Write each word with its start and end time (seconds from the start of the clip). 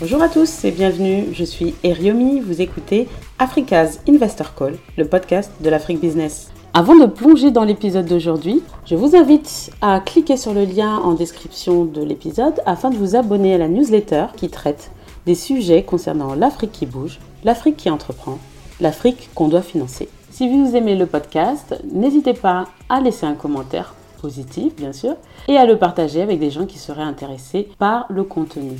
Bonjour 0.00 0.22
à 0.22 0.28
tous 0.28 0.64
et 0.64 0.70
bienvenue, 0.70 1.24
je 1.32 1.42
suis 1.42 1.74
Eriomi, 1.82 2.38
vous 2.38 2.62
écoutez 2.62 3.08
Africa's 3.40 3.98
Investor 4.08 4.54
Call, 4.54 4.76
le 4.96 5.04
podcast 5.04 5.50
de 5.60 5.68
l'Afrique 5.68 6.00
Business. 6.00 6.52
Avant 6.72 6.94
de 6.94 7.06
plonger 7.06 7.50
dans 7.50 7.64
l'épisode 7.64 8.06
d'aujourd'hui, 8.06 8.62
je 8.86 8.94
vous 8.94 9.16
invite 9.16 9.72
à 9.80 9.98
cliquer 9.98 10.36
sur 10.36 10.54
le 10.54 10.64
lien 10.64 10.98
en 10.98 11.14
description 11.14 11.84
de 11.84 12.00
l'épisode 12.00 12.62
afin 12.64 12.90
de 12.90 12.96
vous 12.96 13.16
abonner 13.16 13.56
à 13.56 13.58
la 13.58 13.66
newsletter 13.66 14.26
qui 14.36 14.48
traite 14.48 14.92
des 15.26 15.34
sujets 15.34 15.82
concernant 15.82 16.36
l'Afrique 16.36 16.70
qui 16.70 16.86
bouge, 16.86 17.18
l'Afrique 17.42 17.76
qui 17.76 17.90
entreprend, 17.90 18.38
l'Afrique 18.80 19.30
qu'on 19.34 19.48
doit 19.48 19.62
financer. 19.62 20.08
Si 20.30 20.48
vous 20.48 20.76
aimez 20.76 20.94
le 20.94 21.06
podcast, 21.06 21.74
n'hésitez 21.92 22.34
pas 22.34 22.66
à 22.88 23.00
laisser 23.00 23.26
un 23.26 23.34
commentaire 23.34 23.96
positif, 24.22 24.76
bien 24.76 24.92
sûr, 24.92 25.16
et 25.48 25.56
à 25.56 25.66
le 25.66 25.76
partager 25.76 26.22
avec 26.22 26.38
des 26.38 26.52
gens 26.52 26.66
qui 26.66 26.78
seraient 26.78 27.02
intéressés 27.02 27.66
par 27.80 28.06
le 28.10 28.22
contenu. 28.22 28.78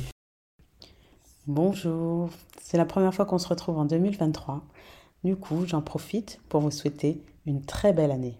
Bonjour, 1.51 2.29
c'est 2.61 2.77
la 2.77 2.85
première 2.85 3.11
fois 3.11 3.25
qu'on 3.25 3.39
se 3.39 3.47
retrouve 3.47 3.79
en 3.79 3.85
2023. 3.85 4.61
Du 5.23 5.35
coup, 5.35 5.65
j'en 5.65 5.81
profite 5.81 6.39
pour 6.47 6.61
vous 6.61 6.69
souhaiter 6.69 7.23
une 7.47 7.63
très 7.63 7.91
belle 7.91 8.11
année. 8.11 8.37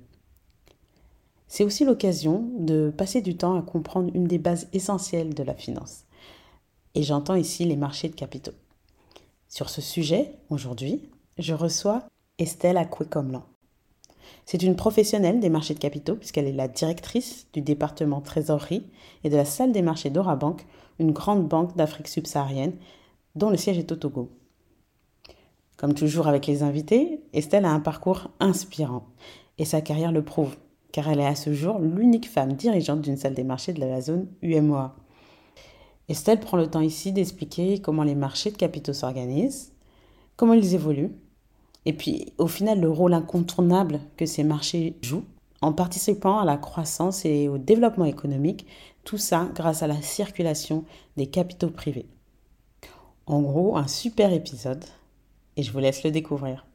C'est 1.48 1.64
aussi 1.64 1.86
l'occasion 1.86 2.48
de 2.60 2.94
passer 2.96 3.24
du 3.24 3.36
temps 3.36 3.58
à 3.58 3.64
comprendre 3.64 4.12
une 4.14 4.28
des 4.28 4.38
bases 4.38 4.68
essentielles 4.74 5.34
de 5.34 5.42
la 5.42 5.56
finance. 5.56 6.04
Et 6.94 7.02
j'entends 7.02 7.34
ici 7.34 7.66
les 7.66 7.78
marchés 7.78 8.10
de 8.10 8.16
capitaux. 8.16 8.54
Sur 9.48 9.72
ce 9.72 9.82
sujet, 9.82 10.36
aujourd'hui, 10.52 11.10
je 11.40 11.56
reçois 11.56 12.04
Estelle 12.38 12.78
Acqué-Comlan. 12.78 13.42
C'est 14.46 14.62
une 14.62 14.76
professionnelle 14.76 15.40
des 15.40 15.50
marchés 15.50 15.74
de 15.74 15.80
capitaux 15.80 16.16
puisqu'elle 16.16 16.46
est 16.46 16.52
la 16.52 16.68
directrice 16.68 17.48
du 17.54 17.62
département 17.62 18.22
trésorerie 18.22 18.86
et 19.24 19.32
de 19.32 19.36
la 19.36 19.46
salle 19.46 19.72
des 19.72 19.82
marchés 19.82 20.12
d'Orabank, 20.12 20.68
une 21.00 21.12
grande 21.12 21.48
banque 21.48 21.76
d'Afrique 21.76 22.08
subsaharienne 22.08 22.74
dont 23.40 23.50
le 23.50 23.58
siège 23.58 23.80
est 23.80 23.92
au 23.92 23.96
Togo. 23.96 24.30
Comme 25.78 25.94
toujours 25.94 26.28
avec 26.28 26.46
les 26.46 26.62
invités, 26.62 27.22
Estelle 27.34 27.66
a 27.66 27.72
un 27.72 27.80
parcours 27.80 28.30
inspirant 28.40 29.08
et 29.58 29.66
sa 29.66 29.82
carrière 29.82 30.12
le 30.12 30.24
prouve, 30.24 30.58
car 30.92 31.10
elle 31.10 31.22
est 31.22 31.26
à 31.26 31.36
ce 31.36 31.54
jour 31.54 31.80
l'unique 31.80 32.30
femme 32.30 32.54
dirigeante 32.54 33.02
d'une 33.02 33.16
salle 33.16 33.34
des 33.34 33.46
marchés 33.46 33.74
de 33.74 33.80
la 33.80 34.02
zone 34.02 34.28
UMOA. 34.42 34.94
Estelle 36.10 36.42
prend 36.42 36.58
le 36.58 36.68
temps 36.68 36.82
ici 36.82 37.14
d'expliquer 37.14 37.80
comment 37.80 38.04
les 38.04 38.16
marchés 38.16 38.52
de 38.52 38.58
capitaux 38.58 38.94
s'organisent, 38.94 39.72
comment 40.36 40.54
ils 40.54 40.76
évoluent, 40.76 41.16
et 41.86 41.94
puis 41.94 42.34
au 42.38 42.48
final 42.48 42.82
le 42.82 42.90
rôle 42.90 43.14
incontournable 43.14 44.02
que 44.18 44.26
ces 44.26 44.44
marchés 44.44 44.98
jouent 45.02 45.26
en 45.62 45.72
participant 45.72 46.40
à 46.40 46.46
la 46.46 46.58
croissance 46.58 47.26
et 47.26 47.48
au 47.48 47.58
développement 47.58 48.06
économique, 48.06 48.66
tout 49.06 49.18
ça 49.18 49.50
grâce 49.56 49.82
à 49.82 49.88
la 49.88 50.02
circulation 50.02 50.84
des 51.16 51.28
capitaux 51.28 51.70
privés. 51.70 52.08
En 53.30 53.42
gros, 53.42 53.78
un 53.78 53.88
super 53.88 54.34
épisode 54.34 54.84
et 55.56 55.62
je 55.62 55.72
vous 55.72 55.78
laisse 55.78 56.04
le 56.04 56.10
découvrir. 56.10 56.66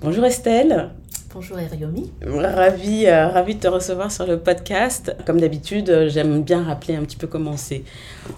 Bonjour 0.00 0.24
Estelle. 0.24 0.90
Bonjour 1.34 1.58
Eriomi. 1.58 2.12
Ravi, 2.24 3.06
euh, 3.06 3.26
ravi 3.26 3.56
de 3.56 3.60
te 3.60 3.66
recevoir 3.66 4.12
sur 4.12 4.24
le 4.24 4.38
podcast. 4.38 5.16
Comme 5.26 5.40
d'habitude, 5.40 5.90
euh, 5.90 6.08
j'aime 6.08 6.44
bien 6.44 6.62
rappeler 6.62 6.94
un 6.94 7.02
petit 7.02 7.16
peu 7.16 7.26
comment 7.26 7.50
on 7.50 7.56
s'est, 7.56 7.82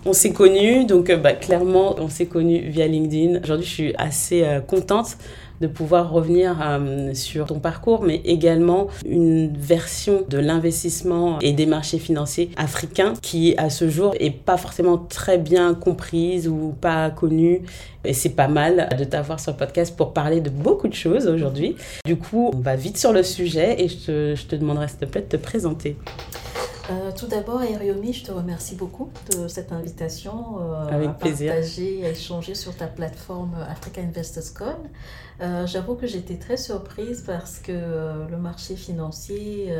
on 0.06 0.14
s'est 0.14 0.32
connus. 0.32 0.86
Donc, 0.86 1.10
euh, 1.10 1.18
bah, 1.18 1.34
clairement, 1.34 1.96
on 1.98 2.08
s'est 2.08 2.24
connus 2.24 2.60
via 2.70 2.86
LinkedIn. 2.86 3.40
Aujourd'hui, 3.44 3.66
je 3.66 3.72
suis 3.72 3.94
assez 3.98 4.42
contente 4.66 5.18
de 5.60 5.66
pouvoir 5.66 6.10
revenir 6.10 6.56
euh, 6.62 7.12
sur 7.14 7.46
ton 7.46 7.60
parcours, 7.60 8.02
mais 8.02 8.22
également 8.24 8.88
une 9.04 9.54
version 9.56 10.24
de 10.28 10.38
l'investissement 10.38 11.38
et 11.40 11.52
des 11.52 11.66
marchés 11.66 11.98
financiers 11.98 12.50
africains 12.56 13.14
qui, 13.20 13.54
à 13.58 13.70
ce 13.70 13.88
jour, 13.88 14.14
est 14.18 14.30
pas 14.30 14.56
forcément 14.56 14.96
très 14.98 15.38
bien 15.38 15.74
comprise 15.74 16.48
ou 16.48 16.74
pas 16.80 17.10
connue. 17.10 17.62
Et 18.04 18.14
c'est 18.14 18.30
pas 18.30 18.48
mal 18.48 18.88
de 18.98 19.04
t'avoir 19.04 19.40
sur 19.40 19.52
le 19.52 19.58
podcast 19.58 19.94
pour 19.94 20.14
parler 20.14 20.40
de 20.40 20.48
beaucoup 20.48 20.88
de 20.88 20.94
choses 20.94 21.26
aujourd'hui. 21.26 21.76
Du 22.06 22.16
coup, 22.16 22.50
on 22.54 22.58
va 22.58 22.74
vite 22.74 22.96
sur 22.96 23.12
le 23.12 23.22
sujet 23.22 23.82
et 23.82 23.88
je 23.88 23.96
te, 23.96 24.34
je 24.34 24.46
te 24.46 24.56
demanderai 24.56 24.88
s'il 24.88 24.98
te 24.98 25.04
plaît 25.04 25.20
de 25.20 25.26
te 25.26 25.36
présenter. 25.36 25.96
Euh, 26.90 27.12
tout 27.16 27.26
d'abord, 27.26 27.62
Eriomi, 27.62 28.12
je 28.12 28.24
te 28.24 28.32
remercie 28.32 28.74
beaucoup 28.74 29.10
de 29.30 29.46
cette 29.46 29.70
invitation 29.70 30.58
euh, 30.60 30.88
Avec 30.88 31.10
à 31.10 31.12
plaisir. 31.12 31.52
partager, 31.52 32.04
à 32.04 32.10
échanger 32.10 32.54
sur 32.54 32.74
ta 32.74 32.86
plateforme 32.88 33.54
Africa 33.68 34.00
Investors 34.00 34.54
Con. 34.56 34.76
Euh, 35.40 35.66
j'avoue 35.66 35.94
que 35.94 36.06
j'étais 36.06 36.36
très 36.36 36.56
surprise 36.56 37.22
parce 37.24 37.58
que 37.58 37.72
le 38.28 38.36
marché 38.38 38.74
financier 38.74 39.72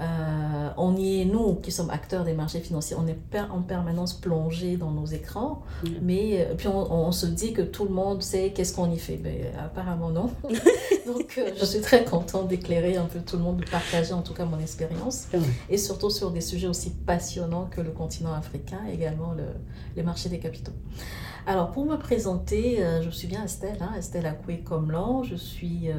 euh, 0.00 0.70
on 0.78 0.96
y 0.96 1.20
est, 1.20 1.24
nous 1.26 1.56
qui 1.56 1.70
sommes 1.70 1.90
acteurs 1.90 2.24
des 2.24 2.32
marchés 2.32 2.60
financiers, 2.60 2.96
on 2.98 3.06
est 3.06 3.18
en 3.50 3.60
permanence 3.60 4.14
plongé 4.14 4.78
dans 4.78 4.90
nos 4.90 5.04
écrans, 5.04 5.62
mm. 5.84 5.88
mais 6.00 6.46
euh, 6.46 6.54
puis 6.54 6.68
on, 6.68 7.12
se 7.12 7.26
dit 7.26 7.52
que 7.52 7.60
tout 7.60 7.84
le 7.84 7.90
monde 7.90 8.22
sait 8.22 8.52
qu'est-ce 8.54 8.74
qu'on 8.74 8.90
y 8.90 8.98
fait. 8.98 9.20
Mais 9.22 9.52
apparemment 9.58 10.08
non. 10.08 10.30
Donc 11.06 11.34
euh, 11.36 11.50
je 11.58 11.64
suis 11.64 11.80
très 11.82 12.04
contente 12.04 12.48
d'éclairer 12.48 12.96
un 12.96 13.04
peu 13.04 13.20
tout 13.20 13.36
le 13.36 13.42
monde, 13.42 13.58
de 13.58 13.68
partager 13.68 14.14
en 14.14 14.22
tout 14.22 14.32
cas 14.32 14.46
mon 14.46 14.58
expérience, 14.58 15.28
et 15.68 15.76
surtout 15.76 16.10
sur 16.10 16.30
des 16.30 16.40
sujets 16.40 16.68
aussi 16.68 16.90
passionnants 16.90 17.66
que 17.66 17.82
le 17.82 17.90
continent 17.90 18.32
africain, 18.32 18.80
également 18.90 19.32
le, 19.32 19.44
les 19.94 20.02
marchés 20.02 20.30
des 20.30 20.38
capitaux. 20.38 20.72
Alors 21.46 21.70
pour 21.70 21.84
me 21.84 21.96
présenter, 21.96 22.82
je 23.02 23.10
suis 23.10 23.26
bien 23.26 23.44
Estelle, 23.44 23.78
hein, 23.80 23.92
Estelle 23.98 24.26
Akoué-Comlan, 24.26 25.22
je 25.24 25.34
suis... 25.34 25.90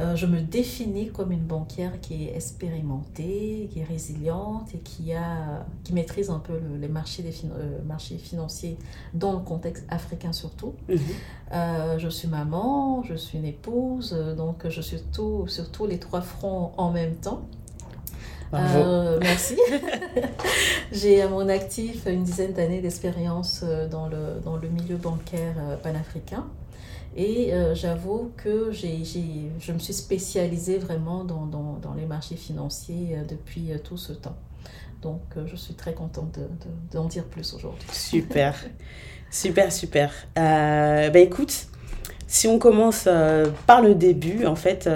Euh, 0.00 0.16
je 0.16 0.26
me 0.26 0.40
définis 0.40 1.10
comme 1.10 1.30
une 1.30 1.44
banquière 1.44 2.00
qui 2.00 2.24
est 2.24 2.34
expérimentée, 2.34 3.68
qui 3.72 3.80
est 3.80 3.84
résiliente 3.84 4.74
et 4.74 4.78
qui, 4.78 5.12
a, 5.12 5.64
qui 5.84 5.92
maîtrise 5.92 6.30
un 6.30 6.40
peu 6.40 6.54
les 6.80 6.88
marchés, 6.88 7.22
des 7.22 7.34
euh, 7.44 7.78
marchés 7.86 8.18
financiers 8.18 8.76
dans 9.12 9.32
le 9.32 9.38
contexte 9.38 9.84
africain 9.88 10.32
surtout. 10.32 10.74
Mhm. 10.88 10.98
Euh, 11.52 11.98
je 11.98 12.08
suis 12.08 12.26
maman, 12.26 13.04
je 13.04 13.14
suis 13.14 13.38
une 13.38 13.44
épouse, 13.44 14.12
donc 14.36 14.68
je 14.68 14.80
suis 14.80 15.00
tout, 15.12 15.46
sur 15.46 15.70
tous 15.70 15.86
les 15.86 15.98
trois 15.98 16.22
fronts 16.22 16.72
en 16.76 16.90
même 16.90 17.14
temps. 17.14 17.42
merci. 18.52 19.56
J'ai 20.92 21.22
à 21.22 21.28
mon 21.28 21.48
actif 21.48 22.06
une 22.06 22.24
dizaine 22.24 22.52
d'années 22.52 22.80
d'expérience 22.80 23.64
dans 23.90 24.08
le, 24.08 24.40
dans 24.44 24.56
le 24.56 24.68
milieu 24.68 24.96
bancaire 24.96 25.54
panafricain. 25.82 26.44
Et 27.16 27.54
euh, 27.54 27.74
j'avoue 27.74 28.32
que 28.36 28.72
j'ai, 28.72 29.02
je 29.60 29.72
me 29.72 29.78
suis 29.78 29.92
spécialisée 29.92 30.78
vraiment 30.78 31.24
dans, 31.24 31.46
dans, 31.46 31.94
les 31.94 32.06
marchés 32.06 32.34
financiers 32.34 33.10
euh, 33.16 33.24
depuis 33.24 33.72
euh, 33.72 33.78
tout 33.78 33.96
ce 33.96 34.12
temps. 34.12 34.36
Donc 35.00 35.20
je 35.46 35.54
suis 35.54 35.74
très 35.74 35.92
contente 35.92 36.38
de, 36.38 36.48
d'en 36.90 37.04
dire 37.04 37.24
plus 37.24 37.52
aujourd'hui. 37.54 37.86
Super, 37.92 38.56
super, 39.30 39.70
super. 39.70 40.12
Euh, 40.38 41.10
bah 41.10 41.18
écoute, 41.18 41.66
si 42.26 42.48
on 42.48 42.58
commence 42.58 43.06
par 43.66 43.82
le 43.82 43.94
début, 43.94 44.46
en 44.46 44.56
fait, 44.56 44.88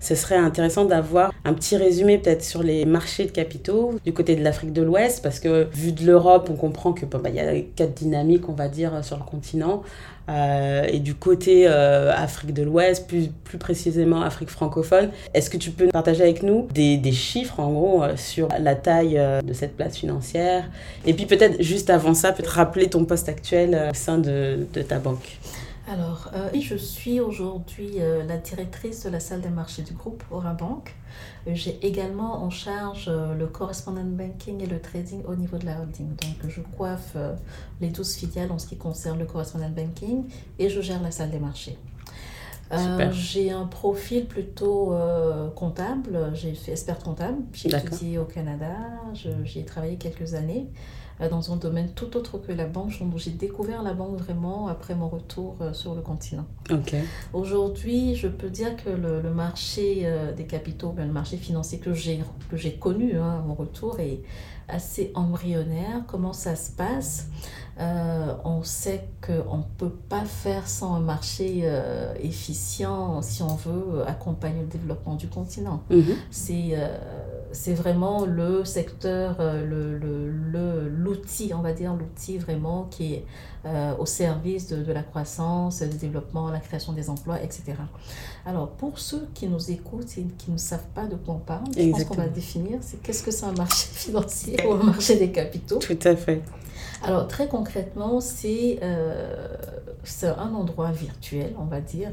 ce 0.00 0.14
serait 0.14 0.36
intéressant 0.36 0.84
d'avoir 0.84 1.32
un 1.44 1.54
petit 1.54 1.76
résumé 1.76 2.18
peut-être 2.18 2.44
sur 2.44 2.62
les 2.62 2.84
marchés 2.84 3.24
de 3.24 3.30
capitaux 3.30 3.94
du 4.04 4.12
côté 4.12 4.36
de 4.36 4.42
l'Afrique 4.42 4.72
de 4.72 4.82
l'Ouest, 4.82 5.22
parce 5.22 5.40
que 5.40 5.68
vu 5.72 5.92
de 5.92 6.04
l'Europe, 6.04 6.48
on 6.50 6.56
comprend 6.56 6.92
que 6.92 7.06
bah, 7.06 7.28
y 7.30 7.40
a 7.40 7.60
quatre 7.74 7.94
dynamiques, 7.94 8.48
on 8.48 8.52
va 8.52 8.68
dire, 8.68 9.04
sur 9.04 9.16
le 9.16 9.24
continent. 9.24 9.82
Euh, 10.28 10.84
et 10.88 10.98
du 10.98 11.14
côté 11.14 11.66
euh, 11.68 12.12
Afrique 12.12 12.52
de 12.52 12.62
l'Ouest, 12.62 13.06
plus, 13.06 13.28
plus 13.44 13.58
précisément 13.58 14.22
Afrique 14.22 14.50
francophone, 14.50 15.10
est-ce 15.34 15.50
que 15.50 15.56
tu 15.56 15.70
peux 15.70 15.86
partager 15.88 16.22
avec 16.22 16.42
nous 16.42 16.66
des, 16.74 16.96
des 16.96 17.12
chiffres 17.12 17.60
en 17.60 17.72
gros 17.72 18.02
euh, 18.02 18.16
sur 18.16 18.48
la 18.58 18.74
taille 18.74 19.20
de 19.44 19.52
cette 19.52 19.76
place 19.76 19.96
financière? 19.96 20.68
Et 21.06 21.14
puis 21.14 21.26
peut-être 21.26 21.62
juste 21.62 21.90
avant 21.90 22.14
ça, 22.14 22.32
peut-être 22.32 22.48
rappeler 22.48 22.88
ton 22.88 23.04
poste 23.04 23.28
actuel 23.28 23.90
au 23.90 23.94
sein 23.94 24.18
de, 24.18 24.66
de 24.72 24.82
ta 24.82 24.98
banque. 24.98 25.38
Alors, 25.88 26.30
euh, 26.34 26.48
je 26.60 26.74
suis 26.74 27.20
aujourd'hui 27.20 28.00
euh, 28.00 28.24
la 28.24 28.38
directrice 28.38 29.04
de 29.04 29.10
la 29.10 29.20
salle 29.20 29.40
des 29.40 29.50
marchés 29.50 29.82
du 29.82 29.92
groupe 29.92 30.24
Orabank. 30.32 30.96
J'ai 31.46 31.78
également 31.86 32.42
en 32.42 32.50
charge 32.50 33.06
euh, 33.08 33.34
le 33.34 33.46
correspondent 33.46 34.16
banking 34.16 34.60
et 34.60 34.66
le 34.66 34.80
trading 34.80 35.22
au 35.26 35.36
niveau 35.36 35.58
de 35.58 35.66
la 35.66 35.80
holding. 35.80 36.08
Donc, 36.08 36.50
je 36.50 36.60
coiffe 36.60 37.16
les 37.80 37.90
12 37.90 38.16
filiales 38.16 38.50
en 38.50 38.58
ce 38.58 38.66
qui 38.66 38.76
concerne 38.76 39.18
le 39.20 39.26
correspondent 39.26 39.72
banking 39.72 40.24
et 40.58 40.68
je 40.68 40.80
gère 40.80 41.00
la 41.02 41.12
salle 41.12 41.30
des 41.30 41.38
marchés. 41.38 41.78
j'ai 43.12 43.52
un 43.52 43.66
profil 43.66 44.26
plutôt 44.26 44.92
comptable. 45.54 46.32
J'ai 46.34 46.54
fait 46.54 46.72
expert 46.72 46.98
comptable. 46.98 47.38
J'ai 47.52 47.68
étudié 47.68 48.18
au 48.18 48.24
Canada. 48.24 48.74
J'y 49.44 49.60
ai 49.60 49.64
travaillé 49.64 49.96
quelques 49.98 50.34
années. 50.34 50.66
Euh, 51.20 51.30
dans 51.30 51.50
un 51.50 51.56
domaine 51.56 51.88
tout 51.94 52.14
autre 52.16 52.36
que 52.38 52.52
la 52.52 52.66
banque. 52.66 52.98
Donc, 53.00 53.16
j'ai 53.16 53.30
découvert 53.30 53.82
la 53.82 53.94
banque 53.94 54.18
vraiment 54.18 54.68
après 54.68 54.94
mon 54.94 55.08
retour 55.08 55.56
euh, 55.62 55.72
sur 55.72 55.94
le 55.94 56.02
continent. 56.02 56.44
Aujourd'hui, 57.32 58.14
je 58.14 58.28
peux 58.28 58.50
dire 58.50 58.76
que 58.76 58.90
le, 58.90 59.30
marché 59.30 60.02
euh, 60.04 60.32
des 60.32 60.44
capitaux, 60.44 60.94
le 60.96 61.06
marché 61.06 61.38
financier 61.38 61.78
que 61.78 61.94
j'ai, 61.94 62.20
que 62.50 62.56
j'ai 62.56 62.74
connu 62.74 63.16
hein, 63.16 63.38
à 63.38 63.46
mon 63.46 63.54
retour 63.54 63.98
est 64.00 64.20
assez 64.68 65.10
embryonnaire. 65.14 66.02
Comment 66.06 66.32
ça 66.32 66.54
se 66.54 66.70
passe? 66.70 67.28
On 67.78 68.62
sait 68.62 69.08
qu'on 69.24 69.58
ne 69.58 69.62
peut 69.76 69.94
pas 70.08 70.24
faire 70.24 70.66
sans 70.66 70.94
un 70.94 71.00
marché 71.00 71.60
euh, 71.64 72.14
efficient 72.22 73.20
si 73.22 73.42
on 73.42 73.54
veut 73.54 74.02
accompagner 74.06 74.60
le 74.60 74.66
développement 74.66 75.14
du 75.14 75.28
continent. 75.28 75.82
Mhm. 75.90 76.14
C'est 76.30 76.70
euh, 76.72 76.96
c'est 77.56 77.74
vraiment 77.74 78.26
le 78.26 78.64
secteur, 78.64 79.36
l'outil, 79.40 81.48
le, 81.48 81.50
le, 81.50 81.54
on 81.54 81.62
va 81.62 81.72
dire, 81.72 81.94
l'outil 81.94 82.38
vraiment 82.38 82.86
qui 82.90 83.14
est 83.14 83.24
au 83.98 84.06
service 84.06 84.68
de, 84.68 84.82
de, 84.82 84.92
la 84.92 85.02
croissance, 85.02 85.82
du 85.82 85.96
développement, 85.96 86.50
la 86.50 86.60
création 86.60 86.92
des 86.92 87.10
emplois, 87.10 87.42
etc. 87.42 87.74
Alors, 88.44 88.70
pour 88.70 88.98
ceux 88.98 89.26
qui 89.34 89.48
nous 89.48 89.70
écoutent 89.70 90.18
et 90.18 90.26
qui 90.38 90.52
ne 90.52 90.58
savent 90.58 90.86
pas 90.94 91.06
de 91.06 91.16
quoi 91.16 91.34
on 91.34 91.38
parle, 91.38 91.64
je 91.76 91.90
pense 91.90 92.04
qu'on 92.04 92.14
va 92.14 92.28
définir, 92.28 92.78
c'est 92.80 93.02
qu'est-ce 93.02 93.24
que 93.24 93.32
c'est 93.32 93.46
un 93.46 93.52
marché 93.52 93.88
financier 93.92 94.56
ou 94.64 94.74
un 94.74 94.84
marché 94.84 95.18
des 95.18 95.32
capitaux. 95.32 95.78
Tout 95.78 95.98
à 96.04 96.14
fait. 96.14 96.42
Alors 97.02 97.28
très 97.28 97.48
concrètement, 97.48 98.20
c'est 98.20 98.78
euh, 98.82 99.56
un 100.22 100.54
endroit 100.54 100.92
virtuel, 100.92 101.54
on 101.58 101.64
va 101.64 101.80
dire, 101.80 102.10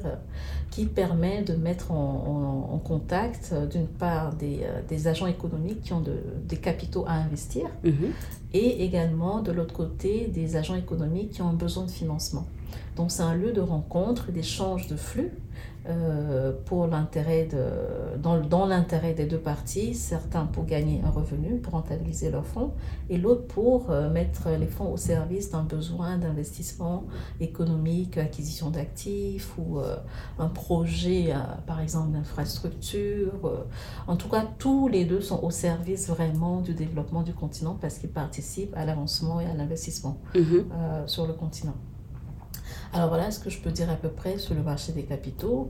qui 0.74 0.86
permet 0.86 1.44
de 1.44 1.54
mettre 1.54 1.92
en, 1.92 2.82
contact, 2.84 3.52
euh, 3.54 3.68
d'une 3.68 3.86
part, 3.86 4.34
des, 4.34 4.62
euh, 4.64 4.82
des, 4.90 5.08
agents 5.08 5.28
économiques 5.28 5.82
qui 5.84 5.94
ont 5.94 6.02
de, 6.02 6.18
des 6.48 6.58
capitaux 6.58 7.06
à 7.08 7.14
investir, 7.14 7.66
Mhm. 7.84 8.12
et 8.54 8.84
également, 8.84 9.42
de 9.42 9.52
l'autre 9.52 9.74
côté, 9.76 10.28
des 10.34 10.56
agents 10.56 10.76
économiques 10.76 11.34
qui 11.34 11.42
ont 11.44 11.50
un 11.50 11.54
besoin 11.54 11.86
de 11.86 11.92
financement. 11.92 12.48
Donc 12.96 13.12
c'est 13.12 13.22
un 13.22 13.36
lieu 13.36 13.52
de 13.52 13.62
rencontre, 13.62 14.32
d'échange 14.32 14.88
de 14.88 14.96
flux 14.96 15.32
euh, 15.86 16.54
pour 16.66 16.88
l'intérêt 16.88 17.46
de, 17.46 18.18
dans, 18.18 18.40
dans 18.40 18.66
l'intérêt 18.66 19.14
des 19.14 19.26
deux 19.26 19.38
parties, 19.38 19.94
certains 19.96 20.46
pour 20.46 20.66
gagner 20.66 21.02
un 21.06 21.10
revenu, 21.10 21.58
pour 21.60 21.74
rentabiliser 21.74 22.32
leurs 22.32 22.46
fonds, 22.46 22.72
et 23.10 23.18
l'autre 23.18 23.46
pour 23.48 23.92
euh, 23.92 24.10
mettre 24.10 24.50
les 24.58 24.68
fonds 24.68 24.92
au 24.94 24.98
service 24.98 25.52
d'un 25.52 25.64
besoin 25.64 26.18
d'investissement 26.18 27.04
économique, 27.42 28.18
acquisition 28.18 28.70
d'actifs 28.70 29.54
ou 29.58 29.80
euh, 29.80 29.98
un 30.40 30.48
projet, 30.48 31.34
par 31.68 31.82
exemple, 31.82 32.12
d'infrastructure. 32.14 33.34
En 34.08 34.16
tout 34.16 34.30
cas, 34.30 34.46
tous 34.58 34.88
les 34.88 35.04
deux 35.06 35.22
sont 35.22 35.44
au 35.44 35.52
service 35.52 36.08
vraiment 36.08 36.62
du 36.62 36.74
développement 36.74 37.24
du 37.24 37.34
continent 37.34 37.78
parce 37.80 37.98
qu'ils 38.00 38.10
participent 38.12 38.76
à 38.76 38.86
l'avancement 38.86 39.42
et 39.42 39.46
à 39.46 39.54
l'investissement 39.54 40.18
Mhm. 40.36 40.66
sur 41.08 41.28
le 41.28 41.34
continent. 41.34 41.74
Alors 42.94 43.10
voilà 43.10 43.32
ce 43.32 43.40
que 43.40 43.50
je 43.50 43.58
peux 43.58 43.72
dire 43.72 43.90
à 43.90 43.96
peu 43.96 44.10
près 44.10 44.38
sur 44.38 44.54
le 44.54 44.62
marché 44.62 44.92
des 44.92 45.04
capitaux. 45.04 45.70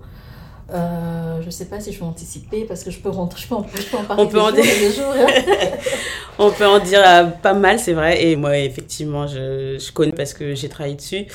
Euh, 0.74 1.42
je 1.42 1.46
ne 1.46 1.52
sais 1.52 1.66
pas 1.66 1.80
si 1.82 1.92
je 1.92 2.00
vais 2.00 2.06
anticiper 2.06 2.64
parce 2.66 2.84
que 2.84 2.92
je 2.92 3.00
peux 3.00 3.10
rentrer, 3.10 3.42
je 3.42 3.48
peux 3.48 3.56
en, 3.56 3.66
je 3.76 3.84
peux 3.84 3.98
en 3.98 4.04
parler 4.06 4.24
On 4.24 4.28
peut 4.28 4.40
en 4.42 4.52
dire. 4.52 4.64
jours. 4.64 5.14
hein. 5.14 5.28
On 6.40 6.52
peut 6.52 6.66
en 6.66 6.80
dire 6.80 7.02
euh, 7.06 7.26
pas 7.26 7.54
mal, 7.54 7.80
c'est 7.80 7.94
vrai. 7.94 8.24
Et 8.26 8.36
moi, 8.36 8.58
effectivement, 8.58 9.28
je, 9.28 9.78
je 9.78 9.92
connais 9.92 10.14
parce 10.14 10.34
que 10.34 10.56
j'ai 10.56 10.70
travaillé 10.70 10.96
dessus. 10.96 11.26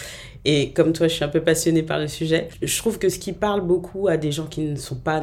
Et 0.45 0.73
comme 0.73 0.93
toi, 0.93 1.09
je 1.09 1.15
suis 1.15 1.25
un 1.25 1.29
peu 1.29 1.43
passionnée 1.43 1.83
par 1.83 1.99
le 1.99 2.09
sujet. 2.09 2.49
Je 2.63 2.79
trouve 2.79 2.99
que 2.99 3.09
ce 3.11 3.19
qui 3.19 3.33
parle 3.33 3.61
beaucoup 3.61 4.09
à 4.09 4.17
des 4.17 4.33
gens 4.33 4.47
qui 4.47 4.63
ne 4.63 4.77
sont 4.77 4.97
pas, 4.97 5.21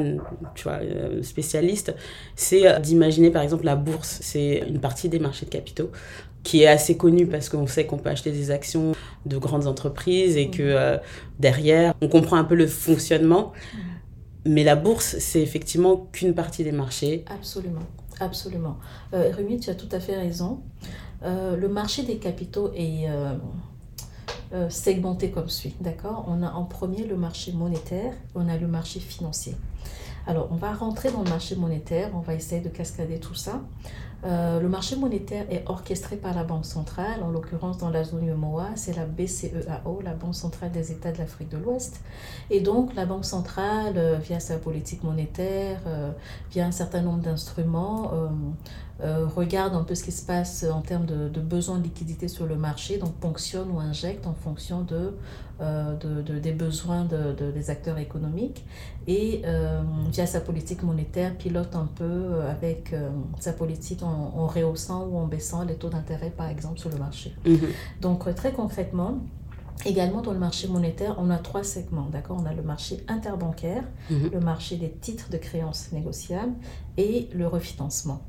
tu 0.54 0.64
vois, 0.64 0.80
euh, 0.84 1.24
spécialistes, 1.24 1.96
c'est 2.36 2.80
d'imaginer, 2.82 3.32
par 3.32 3.42
exemple, 3.42 3.66
la 3.66 3.76
bourse. 3.76 4.20
C'est 4.22 4.64
une 4.68 4.80
partie 4.80 5.10
des 5.10 5.20
marchés 5.20 5.46
de 5.46 5.52
capitaux 5.52 5.92
qui 6.46 6.62
est 6.62 6.68
assez 6.68 6.96
connue 6.96 7.26
parce 7.26 7.50
qu'on 7.50 7.66
sait 7.66 7.88
qu'on 7.88 7.98
peut 7.98 8.10
acheter 8.10 8.32
des 8.32 8.52
actions 8.52 8.94
de 9.26 9.38
grandes 9.38 9.66
entreprises 9.66 10.38
et 10.38 10.52
que 10.52 10.62
euh, 10.62 10.98
derrière, 11.40 11.96
on 12.02 12.08
comprend 12.08 12.38
un 12.38 12.44
peu 12.44 12.54
le 12.56 12.68
fonctionnement. 12.68 13.52
Mais 14.46 14.64
la 14.64 14.76
bourse, 14.76 15.18
c'est 15.18 15.42
effectivement 15.42 16.08
qu'une 16.14 16.36
partie 16.36 16.64
des 16.64 16.72
marchés. 16.72 17.26
Absolument, 17.36 17.82
absolument. 18.20 18.78
Euh, 19.14 19.32
Rumi, 19.36 19.60
tu 19.60 19.72
as 19.72 19.76
tout 19.76 19.90
à 19.92 20.00
fait 20.00 20.16
raison. 20.16 20.62
Euh, 21.24 21.58
le 21.58 21.68
marché 21.68 22.04
des 22.04 22.18
capitaux 22.18 22.72
est 22.76 23.08
segmenté 24.70 25.32
comme 25.32 25.50
suit, 25.50 25.76
d'accord? 25.82 26.26
On 26.30 26.42
a 26.42 26.52
en 26.52 26.64
premier 26.64 27.04
le 27.04 27.18
marché 27.18 27.52
monétaire, 27.52 28.14
on 28.36 28.48
a 28.48 28.56
le 28.56 28.68
marché 28.68 29.02
financier. 29.02 29.56
Alors, 30.28 30.48
on 30.52 30.56
va 30.56 30.74
rentrer 30.74 31.12
dans 31.12 31.24
le 31.24 31.30
marché 31.30 31.56
monétaire, 31.56 32.12
on 32.14 32.20
va 32.20 32.36
essayer 32.36 32.62
de 32.62 32.70
cascader 32.70 33.20
tout 33.20 33.36
ça. 33.36 33.62
Euh, 34.26 34.60
le 34.60 34.68
marché 34.68 34.96
monétaire 34.96 35.46
est 35.52 35.64
orchestré 35.68 36.16
par 36.16 36.34
la 36.34 36.44
Banque 36.44 36.66
centrale, 36.66 37.22
en 37.22 37.30
l'occurrence 37.30 37.78
dans 37.78 37.92
la 37.92 38.04
zone 38.04 38.28
UMOA, 38.28 38.70
c'est 38.76 38.96
la 38.96 39.06
BCEAO, 39.06 40.02
la 40.04 40.14
Banque 40.14 40.34
centrale 40.34 40.72
des 40.72 40.92
États 40.92 41.12
de 41.12 41.20
l'Afrique 41.20 41.50
de 41.50 41.58
l'Ouest. 41.58 42.02
Et 42.50 42.60
donc, 42.60 42.96
la 42.96 43.06
Banque 43.06 43.26
centrale, 43.26 43.94
euh, 43.98 44.18
via 44.18 44.40
sa 44.40 44.58
politique 44.58 45.04
monétaire, 45.04 45.80
euh, 45.86 46.12
via 46.50 46.66
un 46.66 46.72
certain 46.72 47.02
nombre 47.02 47.22
d'instruments, 47.22 48.12
regarde 49.36 49.76
un 49.76 49.84
peu 49.84 49.94
ce 49.94 50.06
qui 50.06 50.14
se 50.14 50.26
passe 50.26 50.64
en 50.64 50.82
termes 50.82 51.06
de, 51.06 51.28
de 51.28 51.42
besoins 51.42 51.80
de 51.80 51.84
liquidité 51.84 52.30
sur 52.30 52.46
le 52.46 52.56
marché, 52.56 52.98
donc 52.98 53.14
ponctionne 53.16 53.70
ou 53.70 53.80
injecte 53.80 54.26
en 54.26 54.34
fonction 54.34 54.84
de, 54.84 55.14
de, 55.60 56.22
de- 56.22 56.40
des 56.40 56.52
besoins 56.52 57.06
de, 57.06 57.34
de- 57.34 57.52
des 57.52 57.70
acteurs 57.70 57.98
économiques 57.98 58.66
et 59.08 59.42
euh, 59.46 59.82
via 60.12 60.26
sa 60.26 60.42
politique 60.42 60.84
monétaire 60.84 61.36
pilote 61.38 61.76
un 61.76 61.86
peu 61.86 62.04
euh, 62.04 62.52
avec 62.52 62.92
euh, 62.94 63.10
sa 63.40 63.54
politique 63.54 64.04
en, 64.04 64.34
en 64.36 64.48
rehaussant 64.48 65.06
ou 65.08 65.18
en 65.18 65.28
baissant 65.28 65.64
les 65.64 65.76
taux 65.76 65.90
d'intérêt 65.90 66.30
par 66.30 66.50
exemple 66.50 66.80
sur 66.80 66.90
le 66.90 66.98
marché. 66.98 67.34
Mhm. 67.46 67.60
Donc 68.02 68.28
euh, 68.28 68.34
très 68.34 68.52
concrètement, 68.52 69.20
également 69.86 70.22
dans 70.22 70.34
le 70.34 70.40
marché 70.40 70.68
monétaire, 70.68 71.16
on 71.20 71.30
a 71.30 71.38
trois 71.38 71.64
segments, 71.64 72.08
d'accord? 72.12 72.38
On 72.42 72.46
a 72.46 72.54
le 72.54 72.64
marché 72.64 73.04
interbancaire, 73.08 73.84
Mhm. 74.10 74.30
le 74.34 74.40
marché 74.40 74.78
des 74.78 74.90
titres 74.92 75.30
de 75.30 75.38
créances 75.38 75.92
négociables 75.92 76.54
et 76.98 77.30
le 77.34 77.48
refinancement. 77.48 78.22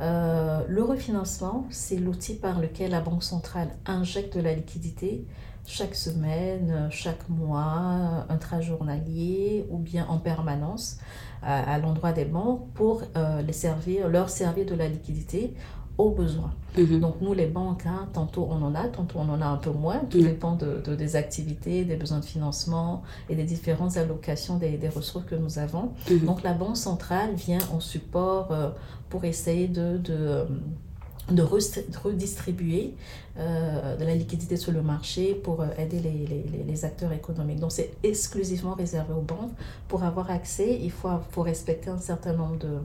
Euh, 0.00 0.62
le 0.68 0.82
refinancement, 0.82 1.66
c'est 1.70 1.96
l'outil 1.96 2.34
par 2.34 2.58
lequel 2.60 2.90
la 2.92 3.00
Banque 3.02 3.22
centrale 3.22 3.68
injecte 3.84 4.34
de 4.36 4.40
la 4.40 4.54
liquidité 4.54 5.26
chaque 5.70 5.94
semaine, 5.94 6.88
chaque 6.90 7.28
mois, 7.28 8.26
intrajournalier 8.28 9.66
ou 9.70 9.78
bien 9.78 10.06
en 10.08 10.18
permanence 10.18 10.98
à, 11.42 11.74
à 11.74 11.78
l'endroit 11.78 12.12
des 12.12 12.24
banques 12.24 12.66
pour 12.74 13.02
euh, 13.16 13.42
les 13.42 13.52
servir, 13.52 14.08
leur 14.08 14.28
servir 14.30 14.66
de 14.66 14.74
la 14.74 14.88
liquidité 14.88 15.54
aux 15.98 16.10
besoins. 16.10 16.52
Mhm. 16.78 17.00
Donc 17.00 17.16
nous, 17.20 17.34
les 17.34 17.46
banques, 17.46 17.84
hein, 17.86 18.08
tantôt 18.12 18.46
on 18.50 18.62
en 18.62 18.74
a, 18.74 18.88
tantôt 18.88 19.18
on 19.18 19.28
en 19.28 19.40
a 19.42 19.46
un 19.46 19.56
peu 19.58 19.70
moins, 19.70 19.98
tout 20.10 20.18
Mhm. 20.18 20.24
dépend 20.24 20.54
de, 20.56 20.80
de- 20.84 20.94
des 20.96 21.14
activités, 21.16 21.84
des 21.84 21.96
besoins 21.96 22.20
de 22.20 22.24
financement 22.24 23.02
et 23.28 23.34
des 23.34 23.44
différentes 23.44 23.96
allocations 23.96 24.56
des, 24.56 24.76
des 24.78 24.88
ressources 24.88 25.26
que 25.26 25.34
nous 25.34 25.58
avons. 25.58 25.90
Mhm. 26.10 26.26
Donc 26.26 26.42
la 26.42 26.52
Banque 26.54 26.76
centrale 26.76 27.34
vient 27.34 27.58
en 27.74 27.80
support 27.80 28.50
euh, 28.50 28.70
pour 29.08 29.24
essayer 29.24 29.68
de, 29.68 29.98
de, 29.98 30.46
de 31.30 31.42
redistribuer 31.42 32.94
euh, 33.38 33.96
de 33.96 34.04
la 34.04 34.14
liquidité 34.14 34.56
sur 34.56 34.72
le 34.72 34.82
marché 34.82 35.34
pour 35.34 35.62
euh, 35.62 35.66
aider 35.78 36.00
les 36.66 36.84
acteurs 36.84 37.12
économiques. 37.12 37.60
Donc 37.60 37.72
c'est 37.72 37.92
exclusivement 38.02 38.74
réservé 38.74 39.14
aux 39.14 39.22
banques. 39.22 39.52
Pour 39.88 40.02
avoir 40.02 40.30
accès, 40.30 40.78
il 40.82 40.90
faut, 40.90 41.08
faut 41.30 41.42
respecter 41.42 41.90
un 41.90 41.98
certain 41.98 42.32
nombre 42.32 42.58
de, 42.58 42.78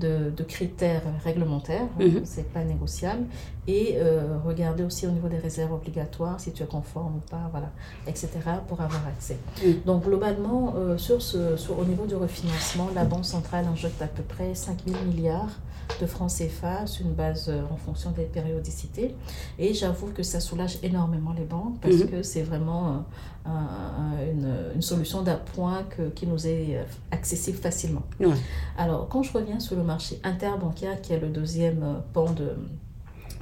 de, 0.00 0.30
de 0.30 0.42
critères 0.42 1.02
réglementaires, 1.24 1.82
hein, 2.00 2.04
Mhm. 2.04 2.20
c'est 2.24 2.52
pas 2.52 2.64
négociable, 2.64 3.24
et 3.68 3.94
euh, 3.96 4.36
regarder 4.44 4.82
aussi 4.82 5.06
au 5.06 5.10
niveau 5.10 5.28
des 5.28 5.38
réserves 5.38 5.72
obligatoires 5.72 6.40
si 6.40 6.52
tu 6.52 6.62
es 6.62 6.66
conforme 6.66 7.16
ou 7.16 7.30
pas, 7.30 7.48
voilà, 7.52 7.70
etc., 8.06 8.28
pour 8.68 8.80
avoir 8.80 9.06
accès. 9.06 9.38
Donc 9.86 10.04
globalement, 10.04 10.74
euh, 10.76 10.98
sur 10.98 11.22
ce, 11.22 11.56
sur, 11.56 11.78
au 11.78 11.84
niveau 11.84 12.06
du 12.06 12.16
refinancement, 12.16 12.88
la 12.94 13.04
Banque 13.04 13.24
centrale 13.24 13.66
injecte 13.66 14.02
à 14.02 14.06
peu 14.08 14.22
près 14.22 14.54
5 14.54 14.78
000 14.86 14.98
milliards 15.04 15.60
de 16.00 16.06
francs 16.06 16.30
CFA 16.32 16.86
sur 16.86 17.04
une 17.06 17.12
base 17.12 17.48
euh, 17.48 17.60
en 17.70 17.76
fonction 17.76 18.10
des 18.10 18.24
périodicités. 18.24 19.14
Et 19.58 19.74
j'avoue 19.74 20.08
que 20.08 20.22
ça 20.22 20.40
soulage 20.40 20.78
énormément 20.82 21.32
les 21.36 21.44
banques 21.44 21.78
parce 21.80 21.96
Mhm. 21.96 22.08
que 22.08 22.22
c'est 22.22 22.42
vraiment 22.42 23.04
une, 23.46 24.48
une 24.74 24.82
solution 24.82 25.22
d'appoint 25.22 25.84
qui 26.14 26.26
nous 26.26 26.46
est 26.46 26.76
euh, 26.76 26.84
accessible 27.10 27.58
facilement. 27.58 28.02
Ouais. 28.20 28.34
Alors, 28.78 29.08
quand 29.08 29.22
je 29.22 29.32
reviens 29.32 29.60
sur 29.60 29.76
le 29.76 29.82
marché 29.82 30.18
interbancaire, 30.24 31.00
qui 31.02 31.12
est 31.12 31.20
le 31.20 31.28
deuxième 31.28 31.82
euh, 31.82 31.94
pan 32.12 32.30
de, 32.30 32.56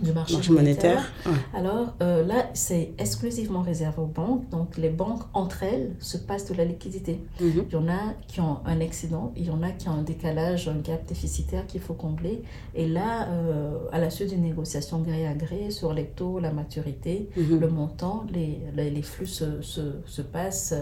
du 0.02 0.12
marché, 0.12 0.34
Marché 0.34 0.52
monétaire. 0.52 1.12
Ouais. 1.26 1.32
alors 1.54 1.94
euh, 2.02 2.26
là, 2.26 2.46
c'est 2.54 2.92
exclusivement 2.98 3.62
réservé 3.62 4.02
aux 4.02 4.06
banques. 4.06 4.48
Donc 4.50 4.76
les 4.76 4.88
banques, 4.90 5.22
entre 5.34 5.62
elles, 5.62 5.92
se 6.00 6.16
passent 6.18 6.46
de 6.50 6.54
la 6.54 6.64
liquidité. 6.64 7.20
Mhm. 7.40 7.64
Il 7.68 7.72
y 7.72 7.76
en 7.76 7.88
a 7.88 8.14
qui 8.26 8.40
ont 8.40 8.58
un 8.66 8.80
excédent, 8.80 9.32
il 9.36 9.46
y 9.46 9.50
en 9.50 9.62
a 9.62 9.70
qui 9.70 9.88
ont 9.88 9.92
un 9.92 10.02
décalage, 10.02 10.68
un 10.68 10.78
gap 10.80 11.06
déficitaire 11.06 11.66
qu'il 11.66 11.80
faut 11.80 11.94
combler. 11.94 12.42
Et 12.74 12.86
là, 12.88 13.28
euh, 13.28 13.78
à 13.92 13.98
la 13.98 14.10
suite 14.10 14.30
d'une 14.30 14.42
négociation 14.42 14.98
gré 15.00 15.26
à 15.26 15.34
gré 15.34 15.70
sur 15.70 15.92
les 15.92 16.06
taux, 16.06 16.38
la 16.40 16.52
maturité, 16.52 17.28
Mhm. 17.36 17.60
le 17.60 17.68
montant, 17.68 18.24
les, 18.32 18.58
les, 18.76 18.90
les 18.90 19.02
flux 19.02 19.26
se, 19.26 19.62
se, 19.62 19.80
se 20.06 20.22
passent. 20.22 20.74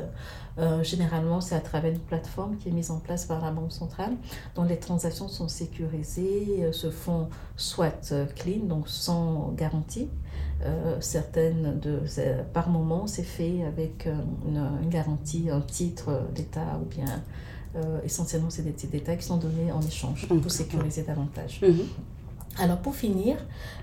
Euh, 0.60 0.82
généralement, 0.82 1.40
c'est 1.40 1.54
à 1.54 1.60
travers 1.60 1.92
une 1.92 1.98
plateforme 1.98 2.56
qui 2.56 2.68
est 2.68 2.72
mise 2.72 2.90
en 2.90 2.98
place 2.98 3.24
par 3.24 3.40
la 3.40 3.50
Banque 3.50 3.72
centrale, 3.72 4.12
dont 4.54 4.64
les 4.64 4.78
transactions 4.78 5.28
sont 5.28 5.48
sécurisées, 5.48 6.58
euh, 6.60 6.72
se 6.72 6.90
font 6.90 7.28
soit 7.56 8.12
euh, 8.12 8.26
clean, 8.36 8.66
donc 8.66 8.88
sans 8.88 9.52
garantie. 9.56 10.08
Certaines 11.00 11.80
de, 11.80 12.02
par 12.52 12.68
moment, 12.68 13.06
c'est 13.06 13.22
fait 13.22 13.64
avec 13.64 14.06
une, 14.46 14.62
une 14.82 14.90
garantie, 14.90 15.48
un 15.50 15.62
titre 15.62 16.24
d'État 16.34 16.78
ou 16.82 16.84
bien 16.84 17.22
essentiellement, 18.04 18.50
c'est 18.50 18.60
des 18.60 18.74
titres 18.74 18.92
d'État 18.92 19.16
qui 19.16 19.24
sont 19.24 19.38
donnés 19.38 19.72
en 19.72 19.80
échange 19.80 20.28
pour 20.28 20.50
sécuriser 20.50 21.02
davantage. 21.02 21.62
Mhm. 21.62 21.86
Alors 22.58 22.78
pour 22.78 22.94
finir, 22.94 23.36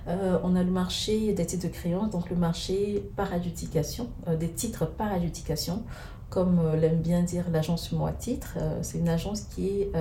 euh, 0.07 0.38
on 0.43 0.55
a 0.55 0.63
le 0.63 0.72
marché 0.72 1.34
des 1.34 1.46
titres 1.46 1.67
de 1.67 1.72
créance, 1.72 2.12
donc 2.12 2.29
le 2.29 2.36
marché 2.36 3.03
par 3.15 3.34
adjudication, 3.34 4.07
euh, 4.27 4.36
des 4.36 4.50
titres 4.50 4.86
par 4.86 5.12
adjudication, 5.13 5.84
comme 6.29 6.60
euh, 6.60 6.75
l'aime 6.75 7.01
bien 7.01 7.24
dire 7.24 7.46
l'agence 7.51 7.91
Moi 7.91 8.12
Titre. 8.12 8.57
c'est 8.81 8.98
une 9.00 9.10
agence 9.10 9.41
qui 9.41 9.69
est 9.69 9.91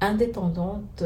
indépendante 0.00 1.02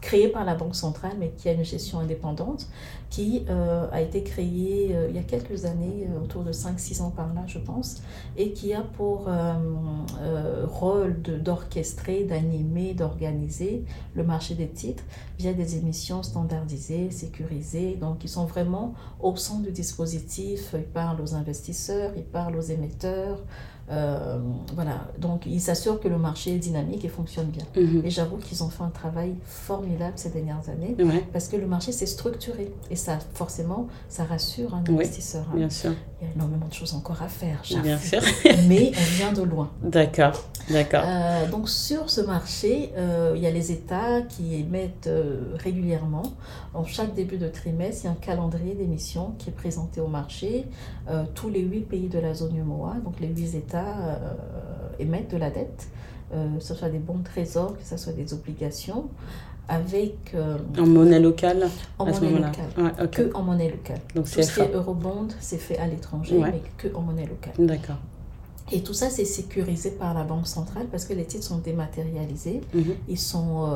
créée 0.00 0.28
par 0.28 0.44
la 0.44 0.54
Banque 0.54 0.76
centrale, 0.76 1.12
mais 1.18 1.32
qui 1.36 1.48
a 1.48 1.52
une 1.52 1.64
gestion 1.64 2.00
indépendante, 2.00 2.66
qui 3.10 3.44
euh, 3.48 3.86
a 3.90 4.00
été 4.00 4.22
créée 4.22 4.94
euh, 4.94 5.06
il 5.08 5.16
y 5.16 5.18
a 5.18 5.22
quelques 5.22 5.64
années, 5.64 6.08
euh, 6.08 6.22
autour 6.22 6.42
de 6.42 6.52
5-6 6.52 7.02
ans 7.02 7.10
par 7.10 7.32
là, 7.34 7.42
je 7.46 7.58
pense, 7.58 8.02
et 8.36 8.52
qui 8.52 8.74
a 8.74 8.82
pour 8.82 9.28
rôle 10.66 11.20
d'orchestrer, 11.22 12.24
d'animer, 12.24 12.94
d'organiser 12.94 13.84
le 14.14 14.24
marché 14.24 14.54
des 14.54 14.68
titres 14.68 15.02
via 15.38 15.52
des 15.52 15.76
émissions 15.76 16.22
standardisées, 16.22 17.10
sécurisées, 17.10 17.96
donc 17.96 18.24
ils 18.24 18.28
sont 18.28 18.44
vraiment 18.44 18.94
au 19.20 19.34
centre 19.36 19.62
du 19.62 19.72
dispositif, 19.72 20.74
ils 20.74 20.82
parlent 20.82 21.20
aux 21.20 21.34
investisseurs, 21.34 22.12
ils 22.16 22.24
parlent 22.24 22.56
aux 22.56 22.60
émetteurs, 22.60 23.42
euh, 23.90 24.38
voilà, 24.74 25.06
donc 25.18 25.46
ils 25.46 25.60
s'assurent 25.60 25.98
que 25.98 26.08
le 26.08 26.18
marché 26.18 26.54
est 26.54 26.58
dynamique 26.58 27.04
et 27.04 27.08
fonctionne 27.08 27.46
bien. 27.46 27.64
Mhm. 27.76 28.02
Et 28.04 28.10
j'avoue 28.10 28.36
qu'ils 28.36 28.62
ont 28.62 28.68
fait 28.68 28.82
un 28.82 28.90
travail 28.90 29.34
formidable 29.44 30.12
ces 30.16 30.30
dernières 30.30 30.68
années 30.68 30.96
parce 31.32 31.48
que 31.48 31.56
le 31.56 31.66
marché 31.66 31.92
s'est 31.92 32.06
structuré 32.06 32.72
et 32.90 32.96
ça, 32.96 33.18
forcément, 33.34 33.88
ça 34.08 34.24
rassure 34.24 34.74
un 34.74 34.84
investisseur. 34.86 35.46
Hein. 35.52 35.56
Bien 35.56 35.70
sûr. 35.70 35.92
Il 36.20 36.26
y 36.26 36.30
a 36.30 36.34
énormément 36.34 36.66
de 36.66 36.74
choses 36.74 36.94
encore 36.94 37.22
à 37.22 37.28
faire. 37.28 37.62
Bien 37.82 37.98
sûr. 37.98 38.20
mais 38.68 38.92
on 38.94 39.16
vient 39.16 39.32
de 39.32 39.42
loin. 39.42 39.70
D'accord, 39.82 40.44
d'accord. 40.70 41.04
Euh, 41.06 41.48
donc 41.50 41.68
sur 41.68 42.10
ce 42.10 42.20
marché, 42.20 42.92
euh, 42.96 43.32
il 43.36 43.42
y 43.42 43.46
a 43.46 43.50
les 43.50 43.72
États 43.72 44.22
qui 44.22 44.56
émettent 44.56 45.10
régulièrement. 45.54 46.34
En 46.74 46.84
chaque 46.84 47.14
début 47.14 47.38
de 47.38 47.48
trimestre, 47.48 48.04
il 48.04 48.06
y 48.06 48.10
a 48.10 48.12
un 48.12 48.14
calendrier 48.14 48.74
d'émissions 48.74 49.34
qui 49.38 49.48
est 49.48 49.52
présenté 49.52 50.00
au 50.00 50.08
marché. 50.08 50.66
tous 51.34 51.48
les 51.48 51.60
huit 51.60 51.88
pays 51.88 52.08
de 52.08 52.18
la 52.18 52.34
zone 52.34 52.56
UMOA, 52.56 52.96
donc 53.02 53.18
les 53.20 53.28
huit 53.28 53.54
États 53.54 53.77
euh, 53.86 54.88
émettre 54.98 55.28
de 55.28 55.36
la 55.36 55.50
dette, 55.50 55.88
euh, 56.32 56.56
que 56.56 56.62
ce 56.62 56.74
soit 56.74 56.88
des 56.88 56.98
bons 56.98 57.20
trésors, 57.22 57.76
que 57.76 57.84
ce 57.84 57.96
soit 57.96 58.12
des 58.12 58.32
obligations, 58.32 59.08
avec... 59.68 60.32
Euh, 60.34 60.56
en 60.78 60.86
monnaie 60.86 61.20
locale 61.20 61.68
En 61.98 62.06
monnaie 62.06 62.30
locale. 62.30 63.10
Que 63.10 63.34
en 63.34 63.42
monnaie 63.42 63.70
locale. 63.70 64.00
Donc 64.14 64.30
tout 64.30 64.42
ce 64.42 64.54
qui 64.54 64.60
est 64.60 64.74
eurobond, 64.74 65.28
c'est 65.40 65.58
fait 65.58 65.78
à 65.78 65.86
l'étranger, 65.86 66.38
mais 66.38 66.62
que 66.76 66.94
en 66.94 67.02
monnaie 67.02 67.26
locale. 67.26 67.54
D'accord. 67.58 67.98
Et 68.70 68.82
tout 68.82 68.92
ça, 68.92 69.08
c'est 69.08 69.24
sécurisé 69.24 69.92
par 69.92 70.12
la 70.12 70.24
Banque 70.24 70.46
centrale 70.46 70.86
parce 70.90 71.06
que 71.06 71.14
les 71.14 71.24
titres 71.24 71.44
sont 71.44 71.58
dématérialisés. 71.58 72.60
Mhm. 72.74 72.94
Ils 73.08 73.18
sont, 73.18 73.66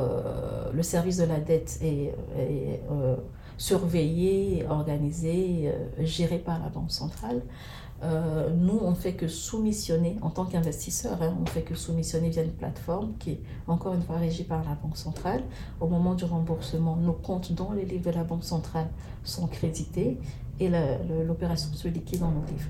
le 0.72 0.82
service 0.82 1.16
de 1.16 1.24
la 1.24 1.38
dette 1.38 1.78
est, 1.82 2.12
surveillé, 3.56 4.66
organisé, 4.68 5.72
géré 5.98 6.38
par 6.38 6.58
la 6.58 6.68
Banque 6.68 6.90
centrale. 6.90 7.42
Euh, 8.02 8.50
nous, 8.50 8.78
on 8.82 8.90
ne 8.90 8.96
fait 8.96 9.14
que 9.14 9.28
soumissionner, 9.28 10.16
en 10.22 10.30
tant 10.30 10.44
qu'investisseur, 10.44 11.22
hein, 11.22 11.34
on 11.38 11.42
ne 11.42 11.48
fait 11.48 11.62
que 11.62 11.74
soumissionner 11.74 12.30
via 12.30 12.42
une 12.42 12.52
plateforme 12.52 13.12
qui 13.18 13.32
est 13.32 13.40
encore 13.68 13.94
une 13.94 14.02
fois 14.02 14.16
régie 14.16 14.44
par 14.44 14.64
la 14.64 14.74
Banque 14.74 14.96
centrale. 14.96 15.44
Au 15.80 15.86
moment 15.86 16.14
du 16.14 16.24
remboursement, 16.24 16.96
nos 16.96 17.12
comptes 17.12 17.52
dans 17.52 17.72
les 17.72 17.84
livres 17.84 18.10
de 18.10 18.16
la 18.16 18.24
Banque 18.24 18.44
centrale 18.44 18.88
sont 19.22 19.46
crédités 19.46 20.18
et 20.60 20.70
l'opération 21.26 21.70
se 21.72 21.88
liquide 21.88 22.20
nos 22.20 22.44
livres. 22.46 22.68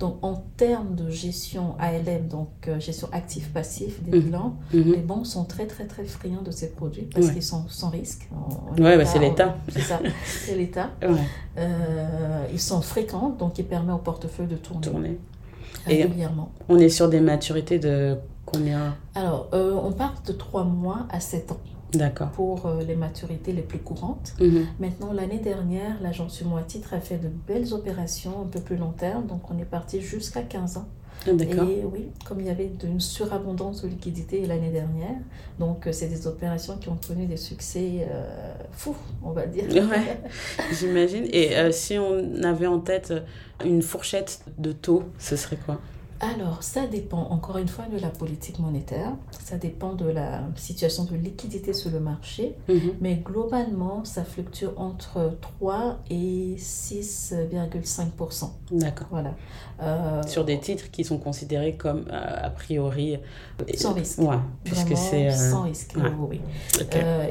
Donc, 0.00 0.16
en 0.22 0.42
termes 0.56 0.94
de 0.94 1.10
gestion 1.10 1.74
ALM, 1.78 2.26
donc 2.26 2.48
euh, 2.68 2.80
gestion 2.80 3.08
actif-passif 3.12 4.02
des 4.02 4.18
mhm. 4.18 4.24
bilans, 4.24 4.56
mhm. 4.72 4.92
les 4.92 4.96
banques 4.96 5.26
sont 5.26 5.44
très, 5.44 5.66
très, 5.66 5.84
très 5.84 6.04
friands 6.04 6.40
de 6.40 6.50
ces 6.50 6.70
produits 6.70 7.06
parce 7.14 7.30
qu'ils 7.30 7.42
sont 7.42 7.64
sans 7.68 7.90
risque. 7.90 8.26
Oui, 8.78 8.96
bah, 8.96 9.04
c'est 9.04 9.18
l'État. 9.18 9.58
C'est 9.68 9.82
ça, 9.82 10.00
c'est 10.24 10.56
l'État. 10.56 10.90
Euh, 11.58 12.46
ils 12.52 12.60
sont 12.60 12.80
fréquents, 12.80 13.30
donc 13.30 13.58
ils 13.58 13.66
permettent 13.66 13.96
au 13.96 13.98
portefeuille 13.98 14.46
de 14.46 14.56
tourner, 14.56 15.18
régulièrement. 15.84 16.52
on 16.68 16.78
est 16.78 16.88
sur 16.88 17.08
des 17.08 17.20
maturités 17.20 17.78
de 17.80 18.16
combien? 18.46 18.94
Alors, 19.16 19.48
euh, 19.52 19.74
on 19.74 19.92
part 19.92 20.22
de 20.26 20.32
3 20.32 20.64
mois 20.64 21.06
à 21.10 21.20
7 21.20 21.52
ans 21.52 21.60
pour 22.34 22.66
euh, 22.66 22.82
les 22.82 22.96
maturités 22.96 23.52
les 23.52 23.62
plus 23.62 23.78
courantes. 23.78 24.34
Mhm. 24.40 24.66
Maintenant, 24.78 25.12
l'année 25.12 25.38
dernière, 25.38 26.00
l'agence 26.00 26.42
Moi 26.42 26.62
Titre 26.62 26.94
a 26.94 27.00
fait 27.00 27.18
de 27.18 27.28
belles 27.28 27.72
opérations 27.72 28.42
un 28.42 28.46
peu 28.46 28.60
plus 28.60 28.76
long 28.76 28.92
terme, 28.92 29.26
donc 29.26 29.50
on 29.50 29.58
est 29.58 29.64
parti 29.64 30.00
jusqu'à 30.00 30.42
15 30.42 30.78
ans. 30.78 30.88
Ah, 31.26 31.32
et 31.32 31.84
oui, 31.84 32.08
comme 32.24 32.40
il 32.40 32.46
y 32.46 32.50
avait 32.50 32.70
une 32.82 32.98
surabondance 32.98 33.82
de 33.82 33.88
liquidités 33.88 34.46
l'année 34.46 34.70
dernière, 34.70 35.18
donc 35.58 35.86
euh, 35.86 35.92
c'est 35.92 36.08
des 36.08 36.26
opérations 36.26 36.78
qui 36.78 36.88
ont 36.88 36.98
connu 37.06 37.26
des 37.26 37.36
succès 37.36 38.06
euh, 38.10 38.54
fous, 38.72 38.96
on 39.22 39.32
va 39.32 39.44
dire. 39.44 39.64
Ouais, 39.70 40.18
j'imagine. 40.72 41.26
Et 41.30 41.72
si 41.72 41.98
on 41.98 42.42
avait 42.42 42.66
en 42.66 42.80
tête 42.80 43.12
une 43.66 43.82
fourchette 43.82 44.40
de 44.56 44.72
taux, 44.72 45.02
ce 45.18 45.36
serait 45.36 45.58
quoi? 45.66 45.78
Alors, 46.20 46.62
ça 46.62 46.86
dépend 46.86 47.28
encore 47.30 47.56
une 47.56 47.68
fois 47.68 47.86
de 47.86 47.98
la 47.98 48.10
politique 48.10 48.58
monétaire, 48.58 49.16
ça 49.42 49.56
dépend 49.56 49.94
de 49.94 50.04
la 50.04 50.42
situation 50.54 51.04
de 51.04 51.16
liquidité 51.16 51.72
sur 51.72 51.90
le 51.90 51.98
marché, 51.98 52.56
mhm. 52.68 52.96
mais 53.00 53.16
globalement, 53.16 54.04
ça 54.04 54.22
fluctue 54.24 54.66
entre 54.76 55.38
3 55.40 55.98
et 56.10 56.56
6,5%. 56.58 58.50
D'accord. 58.72 59.06
Voilà. 59.10 59.34
Euh, 59.82 60.22
sur 60.26 60.44
des 60.44 60.58
titres 60.58 60.90
qui 60.90 61.04
sont 61.04 61.16
considérés 61.16 61.74
comme 61.74 62.04
euh, 62.12 62.46
a 62.46 62.50
priori 62.50 63.18
sans 63.74 63.94
risque. 63.94 64.18
Ouais, 64.18 64.36
puisque 64.62 64.94
c'est 64.94 65.28
euh, 65.28 65.50
sans 65.50 65.62
risque. 65.62 65.94
Oui. 66.18 66.40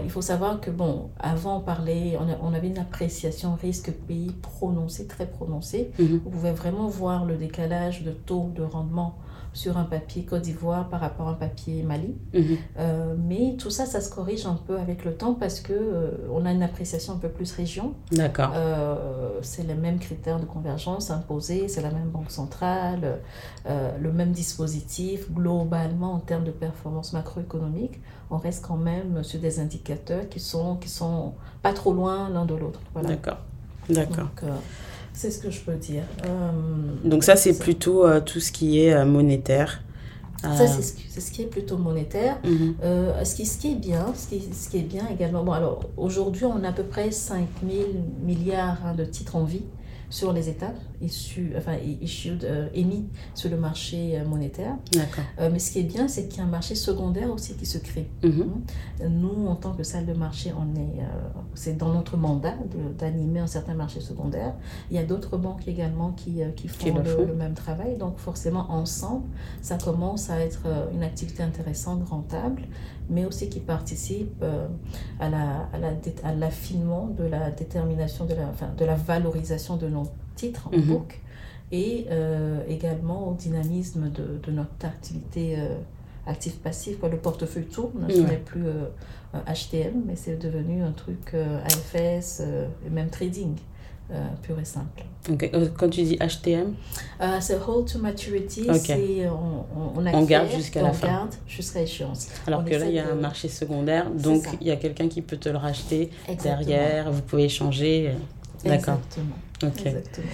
il 0.03 0.09
faut 0.09 0.21
savoir 0.21 0.59
que 0.59 0.71
bon, 0.71 1.09
avant 1.19 1.57
on 1.57 1.61
parlait, 1.61 2.17
on, 2.41 2.53
avait 2.53 2.69
une 2.69 2.79
appréciation 2.79 3.55
risque 3.61 3.91
pays 3.91 4.31
prononcée, 4.41 5.05
très 5.05 5.27
prononcée. 5.27 5.91
Mhm. 5.99 6.21
Vous 6.23 6.29
pouvez 6.31 6.51
vraiment 6.51 6.87
voir 6.87 7.25
le 7.25 7.35
décalage 7.35 8.03
de 8.03 8.11
taux 8.11 8.49
de 8.55 8.63
rendement 8.63 9.15
sur 9.53 9.77
un 9.77 9.83
papier 9.83 10.23
Côte 10.25 10.43
d'Ivoire 10.43 10.89
par 10.89 10.99
rapport 10.99 11.27
à 11.27 11.31
un 11.31 11.35
papier 11.35 11.83
Mali. 11.83 12.15
Mhm. 12.33 12.57
Euh, 12.77 13.15
mais 13.17 13.55
tout 13.57 13.69
ça, 13.69 13.85
ça 13.85 14.01
se 14.01 14.09
corrige 14.09 14.45
un 14.45 14.59
peu 14.67 14.77
avec 14.77 15.05
le 15.05 15.13
temps 15.13 15.33
parce 15.33 15.59
que 15.59 15.73
euh, 15.73 16.11
on 16.31 16.45
a 16.45 16.51
une 16.51 16.63
appréciation 16.63 17.13
un 17.13 17.17
peu 17.17 17.29
plus 17.29 17.51
région. 17.51 17.93
D'accord. 18.11 18.51
Euh, 18.55 19.39
c'est 19.41 19.63
les 19.63 19.75
mêmes 19.75 19.99
critères 19.99 20.39
de 20.39 20.45
convergence 20.45 21.11
imposés, 21.11 21.67
c'est 21.67 21.81
la 21.81 21.91
même 21.91 22.09
banque 22.09 22.31
centrale, 22.31 23.19
le 23.65 24.11
même 24.11 24.31
dispositif. 24.31 25.31
Globalement, 25.31 26.13
en 26.13 26.19
termes 26.19 26.43
de 26.43 26.51
performance 26.51 27.13
macroéconomique, 27.13 27.99
on 28.31 28.37
reste 28.37 28.65
quand 28.65 28.77
même 28.77 29.23
sur 29.23 29.39
des 29.39 29.59
indicateurs 29.59 30.27
qui 30.29 30.39
sont, 30.39 30.75
qui 30.75 30.89
sont 30.89 31.33
pas 31.61 31.73
trop 31.73 31.93
loin 31.93 32.29
l'un 32.29 32.45
de 32.45 32.55
l'autre. 32.55 32.81
Voilà. 32.93 33.09
D'accord. 33.09 33.37
D'accord. 33.89 34.29
C'est 35.19 35.31
ce 35.31 35.39
que 35.39 35.51
je 35.51 35.59
peux 35.59 35.75
dire. 35.75 36.03
Euh, 36.23 36.51
Donc 37.03 37.25
ça, 37.25 37.35
c'est 37.35 37.59
plutôt 37.59 38.05
euh, 38.05 38.21
tout 38.21 38.39
ce 38.39 38.53
qui 38.53 38.79
est 38.79 38.93
euh, 38.93 39.03
monétaire. 39.03 39.83
Ça, 40.41 40.65
c'est 40.65 40.81
ce, 40.81 41.19
ce, 41.19 41.29
qui 41.29 41.41
est 41.41 41.47
plutôt 41.47 41.75
monétaire. 41.75 42.37
Mhm. 42.45 42.75
ce, 43.25 43.35
qui, 43.35 43.45
ce 43.45 43.57
qui 43.57 43.73
est 43.73 43.75
bien, 43.75 44.13
ce 44.15 44.29
qui, 44.29 44.41
ce 44.53 44.69
qui 44.69 44.77
est 44.77 44.83
bien 44.83 45.05
également, 45.11 45.43
bon, 45.43 45.51
alors 45.51 45.81
aujourd'hui, 45.97 46.45
on 46.45 46.63
a 46.63 46.69
à 46.69 46.71
peu 46.71 46.83
près 46.83 47.11
5 47.11 47.45
000 47.69 47.83
milliards 48.23 48.77
hein, 48.85 48.93
de 48.95 49.03
titres 49.03 49.35
en 49.35 49.43
vie 49.43 49.63
sur 50.09 50.33
les 50.33 50.49
États 50.49 50.73
issus, 51.01 51.53
enfin, 51.57 51.75
issued, 52.01 52.43
euh, 52.43 52.67
émis 52.73 53.07
sur 53.35 53.49
le 53.49 53.57
marché 53.57 54.19
euh, 54.19 54.25
monétaire. 54.25 54.75
Euh, 55.39 55.49
mais 55.51 55.59
ce 55.59 55.71
qui 55.71 55.79
est 55.79 55.83
bien, 55.83 56.07
c'est 56.07 56.27
qu'il 56.27 56.39
y 56.39 56.41
a 56.41 56.45
un 56.45 56.49
marché 56.49 56.75
secondaire 56.75 57.31
aussi 57.31 57.55
qui 57.55 57.65
se 57.65 57.77
crée. 57.77 58.09
Mhm. 58.23 58.41
Hein. 58.41 59.07
Nous, 59.09 59.47
en 59.47 59.55
tant 59.55 59.73
que 59.73 59.83
salle 59.83 60.05
de 60.05 60.13
marché, 60.13 60.51
on 60.57 60.75
est, 60.79 60.99
c'est 61.53 61.77
dans 61.77 61.93
notre 61.93 62.17
mandat 62.17 62.55
d'animer 62.97 63.39
un 63.39 63.47
certain 63.47 63.75
marché 63.75 63.99
secondaire. 63.99 64.53
Il 64.89 64.97
y 64.97 64.99
a 64.99 65.03
d'autres 65.03 65.37
banques 65.37 65.67
également 65.67 66.11
qui, 66.11 66.41
qui 66.55 66.67
font, 66.67 66.95
le, 66.95 67.25
le, 67.25 67.35
même 67.35 67.53
travail. 67.53 67.95
Donc 67.95 68.17
forcément, 68.17 68.71
ensemble, 68.71 69.25
ça 69.61 69.77
commence 69.77 70.29
à 70.29 70.39
être 70.39 70.63
une 70.93 71.03
activité 71.03 71.43
intéressante, 71.43 72.07
rentable 72.09 72.63
mais 73.09 73.25
aussi 73.25 73.49
qui 73.49 73.59
participent 73.59 74.43
euh, 74.43 74.67
à, 75.19 75.29
la, 75.29 75.69
à, 76.23 76.33
l'affinement 76.33 77.07
de 77.07 77.23
la 77.23 77.51
détermination, 77.51 78.25
de 78.25 78.35
la, 78.35 78.47
enfin, 78.47 78.69
de 78.77 78.85
la 78.85 78.95
valorisation 78.95 79.77
de 79.77 79.87
nos 79.87 80.07
titres 80.35 80.69
en 80.71 80.77
mhm. 80.77 80.85
book 80.85 81.19
et 81.71 82.07
euh, 82.09 82.63
également 82.67 83.29
au 83.29 83.33
dynamisme 83.33 84.09
de, 84.09 84.39
de 84.41 84.51
notre 84.51 84.85
activité 84.85 85.55
euh, 85.57 85.75
active-passive. 86.25 86.97
Le 87.09 87.17
portefeuille 87.17 87.65
tourne, 87.65 88.07
ce 88.09 88.21
n'est 88.21 88.37
plus 88.37 88.65
HTM, 89.33 90.03
mais 90.05 90.15
c'est 90.15 90.37
devenu 90.37 90.83
un 90.83 90.91
truc 90.91 91.33
AFS 91.33 92.41
et 92.85 92.89
même 92.89 93.09
trading. 93.09 93.55
Euh, 94.11 94.27
pur 94.41 94.59
et 94.59 94.65
simple. 94.65 95.03
Euh, 95.29 95.67
quand 95.77 95.87
tu 95.87 96.01
dis 96.01 96.17
HTM 96.17 96.73
euh, 97.21 97.37
C'est 97.39 97.59
Hold 97.59 97.91
to 97.91 97.99
Maturity, 97.99 98.65
c'est 98.73 99.29
on, 99.29 99.99
on, 99.99 100.23
garde 100.23 100.49
jusqu'à 100.49 100.81
la 100.81 100.93
fin. 100.93 101.07
garde 101.07 101.35
jusqu'à 101.47 101.83
échéance. 101.83 102.29
Alors 102.47 102.65
que 102.65 102.73
là, 102.73 102.87
il 102.87 102.95
y 102.95 102.99
a 102.99 103.07
un 103.07 103.15
marché 103.15 103.49
secondaire, 103.49 104.09
donc 104.09 104.45
il 104.61 104.67
y 104.67 104.71
a 104.71 104.77
quelqu'un 104.77 105.09
qui 105.09 105.21
peut 105.21 105.37
te 105.37 105.49
le 105.49 105.57
racheter 105.57 106.09
derrière, 106.41 107.11
vous 107.11 107.21
pouvez 107.21 107.43
échanger. 107.43 108.15
D'accord. 108.65 108.99
Exactement. 109.61 110.27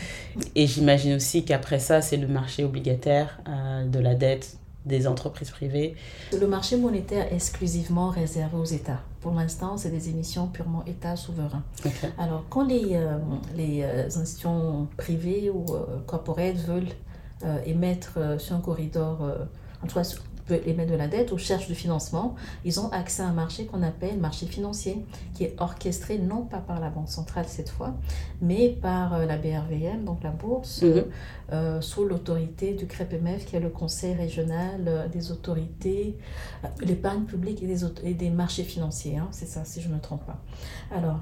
Et 0.56 0.68
j'imagine 0.68 1.16
aussi 1.16 1.44
qu'après 1.44 1.80
ça, 1.80 2.02
c'est 2.02 2.18
le 2.18 2.28
marché 2.28 2.64
obligataire 2.64 3.42
de 3.86 4.00
la 4.00 4.16
dette 4.16 4.58
des 4.86 5.08
entreprises 5.08 5.52
privées 5.52 5.96
Le 6.32 6.48
marché 6.48 6.78
monétaire 6.78 7.32
est 7.32 7.36
exclusivement 7.36 8.10
réservé 8.10 8.58
aux 8.58 8.66
États. 8.66 9.00
Pour 9.22 9.34
l'instant, 9.34 9.78
c'est 9.78 9.90
des 9.90 10.10
émissions 10.10 10.48
purement 10.48 10.84
États 10.86 11.16
souverains. 11.16 11.64
Alors, 12.18 12.44
quand 12.50 12.68
les, 12.68 12.90
euh, 12.94 13.18
les 13.56 13.82
euh, 13.82 14.06
institutions 14.06 14.88
privées 14.98 15.50
ou 15.50 15.66
euh, 15.74 16.00
corporate 16.06 16.58
veulent 16.58 16.90
émettre 17.66 18.40
sur 18.40 18.56
un 18.56 18.60
corridor, 18.60 19.20
en 19.84 19.88
tout 19.88 19.94
cas 19.94 20.16
peut 20.46 20.60
émettre 20.66 20.92
de 20.92 20.98
la 20.98 21.08
dette 21.08 21.32
ou 21.32 21.38
cherchent 21.38 21.68
du 21.68 21.76
financement, 21.76 22.36
ils 22.64 22.80
ont 22.80 22.90
accès 22.90 23.24
à 23.24 23.28
un 23.28 23.34
marché 23.34 23.66
qu'on 23.66 23.84
appelle 23.84 24.18
marché 24.20 24.46
financier, 24.46 25.04
qui 25.34 25.44
est 25.44 25.56
orchestré 25.60 26.18
non 26.18 26.44
pas 26.44 26.60
par 26.60 26.80
la 26.80 26.90
Banque 26.90 27.10
centrale 27.10 27.46
cette 27.48 27.70
fois, 27.70 27.94
mais 28.42 28.70
par 28.70 29.14
euh, 29.14 29.26
la 29.26 29.38
BRVM, 29.38 30.04
donc 30.06 30.24
la 30.24 30.32
bourse, 30.32 30.82
mhm. 30.82 31.06
euh, 31.52 31.82
sous 31.82 32.06
l'autorité 32.06 32.74
du 32.74 32.88
CREPMF, 32.88 33.46
qui 33.46 33.56
est 33.56 33.60
le 33.60 33.70
Conseil 33.70 34.14
régional 34.14 34.86
euh, 34.88 35.08
des 35.08 35.32
autorités, 35.32 36.18
l'épargne 36.82 37.24
publique 37.24 37.64
et 37.64 37.68
des, 37.68 37.84
et 38.04 38.14
des 38.14 38.30
marchés 38.30 38.64
financiers. 38.64 39.18
Hein, 39.18 39.28
c'est 39.32 39.48
ça, 39.48 39.66
si 39.66 39.82
je 39.82 39.90
ne 39.90 39.96
me 39.96 40.00
trompe 40.00 40.26
pas. 40.26 40.42
Alors, 40.92 41.20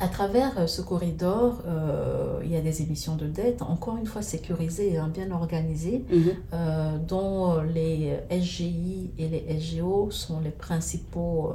à 0.00 0.08
travers 0.08 0.58
euh, 0.58 0.66
ce 0.66 0.82
corridor, 0.82 1.62
euh, 1.66 2.40
il 2.44 2.50
y 2.50 2.56
a 2.56 2.60
des 2.60 2.82
émissions 2.82 3.14
de 3.14 3.26
dette, 3.26 3.62
encore 3.62 3.96
une 3.96 4.06
fois 4.06 4.22
sécurisées 4.22 4.94
et 4.94 4.98
hein, 4.98 5.10
bien 5.12 5.30
organisées, 5.30 6.04
mhm. 6.10 6.30
euh, 6.52 6.98
dont 6.98 7.60
les 7.60 8.18
SGI 8.30 9.10
et 9.18 9.28
les 9.28 9.60
SGO 9.60 10.10
sont 10.10 10.40
les 10.40 10.50
principaux 10.50 11.52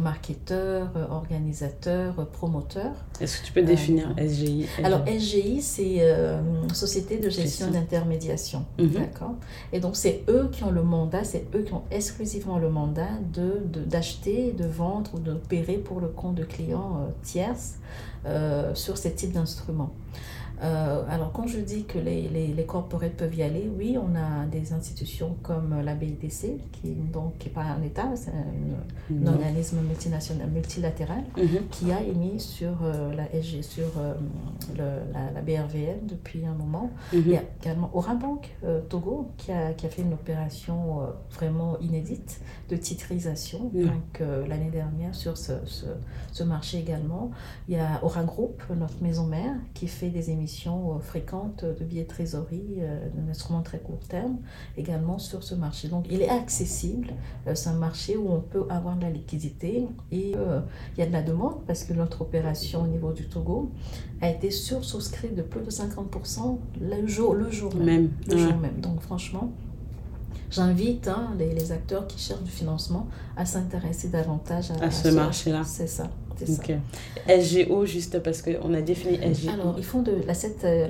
marketeurs, 0.00 0.88
organisateurs, 1.10 2.26
promoteurs. 2.28 2.94
Est-ce 3.20 3.40
que 3.40 3.46
tu 3.46 3.52
peux 3.52 3.62
définir 3.62 4.14
SGI 4.16 4.66
Alors 4.82 5.04
SGI, 5.06 5.60
c'est 5.60 6.00
Société 6.72 7.18
de 7.18 7.28
gestion 7.28 7.70
d'intermédiation. 7.70 8.64
Mhm. 8.78 8.92
D'accord? 8.92 9.34
Et 9.72 9.80
donc 9.80 9.96
c'est 9.96 10.22
eux 10.28 10.48
qui 10.50 10.64
ont 10.64 10.70
le 10.70 10.82
mandat, 10.82 11.24
c'est 11.24 11.46
eux 11.54 11.62
qui 11.62 11.74
ont 11.74 11.82
exclusivement 11.90 12.58
le 12.58 12.70
mandat 12.70 13.10
d'acheter, 13.86 14.52
de, 14.52 14.64
de, 14.64 14.68
vendre 14.68 15.10
ou 15.14 15.18
d'opérer 15.18 15.76
pour 15.76 16.00
le 16.00 16.08
compte 16.08 16.36
de 16.36 16.44
clients 16.44 17.08
tierces 17.22 17.73
sur 18.74 18.96
ces 18.96 19.14
types 19.14 19.32
d'instruments. 19.32 19.92
Euh, 20.64 21.02
alors, 21.10 21.30
quand 21.32 21.46
je 21.46 21.58
dis 21.58 21.84
que 21.84 21.98
les, 21.98 22.28
les, 22.28 22.48
les, 22.48 22.64
corporates 22.64 23.12
peuvent 23.12 23.34
y 23.34 23.42
aller, 23.42 23.70
oui, 23.78 23.98
on 23.98 24.16
a 24.16 24.46
des 24.46 24.72
institutions 24.72 25.36
comme 25.42 25.80
la 25.82 25.94
BIDC, 25.94 26.58
qui 26.72 26.88
n'est 26.88 27.50
pas 27.52 27.62
un 27.62 27.82
État, 27.82 28.10
c'est 28.14 28.30
un, 28.30 29.26
organisme 29.26 29.80
multinational, 29.80 30.48
multilatéral, 30.48 31.24
mhm. 31.36 31.68
qui 31.70 31.92
a 31.92 32.02
émis 32.02 32.40
sur 32.40 32.82
euh, 32.82 33.14
la 33.14 33.26
SG, 33.34 33.62
sur 33.62 33.88
euh, 33.98 34.14
le, 34.76 35.12
la, 35.12 35.30
la, 35.32 35.42
BRVM 35.42 36.06
depuis 36.06 36.46
un 36.46 36.54
moment. 36.54 36.90
Mhm. 37.12 37.22
Il 37.26 37.32
y 37.32 37.36
a 37.36 37.42
également 37.62 37.90
Orabank 37.92 38.56
Togo, 38.88 39.28
qui 39.36 39.52
a, 39.52 39.72
qui 39.74 39.86
a 39.86 39.90
fait 39.90 40.02
une 40.02 40.14
opération 40.14 41.00
vraiment 41.30 41.78
inédite 41.80 42.40
de 42.70 42.76
titrisation, 42.76 43.70
donc 43.74 44.20
l'année 44.48 44.70
dernière 44.70 45.14
sur 45.14 45.36
ce, 45.36 45.52
ce, 45.66 45.86
ce, 46.32 46.44
marché 46.44 46.78
également. 46.78 47.30
Il 47.68 47.74
y 47.74 47.78
a 47.78 48.02
Oragroup, 48.02 48.62
notre 48.74 49.02
maison 49.02 49.26
mère, 49.26 49.54
qui 49.74 49.86
fait 49.88 50.08
des 50.08 50.30
émissions 50.30 50.53
euh, 50.66 50.98
fréquentes 51.00 51.64
de 51.64 51.84
billets 51.84 52.04
de 52.04 52.08
trésorerie, 52.08 52.78
euh, 52.78 53.08
d'instruments 53.26 53.62
très 53.62 53.78
court 53.78 54.00
terme, 54.08 54.38
également 54.76 55.18
sur 55.18 55.42
ce 55.42 55.54
marché. 55.54 55.88
Donc 55.88 56.06
il 56.10 56.22
est 56.22 56.28
accessible, 56.28 57.08
euh, 57.46 57.54
c'est 57.54 57.70
un 57.70 57.74
marché 57.74 58.16
où 58.16 58.30
on 58.30 58.40
peut 58.40 58.64
avoir 58.68 58.96
de 58.96 59.02
la 59.02 59.10
liquidité 59.10 59.86
et 60.12 60.34
il 60.34 60.98
y 60.98 61.02
a 61.02 61.06
de 61.06 61.12
la 61.12 61.22
demande 61.22 61.64
parce 61.66 61.84
que 61.84 61.92
notre 61.92 62.22
opération 62.22 62.82
au 62.82 62.86
niveau 62.86 63.12
du 63.12 63.26
Togo 63.26 63.70
a 64.20 64.30
été 64.30 64.50
sursouscrite 64.50 65.34
de 65.34 65.42
plus 65.42 65.62
de 65.62 65.70
50% 65.70 66.58
le 66.80 67.06
jour, 67.06 67.34
le 67.34 67.50
jour 67.50 67.74
même. 67.74 68.10
Le 68.28 68.36
jour 68.38 68.56
même. 68.56 68.80
Donc 68.80 69.00
franchement, 69.00 69.50
j'invite 70.50 71.08
hein, 71.08 71.32
les, 71.38 71.72
acteurs 71.72 72.06
qui 72.06 72.18
cherchent 72.18 72.42
du 72.42 72.50
financement 72.50 73.08
à 73.36 73.44
s'intéresser 73.46 74.08
davantage 74.08 74.70
à, 74.80 74.90
ce 74.90 75.08
marché-là. 75.08 75.62
C'est 75.64 75.86
ça. 75.86 76.10
Okay. 76.42 76.78
SGO, 77.28 77.86
juste 77.86 78.18
parce 78.20 78.42
qu'on 78.42 78.74
a 78.74 78.80
défini 78.80 79.18
SGO. 79.34 79.50
Alors, 79.50 79.74
ils 79.78 79.84
font 79.84 80.02
de 80.02 80.12
l'asset 80.26 80.56
euh, 80.64 80.88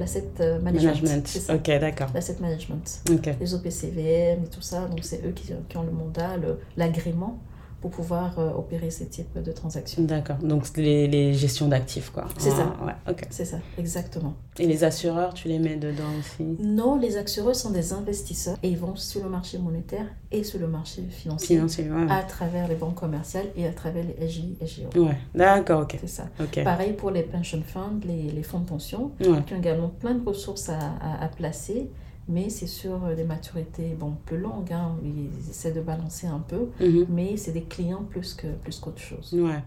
management. 0.60 1.02
management. 1.02 1.50
Ok, 1.50 1.80
d'accord. 1.80 2.08
L'asset 2.14 2.36
management. 2.40 3.02
Les 3.40 3.54
OPCVM 3.54 4.44
et 4.44 4.48
tout 4.50 4.62
ça. 4.62 4.86
Donc, 4.86 5.00
c'est 5.02 5.24
eux 5.26 5.32
qui, 5.32 5.52
qui, 5.68 5.76
ont 5.76 5.82
le 5.82 5.92
mandat, 5.92 6.36
l'agrément 6.76 7.38
pour 7.84 7.90
pouvoir 7.90 8.38
euh, 8.38 8.50
opérer 8.52 8.90
ce 8.90 9.04
type 9.04 9.38
de 9.38 9.52
transactions. 9.52 10.02
D'accord, 10.04 10.38
donc 10.38 10.74
les, 10.78 11.06
les 11.06 11.34
gestions 11.34 11.68
d'actifs, 11.68 12.08
quoi. 12.08 12.24
C'est 12.38 12.48
ça. 12.48 12.74
Ouais, 12.82 12.94
ok. 13.10 13.26
C'est 13.28 13.44
ça, 13.44 13.58
exactement. 13.76 14.32
Et 14.58 14.66
les 14.66 14.84
assureurs, 14.84 15.34
tu 15.34 15.48
les 15.48 15.58
mets 15.58 15.76
dedans 15.76 16.08
aussi? 16.18 16.44
Non, 16.60 16.96
les 16.98 17.18
assureurs 17.18 17.54
sont 17.54 17.68
des 17.68 17.92
investisseurs 17.92 18.56
et 18.62 18.70
ils 18.70 18.78
vont 18.78 18.96
sur 18.96 19.22
le 19.22 19.28
marché 19.28 19.58
monétaire 19.58 20.06
et 20.32 20.44
sur 20.44 20.58
le 20.60 20.66
marché 20.66 21.02
financier, 21.10 21.56
financier 21.56 21.90
ouais. 21.90 22.10
à 22.10 22.22
travers 22.22 22.68
les 22.68 22.74
banques 22.74 22.94
commerciales 22.94 23.48
et 23.54 23.66
à 23.66 23.72
travers 23.74 24.02
les 24.02 24.28
SJ 24.28 24.44
et 24.62 24.66
GO. 24.94 25.04
Ouais, 25.04 25.18
d'accord, 25.34 25.82
ok. 25.82 25.98
C'est 26.00 26.06
ça. 26.06 26.24
Pareil 26.64 26.94
pour 26.94 27.10
les 27.10 27.22
pension 27.22 27.62
funds, 27.66 28.00
les, 28.06 28.30
les 28.30 28.42
fonds 28.42 28.60
de 28.60 28.66
pension, 28.66 29.10
qui 29.20 29.28
ont 29.28 29.58
également 29.58 29.88
plein 29.90 30.14
de 30.14 30.26
ressources 30.26 30.70
à, 30.70 30.78
à, 30.78 31.22
à 31.22 31.28
placer 31.28 31.90
mais 32.28 32.48
c'est 32.48 32.66
sur 32.66 33.00
des 33.14 33.24
maturités 33.24 33.94
bon, 33.98 34.16
plus 34.24 34.38
longues. 34.38 34.72
Hein. 34.72 34.96
Ils 35.04 35.50
essaient 35.50 35.72
de 35.72 35.80
balancer 35.80 36.26
un 36.26 36.38
peu, 36.38 36.68
mhm. 36.80 37.06
mais 37.08 37.36
c'est 37.36 37.52
des 37.52 37.64
clients 37.64 38.04
plus 38.08 38.34
qu'autre 38.34 38.58
plus 38.62 38.78
qu'autre 38.78 39.00
chose. 39.00 39.34
Ouais, 39.34 39.62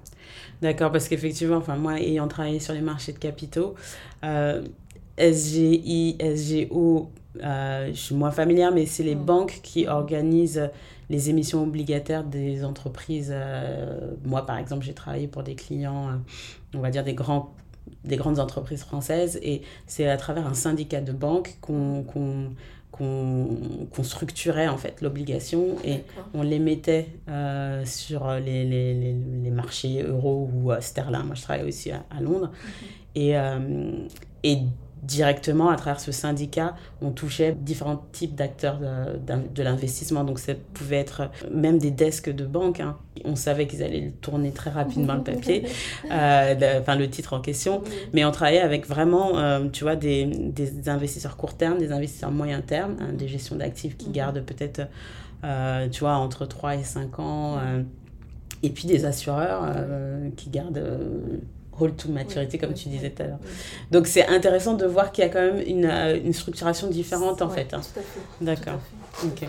d'accord, 0.61 0.91
parce 0.91 1.07
qu'effectivement, 1.07 1.57
enfin, 1.57 1.75
moi, 1.75 1.99
ayant 1.99 2.27
travaillé 2.27 2.59
sur 2.59 2.73
les 2.73 2.81
marchés 2.81 3.13
de 3.13 3.19
capitaux, 3.19 3.75
euh, 4.23 4.63
SGI, 5.17 6.17
SGO, 6.19 7.11
euh, 7.43 7.89
je 7.89 7.99
suis 7.99 8.15
moins 8.15 8.31
familière, 8.31 8.71
mais 8.71 8.85
c'est 8.85 9.03
les 9.03 9.15
mm. 9.15 9.25
banques 9.25 9.59
qui 9.63 9.87
organisent 9.87 10.69
les 11.09 11.29
émissions 11.29 11.63
obligataires 11.63 12.23
des 12.23 12.63
entreprises. 12.63 13.31
Euh, 13.31 14.15
moi, 14.25 14.45
par 14.45 14.57
exemple, 14.57 14.85
j'ai 14.85 14.93
travaillé 14.93 15.27
pour 15.27 15.43
des 15.43 15.55
clients, 15.55 16.19
on 16.73 16.79
va 16.79 16.89
dire 16.89 17.03
des 17.03 17.13
grands 17.13 17.53
des 18.03 18.17
grandes 18.17 18.39
entreprises 18.39 18.83
françaises 18.83 19.39
et 19.41 19.61
c'est 19.85 20.07
à 20.07 20.17
travers 20.17 20.47
un 20.47 20.53
syndicat 20.53 21.01
de 21.01 21.11
banques 21.11 21.57
qu'on 21.61 22.03
qu'on 22.91 24.03
structurait 24.03 24.67
en 24.67 24.77
fait 24.77 25.01
l'obligation 25.01 25.75
et 25.83 26.03
on 26.33 26.41
les 26.41 26.57
mettait 26.57 27.09
euh, 27.29 27.85
sur 27.85 28.31
les, 28.31 28.63
les, 28.65 28.93
les, 29.43 29.51
marchés 29.51 30.01
euro 30.01 30.49
ou 30.51 30.71
euh, 30.71 30.81
sterling. 30.81 31.23
Moi, 31.25 31.35
je 31.35 31.43
travaille 31.43 31.67
aussi 31.67 31.91
à, 31.91 32.03
Londres. 32.19 32.51
Mhm. 32.51 32.87
Et, 33.15 33.37
euh, 33.37 34.07
et 34.43 34.57
directement, 35.07 35.69
à 35.69 35.77
travers 35.77 36.01
ce 36.01 36.11
syndicat, 36.11 36.75
on 37.01 37.11
touchait 37.11 37.55
différents 37.57 38.05
types 38.11 38.35
d'acteurs 38.35 38.77
de, 38.77 39.33
de 39.55 39.63
l'investissement. 39.63 40.25
Donc, 40.25 40.37
ça 40.37 40.53
pouvait 40.73 40.97
être 40.97 41.29
même 41.49 41.77
des 41.77 41.91
desks 41.91 42.29
de 42.29 42.45
banque. 42.45 42.81
Hein. 42.81 42.97
On 43.23 43.37
savait 43.37 43.67
qu'ils 43.67 43.83
allaient 43.83 44.11
tourner 44.21 44.51
très 44.51 44.69
rapidement 44.69 45.15
le 45.15 45.23
papier, 45.23 45.63
euh, 46.11 46.79
enfin 46.81 46.95
le 46.95 47.09
titre 47.09 47.33
en 47.33 47.39
question. 47.39 47.83
Mais 48.13 48.25
on 48.25 48.31
travaillait 48.31 48.59
avec 48.59 48.85
vraiment, 48.85 49.37
euh, 49.37 49.69
tu 49.71 49.85
vois, 49.85 49.95
des, 49.95 50.25
des, 50.25 50.89
investisseurs 50.89 51.37
court 51.37 51.55
terme, 51.55 51.77
des 51.77 51.93
investisseurs 51.93 52.31
moyen 52.31 52.59
terme, 52.59 52.97
hein, 52.99 53.13
des 53.13 53.29
gestions 53.29 53.55
d'actifs 53.55 53.95
qui 53.95 54.07
mhm. 54.07 54.13
gardent 54.13 54.41
peut-être, 54.41 54.81
euh, 55.45 55.87
tu 55.87 56.01
vois, 56.01 56.15
entre 56.15 56.45
3 56.45 56.75
et 56.75 56.83
5 56.83 57.19
ans. 57.19 57.59
et 58.61 58.69
puis 58.71 58.87
des 58.87 59.05
assureurs 59.05 59.73
qui 60.35 60.49
gardent 60.49 60.83
rôle 61.77 61.93
to 61.93 62.09
maturité, 62.09 62.57
comme 62.57 62.73
tu 62.73 62.89
disais 62.89 63.09
tout 63.09 63.23
à 63.23 63.27
l'heure. 63.27 63.39
Donc 63.91 64.07
c'est 64.07 64.27
intéressant 64.27 64.73
de 64.73 64.85
voir 64.85 65.11
qu'il 65.11 65.23
y 65.23 65.27
a 65.27 65.29
quand 65.29 65.41
même 65.41 65.61
une, 65.65 65.85
euh, 65.85 66.19
une 66.23 66.33
structuration 66.33 66.87
différente 66.87 67.41
en 67.41 67.49
fait. 67.49 67.73
Hein. 67.73 67.81
Tout 67.81 67.99
à 67.99 68.03
fait. 68.03 68.19
D'accord. 68.41 68.79
Ok. 69.23 69.47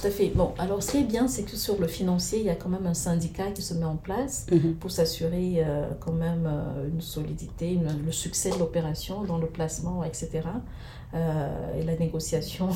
Tout 0.00 0.06
à 0.06 0.10
fait. 0.10 0.28
Bon, 0.34 0.52
alors 0.58 0.82
ce 0.82 0.92
qui 0.92 0.98
est 0.98 1.04
bien, 1.04 1.28
c'est 1.28 1.42
que 1.42 1.56
sur 1.56 1.78
le 1.78 1.86
financier, 1.86 2.38
il 2.38 2.46
y 2.46 2.50
a 2.50 2.54
quand 2.54 2.70
même 2.70 2.86
un 2.86 2.94
syndicat 2.94 3.50
qui 3.54 3.60
se 3.60 3.74
met 3.74 3.84
en 3.84 3.96
place 3.96 4.46
mhm. 4.50 4.74
pour 4.76 4.90
s'assurer 4.90 5.56
euh, 5.58 5.88
quand 6.00 6.12
même 6.12 6.46
euh, 6.46 6.88
une 6.88 7.02
solidité, 7.02 7.78
le 8.04 8.12
succès 8.12 8.50
de 8.50 8.58
l'opération 8.58 9.24
dans 9.24 9.38
le 9.38 9.46
placement, 9.46 10.02
etc. 10.04 10.40
Euh, 11.12 11.74
et 11.76 11.82
la 11.82 11.96
négociation 11.96 12.68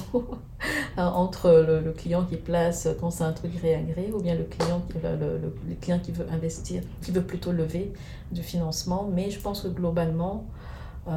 entre 0.97 1.51
le, 1.85 1.93
client 1.93 2.25
qui 2.25 2.37
place 2.37 2.89
quand 2.99 3.11
c'est 3.11 3.23
un 3.23 3.33
truc 3.33 3.55
gré 3.55 3.77
à 3.77 3.81
gré 3.81 4.11
ou 4.13 4.21
bien 4.21 4.35
le 4.35 4.43
client, 4.43 4.83
le, 5.03 5.39
le, 5.39 5.75
client 5.81 6.01
qui 6.01 6.11
veut 6.11 6.27
investir, 6.29 6.83
qui 7.01 7.13
veut 7.13 7.23
plutôt 7.23 7.53
lever 7.53 7.93
du 8.33 8.43
financement. 8.43 9.09
Mais 9.13 9.31
je 9.31 9.39
pense 9.39 9.61
que 9.61 9.69
globalement, 9.69 10.47
euh, 11.07 11.11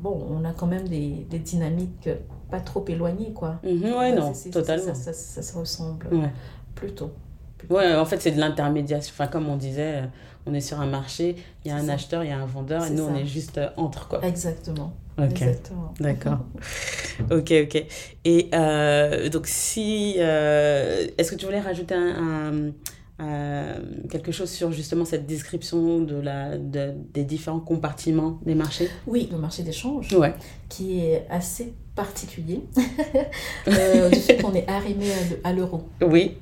bon, 0.00 0.26
on 0.30 0.44
a 0.44 0.52
quand 0.52 0.66
même 0.66 0.86
des, 0.86 1.26
des 1.30 1.38
dynamiques 1.38 2.10
pas 2.50 2.60
trop 2.60 2.84
éloignées, 2.88 3.32
quoi. 3.32 3.58
Mhm, 3.62 3.94
ouais, 3.94 4.14
non, 4.14 4.32
totalement. 4.52 4.94
Ça, 4.94 5.14
ça, 5.14 5.42
se 5.42 5.56
ressemble 5.56 6.08
plutôt. 6.74 7.10
Ouais, 7.70 7.94
en 7.94 8.04
fait, 8.04 8.20
c'est 8.20 8.32
de 8.32 8.40
l'intermédiation. 8.40 9.12
Enfin, 9.14 9.26
comme 9.26 9.48
on 9.48 9.56
disait, 9.56 10.02
on 10.46 10.54
est 10.54 10.60
sur 10.60 10.80
un 10.80 10.86
marché, 10.86 11.36
il 11.64 11.68
y 11.68 11.74
a 11.74 11.76
un 11.76 11.88
acheteur, 11.88 12.24
il 12.24 12.30
y 12.30 12.32
a 12.32 12.38
un 12.38 12.46
vendeur, 12.46 12.84
et 12.84 12.90
nous, 12.90 13.04
on 13.04 13.14
est 13.14 13.26
juste 13.26 13.60
entre, 13.76 14.08
quoi. 14.08 14.24
Exactement. 14.24 14.92
Ok. 15.18 15.44
D'accord. 16.00 16.38
ok, 17.30 17.52
ok. 17.64 17.84
Et 18.24 18.48
euh, 18.54 19.28
donc, 19.28 19.46
si. 19.46 20.14
Euh, 20.18 21.06
est-ce 21.18 21.32
que 21.32 21.36
tu 21.36 21.46
voulais 21.46 21.60
rajouter 21.60 21.94
un, 21.94 22.72
quelque 24.10 24.30
chose 24.30 24.48
sur 24.48 24.70
justement 24.70 25.04
cette 25.04 25.26
description 25.26 26.00
de 26.00 26.14
la, 26.14 26.56
des 26.56 27.24
différents 27.24 27.60
compartiments 27.60 28.38
des 28.46 28.54
marchés? 28.54 28.88
Oui, 29.08 29.28
le 29.32 29.38
marché 29.38 29.64
d'échange, 29.64 30.12
ouais. 30.14 30.34
qui 30.68 31.00
est 31.00 31.26
assez 31.28 31.74
particulier 31.96 32.62
euh, 33.66 34.08
du 34.08 34.20
fait 34.20 34.40
qu'on 34.40 34.54
est 34.54 34.68
arrimé 34.68 35.06
à 35.42 35.52
l'euro. 35.52 35.82
Oui. 36.00 36.36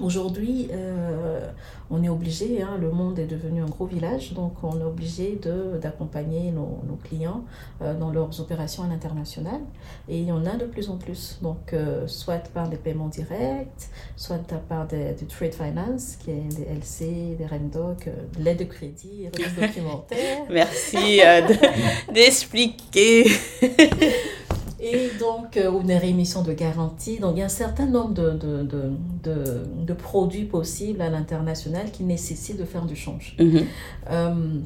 Aujourd'hui, 0.00 0.68
euh, 0.72 1.46
on 1.88 2.02
est 2.02 2.08
obligé, 2.08 2.60
hein, 2.60 2.78
le 2.80 2.90
monde 2.90 3.16
est 3.20 3.26
devenu 3.26 3.62
un 3.62 3.66
gros 3.66 3.86
village, 3.86 4.32
donc 4.32 4.54
on 4.64 4.80
est 4.80 4.84
obligé 4.84 5.38
d'accompagner 5.80 6.50
nos, 6.50 6.80
nos, 6.88 6.96
clients 6.96 7.44
euh, 7.80 7.94
dans 7.94 8.10
leurs 8.10 8.40
opérations 8.40 8.82
à 8.82 8.88
l'international. 8.88 9.60
Et 10.08 10.18
il 10.18 10.26
y 10.26 10.32
en 10.32 10.46
a 10.46 10.56
de 10.56 10.64
plus 10.64 10.90
en 10.90 10.96
plus, 10.96 11.38
donc 11.42 11.72
euh, 11.72 12.08
soit 12.08 12.48
par 12.48 12.68
des 12.68 12.76
paiements 12.76 13.06
directs, 13.06 13.88
soit 14.16 14.40
par 14.68 14.88
des, 14.88 15.12
du 15.12 15.26
trade 15.26 15.54
finance, 15.54 16.16
qui 16.16 16.32
est 16.32 16.56
des 16.56 16.64
LC, 16.64 17.36
des 17.38 17.46
REMDOC, 17.46 18.06
de 18.36 18.42
l'aide 18.42 18.58
de 18.58 18.64
crédit, 18.64 19.28
remise 19.32 19.54
documentaire. 19.60 20.42
Merci 20.50 21.20
d'expliquer. 22.12 23.26
Et 24.84 25.10
donc, 25.18 25.56
euh, 25.56 25.80
une 25.80 25.92
réémission 25.92 26.42
de 26.42 26.52
garantie. 26.52 27.18
Donc, 27.18 27.32
il 27.36 27.38
y 27.38 27.42
a 27.42 27.46
un 27.46 27.48
certain 27.48 27.86
nombre 27.86 28.12
de, 28.12 28.32
de, 28.32 28.62
de, 28.62 29.62
de, 29.86 29.94
produits 29.94 30.44
possibles 30.44 31.00
à 31.00 31.08
l'international 31.08 31.90
qui 31.90 32.04
nécessitent 32.04 32.58
de 32.58 32.66
faire 32.66 32.84
du 32.84 32.94
change. 32.94 33.34
Mhm. 33.40 33.64
Euh, 34.10 34.60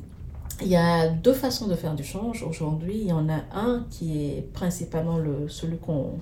il 0.61 0.67
y 0.67 0.77
a 0.77 1.07
deux 1.09 1.35
façons 1.35 1.69
de 1.69 1.77
faire 1.77 1.95
du 1.95 2.03
change. 2.03 2.43
Aujourd'hui, 2.43 2.99
il 3.03 3.07
y 3.07 3.13
en 3.13 3.29
a 3.29 3.43
un 3.55 3.87
qui 3.91 4.25
est 4.25 4.53
principalement 4.53 5.19
le, 5.19 5.49
celui 5.49 5.79
qu'on 5.79 6.19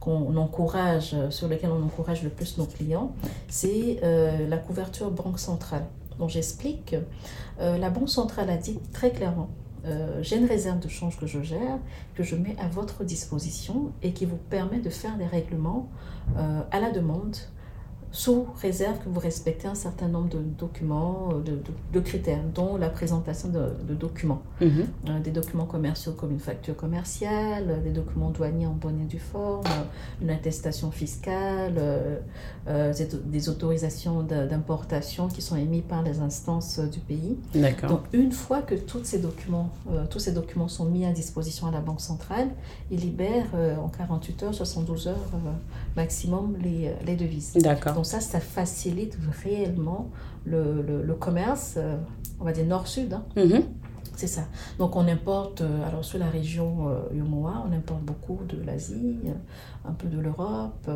qu'on 0.00 0.36
encourage, 0.36 1.14
sur 1.30 1.46
lequel 1.46 1.70
on 1.70 1.84
encourage 1.84 2.24
le 2.24 2.30
plus 2.30 2.58
nos 2.58 2.64
clients, 2.64 3.12
c'est 3.48 4.00
euh, 4.02 4.48
la 4.48 4.56
couverture 4.56 5.12
banque 5.12 5.38
centrale. 5.38 5.84
Donc 6.18 6.30
j'explique. 6.30 6.96
la 7.60 7.90
banque 7.90 8.08
centrale 8.08 8.50
a 8.50 8.56
dit 8.56 8.80
très 8.92 9.10
clairement 9.10 9.48
euh, 9.84 10.22
j'ai 10.22 10.36
une 10.36 10.46
réserve 10.46 10.78
de 10.78 10.88
change 10.88 11.18
que 11.18 11.26
je 11.26 11.42
gère, 11.42 11.78
que 12.14 12.22
je 12.22 12.36
mets 12.36 12.56
à 12.58 12.68
votre 12.68 13.04
disposition 13.04 13.92
et 14.02 14.12
qui 14.12 14.26
vous 14.26 14.36
permet 14.36 14.78
de 14.78 14.90
faire 14.90 15.16
des 15.16 15.26
règlements 15.26 15.88
euh, 16.36 16.60
à 16.70 16.80
la 16.80 16.90
demande 16.90 17.36
sous 18.12 18.46
réserve 18.60 18.98
que 18.98 19.08
vous 19.08 19.20
respectez 19.20 19.66
un 19.66 19.74
certain 19.74 20.06
nombre 20.06 20.28
de 20.28 20.38
documents, 20.38 21.30
euh, 21.32 21.40
de, 21.40 21.58
de, 21.92 22.00
critères, 22.00 22.42
dont 22.54 22.76
la 22.76 22.90
présentation 22.90 23.48
de, 23.48 23.94
documents. 23.94 24.42
Mhm. 24.60 24.86
Euh, 25.08 25.20
des 25.20 25.30
documents 25.30 25.64
commerciaux 25.64 26.12
comme 26.12 26.30
une 26.30 26.38
facture 26.38 26.76
commerciale, 26.76 27.64
euh, 27.70 27.80
des 27.80 27.90
documents 27.90 28.30
douaniers 28.30 28.66
en 28.66 28.74
bonne 28.74 29.00
et 29.00 29.06
due 29.06 29.18
forme, 29.18 29.64
une 30.20 30.28
attestation 30.28 30.90
fiscale, 30.90 31.80
des 32.66 33.48
autorisations 33.48 34.22
d'importation 34.22 35.28
qui 35.28 35.40
sont 35.40 35.56
émises 35.56 35.84
par 35.88 36.02
les 36.02 36.20
instances 36.20 36.78
du 36.78 37.00
pays. 37.00 37.38
D'accord. 37.54 37.90
Donc 37.90 38.00
une 38.12 38.32
fois 38.32 38.60
que 38.60 38.74
tous 38.74 39.04
ces 39.04 39.18
documents, 39.18 39.70
tous 40.10 40.18
ces 40.18 40.32
documents 40.32 40.68
sont 40.68 40.84
mis 40.84 41.06
à 41.06 41.12
disposition 41.12 41.66
à 41.66 41.70
la 41.70 41.80
Banque 41.80 42.00
centrale, 42.00 42.48
ils 42.90 43.00
libèrent 43.00 43.54
en 43.82 43.88
48 43.88 44.42
heures, 44.42 44.54
72 44.54 45.08
heures 45.08 45.16
maximum 45.96 46.56
les, 46.62 46.92
les 47.06 47.16
devises. 47.16 47.54
D'accord. 47.54 48.01
Donc 48.02 48.08
ça, 48.08 48.18
ça 48.18 48.40
facilite 48.40 49.16
réellement 49.44 50.10
le, 50.44 50.82
le, 50.82 51.04
le 51.04 51.14
commerce, 51.14 51.74
euh, 51.76 51.96
on 52.40 52.44
va 52.44 52.50
dire 52.50 52.66
nord-sud. 52.66 53.12
Hein. 53.12 53.22
Mhm. 53.36 53.62
C'est 54.16 54.26
ça. 54.26 54.42
Donc 54.80 54.96
on 54.96 55.06
importe, 55.06 55.60
euh, 55.60 55.86
alors 55.86 56.04
sur 56.04 56.18
la 56.18 56.28
région 56.28 56.88
euh, 56.88 57.14
Yomoa, 57.14 57.64
on 57.64 57.72
importe 57.72 58.02
beaucoup 58.02 58.40
de 58.48 58.60
l'Asie, 58.60 59.20
un 59.84 59.92
peu 59.92 60.08
de 60.08 60.18
l'Europe. 60.18 60.90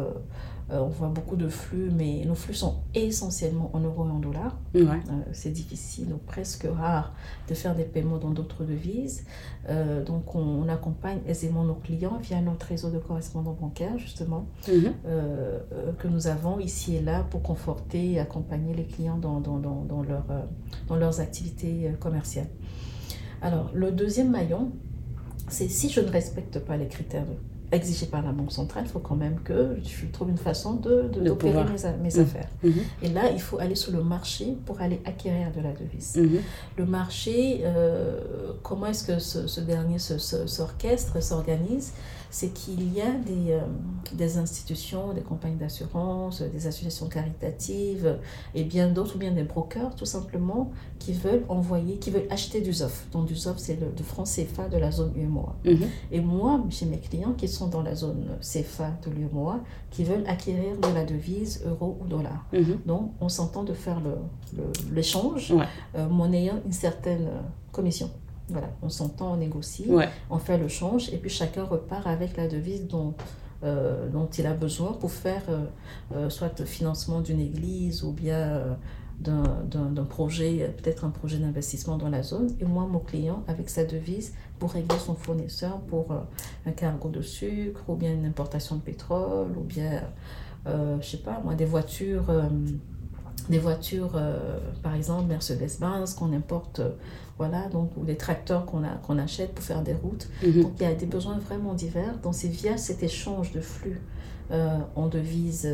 Euh, 0.72 0.80
on 0.80 0.88
voit 0.88 1.06
beaucoup 1.08 1.36
de 1.36 1.48
flux, 1.48 1.90
mais 1.96 2.24
nos 2.26 2.34
flux 2.34 2.54
sont 2.54 2.74
essentiellement 2.92 3.70
en 3.72 3.78
euros 3.78 4.04
et 4.08 4.10
en 4.10 4.18
dollars. 4.18 4.58
Ouais. 4.74 4.82
Euh, 4.82 5.22
c'est 5.32 5.52
difficile 5.52 6.08
ou 6.12 6.16
presque 6.18 6.66
rare 6.68 7.12
de 7.48 7.54
faire 7.54 7.76
des 7.76 7.84
paiements 7.84 8.18
dans 8.18 8.30
d'autres 8.30 8.64
devises. 8.64 9.24
Euh, 9.68 10.02
donc 10.04 10.34
on, 10.34 10.40
on 10.40 10.68
accompagne 10.68 11.20
aisément 11.28 11.62
nos 11.62 11.76
clients 11.76 12.18
via 12.20 12.40
notre 12.40 12.66
réseau 12.66 12.90
de 12.90 12.98
correspondants 12.98 13.56
bancaires, 13.60 13.96
justement, 13.96 14.46
Mhm. 14.66 14.92
que 15.98 16.08
nous 16.08 16.26
avons 16.26 16.58
ici 16.58 16.96
et 16.96 17.00
là 17.00 17.22
pour 17.30 17.42
conforter 17.42 18.12
et 18.12 18.18
accompagner 18.18 18.74
les 18.74 18.86
clients 18.86 19.18
dans, 19.18 19.38
dans, 19.40 19.58
dans, 19.58 19.84
dans 19.84 20.02
leur, 20.02 20.24
dans 20.88 20.96
leurs 20.96 21.20
activités 21.20 21.92
commerciales. 22.00 22.48
Alors, 23.40 23.70
le 23.72 23.92
deuxième 23.92 24.30
maillon, 24.30 24.72
c'est 25.48 25.68
si 25.68 25.90
je 25.90 26.00
ne 26.00 26.08
respecte 26.10 26.58
pas 26.58 26.76
les 26.76 26.88
critères 26.88 27.24
de- 27.24 27.36
exigés 27.72 28.06
par 28.06 28.22
la 28.22 28.32
Banque 28.32 28.52
centrale, 28.52 28.84
il 28.86 28.90
faut 28.90 29.00
quand 29.00 29.16
même 29.16 29.40
que 29.42 29.76
je 29.84 30.06
trouve 30.12 30.30
une 30.30 30.38
façon 30.38 30.74
de, 30.74 31.08
de, 31.12 31.20
De 31.20 31.24
d'opérer 31.26 31.64
mes, 31.64 32.02
mes 32.10 32.14
Mhm. 32.14 32.20
affaires. 32.20 32.48
Mhm. 32.62 32.72
Et 33.02 33.08
là, 33.08 33.30
il 33.32 33.40
faut 33.40 33.58
aller 33.58 33.74
sur 33.74 33.92
le 33.92 34.02
marché 34.02 34.56
pour 34.64 34.80
aller 34.80 35.00
acquérir 35.04 35.50
de 35.56 35.60
la 35.60 35.72
devise. 35.72 36.16
Mhm. 36.16 36.38
Le 36.78 36.86
marché, 36.86 37.60
euh, 37.64 38.20
comment 38.62 38.86
est-ce 38.86 39.04
que 39.04 39.18
ce, 39.18 39.46
ce 39.46 39.60
dernier 39.60 39.98
s'orchestre, 39.98 41.22
s'organise? 41.22 41.92
C'est 42.30 42.48
qu'il 42.52 42.92
y 42.92 43.00
a 43.00 43.12
des, 43.12 43.52
euh, 43.52 43.60
des 44.14 44.38
institutions, 44.38 45.12
des 45.12 45.20
compagnies 45.20 45.56
d'assurance, 45.56 46.42
des 46.42 46.66
associations 46.66 47.08
caritatives 47.08 48.18
et 48.54 48.64
bien 48.64 48.88
d'autres, 48.88 49.16
ou 49.16 49.18
bien 49.18 49.32
des 49.32 49.42
brokers 49.42 49.94
tout 49.94 50.04
simplement, 50.06 50.70
qui 50.98 51.12
veulent 51.12 51.44
envoyer, 51.48 51.96
qui 51.96 52.10
veulent 52.10 52.26
acheter 52.30 52.60
du 52.60 52.72
ZOF. 52.72 53.06
Donc 53.12 53.26
du 53.26 53.34
ZOF, 53.36 53.58
c'est 53.58 53.76
le, 53.80 53.86
le 53.96 54.02
franc 54.04 54.24
CFA 54.24 54.68
de 54.68 54.76
la 54.78 54.90
zone 54.90 55.12
UMOA. 55.16 55.54
Mhm. 55.64 55.86
Et 56.12 56.20
moi, 56.20 56.62
j'ai 56.68 56.86
mes 56.86 56.98
clients 56.98 57.32
qui 57.32 57.48
sont 57.48 57.68
dans 57.68 57.82
la 57.82 57.94
zone 57.94 58.26
CFA 58.40 58.90
de 59.04 59.10
l'UMOA, 59.10 59.60
qui 59.90 60.04
veulent 60.04 60.24
acquérir 60.26 60.76
de 60.78 60.88
la 60.94 61.04
devise 61.04 61.62
euro 61.66 61.98
ou 62.00 62.06
dollar. 62.06 62.44
Mhm. 62.52 62.78
Donc, 62.86 63.12
on 63.20 63.28
s'entend 63.28 63.62
de 63.64 63.72
faire 63.74 64.00
le- 64.00 64.16
le- 64.56 64.94
l'échange, 64.94 65.50
Ouais. 65.52 65.64
euh, 65.96 66.08
monnayant 66.08 66.60
une 66.64 66.72
certaine 66.72 67.28
commission. 67.72 68.10
Voilà, 68.48 68.68
on 68.80 68.88
s'entend, 68.88 69.32
on 69.32 69.36
négocie, 69.38 69.90
Ouais. 69.90 70.08
on 70.30 70.38
fait 70.38 70.56
le 70.56 70.68
change, 70.68 71.12
et 71.12 71.16
puis 71.16 71.30
chacun 71.30 71.64
repart 71.64 72.06
avec 72.06 72.36
la 72.36 72.46
devise 72.46 72.86
dont, 72.86 73.12
euh, 73.62 74.08
dont 74.08 74.26
il 74.26 74.46
a 74.46 74.52
besoin 74.52 74.92
pour 74.92 75.10
faire 75.10 75.42
euh, 75.48 75.64
euh, 76.14 76.30
soit 76.30 76.58
le 76.60 76.66
financement 76.66 77.22
d'une 77.22 77.40
église 77.40 78.02
ou 78.04 78.12
bien 78.12 78.76
d'un 79.18 80.04
projet, 80.04 80.74
peut-être 80.76 81.06
un 81.06 81.10
projet 81.10 81.38
d'investissement 81.38 81.96
dans 81.96 82.10
la 82.10 82.22
zone. 82.22 82.54
Et 82.60 82.66
moi, 82.66 82.86
mon 82.86 82.98
client, 82.98 83.44
avec 83.48 83.70
sa 83.70 83.84
devise, 83.84 84.34
pour 84.58 84.72
régler 84.72 84.98
son 84.98 85.14
fournisseur 85.14 85.80
pour 85.80 86.14
un 86.66 86.72
cargo 86.72 87.08
de 87.08 87.22
sucre, 87.22 87.80
ou 87.88 87.94
bien 87.94 88.12
une 88.12 88.26
importation 88.26 88.76
de 88.76 88.82
pétrole, 88.82 89.56
ou 89.56 89.62
bien, 89.62 90.02
je 90.66 91.06
sais 91.06 91.22
pas, 91.22 91.40
moi, 91.42 91.54
des 91.54 91.64
voitures. 91.64 92.30
Des 93.48 93.58
voitures, 93.58 94.12
euh, 94.14 94.58
par 94.82 94.94
exemple, 94.94 95.26
Mercedes-Benz 95.28 96.14
qu'on 96.14 96.32
importe, 96.32 96.80
euh, 96.80 96.90
voilà, 97.38 97.68
donc, 97.68 97.90
ou 97.96 98.04
des 98.04 98.16
tracteurs 98.16 98.66
qu'on 98.66 99.18
achète 99.18 99.54
pour 99.54 99.64
faire 99.64 99.82
des 99.82 99.92
routes. 99.92 100.28
Mhm. 100.42 100.62
Donc 100.62 100.72
il 100.80 100.82
y 100.82 100.86
a 100.86 100.94
des 100.94 101.06
besoins 101.06 101.38
vraiment 101.38 101.74
divers. 101.74 102.16
Donc 102.22 102.34
c'est 102.34 102.48
via 102.48 102.76
cet 102.76 103.02
échange 103.02 103.52
de 103.52 103.60
flux 103.60 104.00
euh, 104.50 104.78
en 104.94 105.08
devise, 105.08 105.68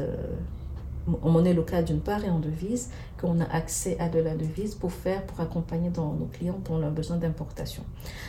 en 1.22 1.30
monnaie 1.30 1.54
locale 1.54 1.84
d'une 1.84 2.00
part 2.00 2.24
et 2.24 2.30
en 2.30 2.40
devise, 2.40 2.90
qu'on 3.22 3.40
a 3.40 3.44
accès 3.44 3.96
à 4.00 4.08
de 4.08 4.18
la 4.18 4.34
devise 4.34 4.74
pour 4.74 4.92
faire, 4.92 5.22
pour 5.24 5.40
accompagner 5.40 5.88
dans 5.90 6.12
nos 6.12 6.26
clients 6.26 6.58
dans 6.68 6.78
leurs 6.78 6.90
besoins 6.90 7.16
d'importation. 7.16 7.84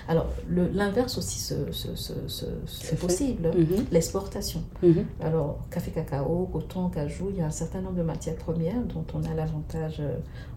Alors 0.08 0.28
l'inverse 0.50 1.18
aussi 1.18 1.40
C'est 1.40 3.00
possible, 3.00 3.52
Mhm. 3.56 3.86
l'exportation. 3.92 4.62
Mhm. 4.84 5.06
Alors, 5.22 5.60
café, 5.72 5.92
cacao, 5.92 6.48
coton, 6.54 6.90
cajou, 6.90 7.30
il 7.32 7.38
y 7.38 7.42
a 7.42 7.46
un 7.48 7.50
certain 7.52 7.82
nombre 7.82 7.96
de 7.98 8.04
matières 8.04 8.36
premières 8.36 8.82
dont 8.84 9.06
on 9.14 9.24
a 9.24 9.34
l'avantage, 9.34 10.02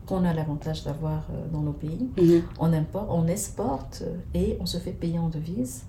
qu'on 0.07 0.25
a 0.25 0.33
l'avantage 0.33 0.85
d'avoir 0.85 1.25
euh, 1.33 1.49
dans 1.53 1.61
nos 1.63 1.73
pays. 1.73 2.09
Mhm. 2.19 2.43
On 2.61 2.73
importe, 2.73 3.09
on 3.11 3.27
exporte 3.27 4.05
et 4.35 4.57
on 4.61 4.67
se 4.67 4.79
fait 4.79 4.93
payer 4.93 5.19
en 5.19 5.29
devises. 5.29 5.85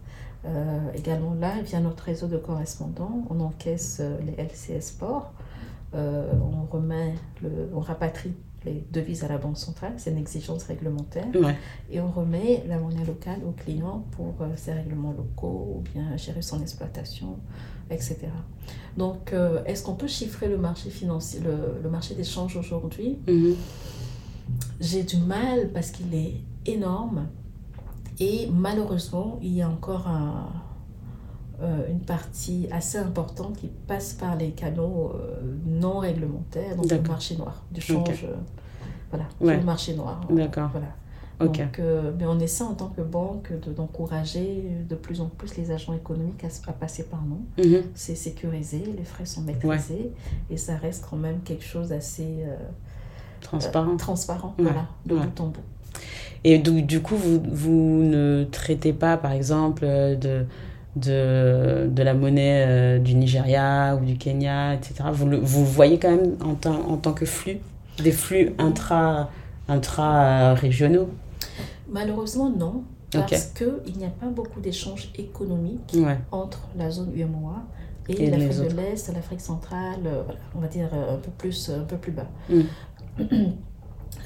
Euh, 0.45 0.79
également 0.95 1.33
là, 1.33 1.61
via 1.63 1.79
notre 1.79 2.03
réseau 2.05 2.27
de 2.27 2.37
correspondants, 2.37 3.25
on 3.29 3.39
encaisse 3.41 3.97
euh, 3.99 4.17
les 4.25 4.33
LCS 4.41 4.81
Sport, 4.89 5.33
euh, 5.95 6.31
on 6.41 6.65
remet, 6.65 7.13
le, 7.41 7.69
on 7.73 7.79
rapatrie 7.79 8.33
les 8.65 8.85
devises 8.91 9.23
à 9.23 9.27
la 9.29 9.37
Banque 9.37 9.57
centrale, 9.57 9.93
c'est 9.97 10.11
une 10.11 10.17
exigence 10.17 10.63
réglementaire, 10.63 11.27
Ouais. 11.35 11.55
et 11.89 12.01
on 12.01 12.09
remet 12.11 12.63
la 12.67 12.77
monnaie 12.79 13.05
locale 13.05 13.39
au 13.47 13.51
client 13.51 14.03
pour 14.11 14.33
euh, 14.41 14.47
ses 14.55 14.73
règlements 14.73 15.13
locaux 15.13 15.75
ou 15.77 15.83
bien 15.93 16.17
gérer 16.17 16.41
son 16.41 16.61
exploitation, 16.61 17.37
etc. 17.89 18.17
Donc, 18.97 19.31
euh, 19.31 19.63
est-ce 19.65 19.83
qu'on 19.83 19.93
peut 19.95 20.07
chiffrer 20.07 20.49
le 20.49 20.57
marché 20.57 20.89
financier, 20.89 21.39
le, 21.39 21.79
le 21.81 21.89
marché 21.89 22.15
d'échange 22.15 22.57
aujourd'hui? 22.57 23.19
Mhm. 23.27 23.55
j'ai 24.79 25.03
du 25.03 25.17
mal 25.17 25.69
parce 25.73 25.91
qu'il 25.91 26.13
est 26.13 26.35
énorme 26.65 27.27
et 28.19 28.49
malheureusement, 28.51 29.39
il 29.41 29.53
y 29.53 29.61
a 29.61 29.69
encore 29.69 30.07
un- 30.07 30.49
euh, 31.61 31.89
une 31.89 31.99
partie 32.01 32.67
assez 32.71 32.97
importante 32.97 33.57
qui 33.57 33.67
passe 33.87 34.13
par 34.13 34.35
les 34.35 34.51
canaux 34.51 35.11
euh, 35.15 35.39
non 35.65 35.97
réglementaires, 35.99 36.75
donc 36.75 36.91
le 36.91 37.01
marché 37.01 37.35
noir, 37.35 37.63
du 37.71 37.81
change, 37.81 38.25
euh, 38.25 38.35
voilà, 39.09 39.25
Ouais. 39.41 39.53
sur 39.53 39.59
le 39.59 39.65
marché 39.65 39.93
noir. 39.95 40.21
D'accord. 40.29 40.69
Voilà. 40.71 40.87
Donc, 41.39 41.61
mais 42.17 42.25
on 42.25 42.39
essaie 42.39 42.63
en 42.63 42.73
tant 42.73 42.87
que 42.89 43.01
banque 43.01 43.51
de- 43.63 43.71
d'encourager 43.71 44.63
de 44.89 44.95
plus 44.95 45.21
en 45.21 45.27
plus 45.27 45.55
les 45.55 45.69
agents 45.69 45.93
économiques 45.93 46.43
à, 46.43 46.69
à 46.69 46.73
passer 46.73 47.03
par 47.03 47.21
nous. 47.23 47.45
Mhm. 47.63 47.83
C'est 47.93 48.15
sécurisé, 48.15 48.81
les 48.97 49.03
frais 49.03 49.25
sont 49.27 49.41
maîtrisés 49.41 50.11
et 50.49 50.57
ça 50.57 50.75
reste 50.77 51.05
quand 51.07 51.15
même 51.17 51.41
quelque 51.41 51.63
chose 51.63 51.89
d'assez 51.89 52.43
Transparent. 53.41 53.97
transparent, 53.97 54.55
Ouais, 54.57 54.63
voilà, 54.65 54.87
de 55.05 55.15
bout 55.15 55.39
en 55.41 55.47
bout. 55.49 55.61
Et 56.43 56.57
du, 56.57 56.81
du 56.81 57.01
coup, 57.01 57.15
vous, 57.15 57.39
vous 57.51 58.03
ne 58.03 58.45
traitez 58.51 58.93
pas, 58.93 59.15
par 59.17 59.31
exemple, 59.31 59.85
de, 59.85 60.45
de, 60.99 61.87
de 61.89 62.03
la 62.03 62.13
monnaie 62.13 62.65
euh, 62.67 62.99
du 62.99 63.15
Nigeria 63.15 63.95
ou 63.99 64.05
du 64.05 64.17
Kenya, 64.17 64.73
etc. 64.75 64.95
Vous 65.11 65.27
le, 65.27 65.37
vous 65.37 65.61
le 65.61 65.65
voyez 65.67 65.99
quand 65.99 66.11
même 66.11 66.35
en, 66.43 66.55
tant- 66.55 66.89
en 66.89 66.97
tant 66.97 67.13
que 67.13 67.25
flux, 67.25 67.59
des 68.03 68.11
flux 68.11 68.53
intra, 68.57 69.29
intra-régionaux 69.67 71.09
Malheureusement, 71.89 72.49
non, 72.49 72.83
parce 73.11 73.45
qu'il 73.53 73.97
n'y 73.97 74.05
a 74.05 74.09
pas 74.09 74.27
beaucoup 74.27 74.59
d'échanges 74.59 75.09
économiques 75.17 75.93
Ouais, 75.95 76.17
entre 76.31 76.67
la 76.77 76.89
zone 76.89 77.11
UMOA 77.15 77.63
et, 78.09 78.29
l'Afrique 78.29 78.69
de 78.69 78.75
l'Est, 78.75 79.13
l'Afrique 79.13 79.41
centrale, 79.41 79.99
euh, 80.05 80.21
voilà, 80.25 80.39
on 80.55 80.59
va 80.59 80.67
dire 80.67 80.89
euh, 80.93 81.15
un 81.15 81.17
peu 81.17 81.31
plus, 81.37 81.69
un 81.69 81.83
peu 81.83 81.97
plus 81.97 82.11
bas. 82.11 82.27
Mm. 82.49 82.61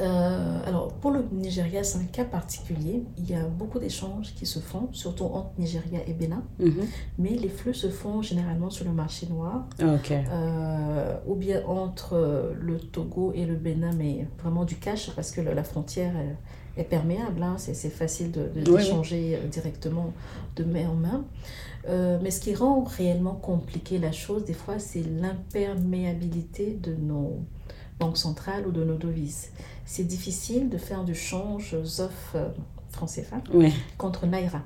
Euh, 0.01 0.59
alors, 0.65 0.93
pour 0.93 1.11
le 1.11 1.23
Nigeria, 1.31 1.83
c'est 1.83 1.99
un 1.99 2.05
cas 2.05 2.25
particulier. 2.25 3.03
Il 3.17 3.29
y 3.29 3.35
a 3.35 3.43
beaucoup 3.43 3.77
d'échanges 3.77 4.33
qui 4.33 4.45
se 4.45 4.59
font, 4.59 4.89
surtout 4.91 5.25
entre 5.25 5.51
Nigeria 5.59 5.99
et 6.07 6.13
Bénin, 6.13 6.43
Mhm. 6.59 6.85
mais 7.19 7.29
les 7.31 7.49
flux 7.49 7.73
se 7.75 7.87
font 7.89 8.21
généralement 8.21 8.69
sur 8.71 8.85
le 8.85 8.91
marché 8.93 9.27
noir, 9.27 9.67
Ah, 9.79 9.83
euh, 10.31 11.15
ou 11.27 11.35
bien 11.35 11.61
entre 11.67 12.13
euh, 12.13 12.53
le 12.59 12.79
Togo 12.79 13.31
et 13.35 13.45
le 13.45 13.55
Bénin, 13.55 13.91
mais 13.95 14.27
vraiment 14.41 14.65
du 14.65 14.75
cash, 14.75 15.11
parce 15.15 15.31
que 15.31 15.41
la 15.41 15.63
frontière 15.63 16.13
est, 16.17 16.81
est 16.81 16.85
perméable, 16.85 17.43
hein, 17.43 17.55
c'est 17.57 17.73
facile 17.89 18.31
de, 18.31 18.47
de- 18.55 18.71
Oui, 18.71 18.77
d'échanger 18.77 19.37
directement 19.51 20.13
de 20.55 20.63
main 20.63 20.89
en 20.89 20.95
main. 20.95 21.23
Euh, 21.89 22.19
mais 22.21 22.29
ce 22.31 22.39
qui 22.41 22.53
rend 22.55 22.83
réellement 22.83 23.33
compliqué 23.35 23.97
la 23.97 24.11
chose, 24.11 24.45
des 24.45 24.53
fois, 24.53 24.77
c'est 24.79 25.03
l'imperméabilité 25.03 26.77
de 26.81 26.93
nos 26.95 27.39
banques 28.01 28.17
centrales 28.17 28.65
ou 28.67 28.71
de 28.71 28.83
nos 28.83 28.95
devises. 28.97 29.49
C'est 29.85 30.03
difficile 30.03 30.69
de 30.69 30.77
faire 30.77 31.03
du 31.03 31.15
change 31.15 31.75
ZOF 31.83 32.33
euh, 32.35 32.47
franc 32.89 33.05
CFA 33.05 33.37
contre 33.97 34.25
Naira 34.25 34.61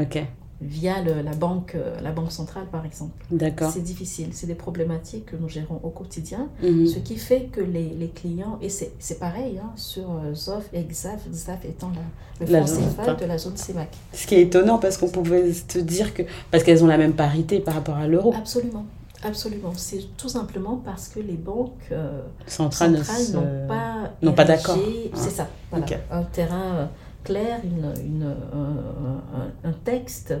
ok. 0.00 0.22
via 0.60 1.00
le- 1.02 1.22
la, 1.22 1.32
banque, 1.32 1.74
euh, 1.74 1.98
la 2.02 2.12
banque 2.12 2.30
centrale, 2.32 2.66
par 2.70 2.84
exemple. 2.86 3.12
D'accord. 3.30 3.70
C'est 3.72 3.82
difficile, 3.82 4.28
c'est 4.32 4.46
des 4.46 4.54
problématiques 4.54 5.26
que 5.26 5.36
nous 5.36 5.48
gérons 5.48 5.80
au 5.82 5.90
quotidien, 5.90 6.48
Mhm. 6.62 6.86
ce 6.86 6.98
qui 6.98 7.16
fait 7.16 7.44
que 7.52 7.60
les, 7.60 7.88
les 7.90 8.08
clients, 8.08 8.58
et 8.62 8.68
c'est 8.68 9.18
pareil 9.18 9.58
hein, 9.58 9.70
sur 9.76 10.10
euh, 10.10 10.34
ZOF 10.34 10.64
et 10.72 10.82
XAF, 10.84 11.20
XAF 11.30 11.64
étant 11.64 11.90
la, 11.90 12.46
le 12.46 12.52
La 12.52 12.58
franc 12.64 12.74
zone, 12.76 12.84
CFA 12.96 13.14
de 13.14 13.24
la 13.24 13.38
zone 13.38 13.56
CEMAC. 13.56 13.88
Ce 14.12 14.26
qui 14.26 14.34
est 14.36 14.42
étonnant 14.42 14.78
parce 14.78 14.96
qu'on 14.98 15.08
pouvait 15.08 15.52
se 15.52 15.78
dire 15.78 16.12
que. 16.14 16.22
Parce 16.50 16.62
qu'elles 16.64 16.82
ont 16.84 16.88
la 16.88 16.98
même 16.98 17.14
parité 17.14 17.60
par 17.60 17.74
rapport 17.74 17.96
à 17.96 18.06
l'euro. 18.06 18.32
Absolument, 18.36 18.84
absolument. 19.24 19.72
C'est 19.76 20.16
tout 20.16 20.28
simplement 20.28 20.76
parce 20.76 21.08
que 21.08 21.20
les 21.20 21.36
banques 21.36 21.88
euh, 21.92 22.22
centrales 22.46 22.92
n'ont 23.32 23.66
pas, 23.68 24.12
n'ont 24.22 24.32
pas 24.32 24.44
d'accord. 24.44 24.78
C'est 25.14 25.30
ça, 25.30 25.48
voilà. 25.70 25.84
Ok. 25.86 25.98
un 26.10 26.22
terrain 26.22 26.74
euh, 26.74 26.86
clair, 27.24 27.60
une, 27.64 27.92
une, 28.04 28.34
un, 29.64 29.72
texte 29.84 30.34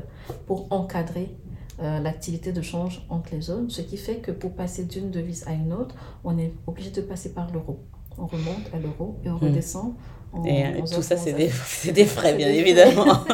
pour 0.46 0.66
encadrer 0.70 1.34
euh, 1.82 1.98
l'activité 2.00 2.52
de 2.52 2.62
change 2.62 3.04
entre 3.08 3.30
les 3.32 3.40
zones, 3.40 3.68
ce 3.70 3.80
qui 3.82 3.96
fait 3.96 4.16
que 4.16 4.30
pour 4.30 4.52
passer 4.52 4.84
d'une 4.84 5.10
devise 5.10 5.44
à 5.48 5.52
une 5.52 5.72
autre, 5.72 5.94
on 6.22 6.38
est 6.38 6.52
obligé 6.66 6.90
de 6.90 7.00
passer 7.00 7.32
par 7.32 7.50
l'euro. 7.52 7.80
On 8.18 8.26
remonte 8.26 8.70
à 8.72 8.78
l'euro 8.78 9.18
et 9.24 9.30
on 9.30 9.34
Hmm. 9.34 9.44
redescend. 9.48 9.94
en- 10.32 10.44
Et 10.44 10.64
euh, 10.66 10.80
tout 10.94 11.02
ça, 11.02 11.16
c'est 11.16 11.32
des, 11.32 11.50
des 11.92 12.04
frais, 12.04 12.34
bien 12.36 12.48
évidemment. 12.48 13.24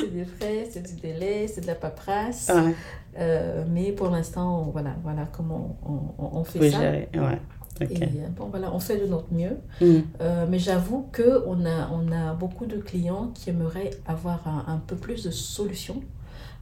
c'est 0.00 0.12
des 0.12 0.24
frais, 0.24 0.68
c'est 0.70 0.82
du 0.82 1.00
délai, 1.00 1.46
c'est 1.48 1.60
de 1.62 1.66
la 1.66 1.74
paperasse. 1.76 2.50
ouais, 2.54 2.74
Euh, 3.18 3.64
mais 3.68 3.92
pour 3.92 4.10
l'instant, 4.10 4.68
voilà, 4.72 4.94
voilà 5.02 5.26
comment 5.32 5.76
on, 5.86 6.22
on- 6.24 6.38
on 6.38 6.44
fait 6.44 6.70
ça. 6.70 6.80
gérer. 6.80 7.08
Ouais. 7.14 7.40
Ok. 7.80 7.90
Et 7.90 8.06
bon, 8.36 8.46
voilà, 8.46 8.72
on 8.72 8.78
fait 8.80 8.98
de 8.98 9.06
notre 9.06 9.32
mieux. 9.32 9.58
Mhm. 9.80 10.02
Euh, 10.20 10.46
mais 10.48 10.58
j'avoue 10.58 11.08
qu'on 11.14 11.64
a, 11.66 11.90
on 11.92 12.10
a 12.10 12.32
beaucoup 12.34 12.66
de 12.66 12.78
clients 12.78 13.30
qui 13.34 13.50
aimeraient 13.50 13.90
avoir 14.06 14.46
un, 14.48 14.64
un 14.72 14.78
peu 14.78 14.96
plus 14.96 15.24
de 15.24 15.30
solutions 15.30 16.02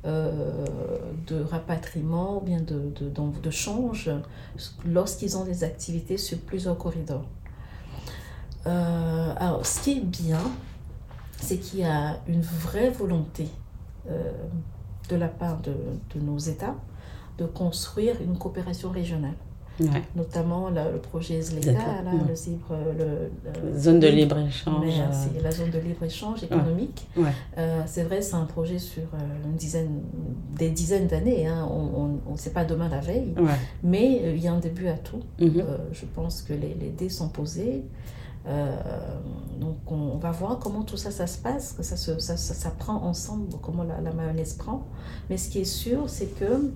euh, 0.07 0.67
de 1.29 1.41
rapatriement 1.43 2.39
ou 2.39 2.41
bien 2.41 2.61
de, 2.61 2.93
de, 3.01 3.51
change 3.51 4.11
lorsqu'ils 4.85 5.37
ont 5.39 5.45
des 5.45 5.65
activités 5.65 6.19
sur 6.19 6.39
plusieurs 6.39 6.77
corridors. 6.77 7.25
Euh, 8.67 9.33
alors, 9.37 9.65
ce 9.65 9.81
qui 9.83 9.99
est 9.99 10.05
bien, 10.05 10.41
c'est 11.41 11.59
qu'il 11.59 11.81
y 11.81 11.85
a 11.85 12.17
une 12.29 12.43
vraie 12.43 12.91
volonté 12.91 13.49
de 15.11 15.17
la 15.17 15.29
part 15.29 15.61
de, 15.61 15.73
de 16.15 16.21
nos 16.25 16.39
États 16.39 16.75
de 17.39 17.45
construire 17.47 18.15
une 18.23 18.37
coopération 18.39 18.91
régionale 18.91 19.35
Ouais. 19.81 20.03
notamment 20.15 20.71
la- 20.71 20.89
le 20.89 20.99
projet 20.99 21.41
D'accord, 21.65 21.83
là, 22.05 22.13
ouais. 22.13 22.29
le 22.29 22.35
Zibre, 22.37 22.77
le, 22.97 23.29
le- 23.73 23.77
Zone 23.77 23.99
de 23.99 24.07
libre-échange. 24.07 24.87
Euh, 24.87 25.43
la 25.43 25.51
zone 25.51 25.71
de 25.71 25.81
libre-échange 25.81 26.45
économique. 26.45 27.09
Ouais. 27.17 27.25
Euh, 27.59 27.83
c'est 27.87 28.05
vrai, 28.05 28.23
c'est 28.23 28.37
un 28.37 28.45
projet 28.45 28.79
sur 28.79 29.03
euh, 29.03 29.47
une 29.47 29.57
dizaine, 29.57 30.01
des 30.57 30.71
dizaines 30.71 31.09
d'années. 31.09 31.49
Hein. 31.49 31.69
On 31.69 32.31
ne 32.31 32.37
sait 32.37 32.51
pas 32.53 32.65
demain 32.65 32.89
la 32.89 33.01
veille, 33.01 33.35
mais 33.83 34.21
euh, 34.23 34.37
il 34.37 34.45
y 34.45 34.47
a 34.47 34.53
un 34.53 34.61
début 34.61 34.87
à 34.87 34.97
tout. 34.97 35.19
Mhm. 35.41 35.65
Je 35.91 36.05
pense 36.15 36.43
que 36.43 36.53
les, 36.53 36.77
les 36.81 36.91
dés 36.91 37.09
sont 37.09 37.29
posés. 37.29 37.83
Euh, 38.47 38.77
donc 39.59 39.77
on, 39.87 39.95
on 39.95 40.19
va 40.19 40.31
voir 40.31 40.59
comment 40.59 40.83
tout 40.83 40.97
ça, 40.97 41.11
ça 41.11 41.27
se 41.27 41.39
passe, 41.39 41.73
que 41.73 41.83
ça, 41.83 41.97
se, 41.97 42.19
ça, 42.19 42.37
ça, 42.37 42.55
ça 42.55 42.71
prend 42.71 43.03
ensemble, 43.03 43.49
comment 43.63 43.85
la, 43.85 44.01
la 44.01 44.13
mayonnaise 44.13 44.55
prend. 44.55 44.87
Mais 45.31 45.39
ce 45.39 45.49
qui 45.49 45.61
est 45.61 45.65
sûr, 45.65 46.09
c'est 46.09 46.35
que 46.39 46.71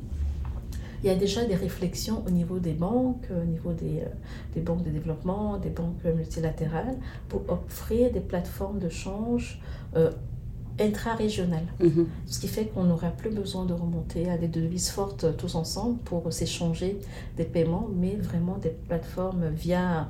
il 1.02 1.06
y 1.06 1.10
a 1.10 1.14
déjà 1.14 1.44
des 1.44 1.54
réflexions 1.54 2.24
au 2.26 2.30
niveau 2.30 2.58
des 2.58 2.72
banques, 2.72 3.28
au 3.30 3.44
niveau 3.44 3.72
des, 3.72 4.00
euh, 4.00 4.08
des 4.54 4.60
banques 4.60 4.82
de 4.82 4.90
développement, 4.90 5.58
des 5.58 5.70
banques 5.70 6.02
multilatérales, 6.04 6.96
pour 7.28 7.42
offrir 7.48 8.10
des 8.10 8.20
plateformes 8.20 8.80
de 8.80 8.88
change 8.88 9.60
euh, 9.96 10.10
intra-régionales. 10.80 11.66
Mhm. 11.80 12.06
Ce 12.26 12.40
qui 12.40 12.48
fait 12.48 12.66
qu'on 12.66 12.84
n'aura 12.84 13.10
plus 13.10 13.30
besoin 13.30 13.64
de 13.64 13.74
remonter 13.74 14.28
à 14.30 14.38
des 14.38 14.48
devises 14.48 14.90
fortes 14.90 15.36
tous 15.36 15.54
ensemble 15.54 15.98
pour 15.98 16.32
s'échanger 16.32 16.98
des 17.36 17.44
paiements, 17.44 17.88
mais 17.94 18.16
vraiment 18.16 18.58
des 18.58 18.70
plateformes 18.70 19.48
via 19.50 20.08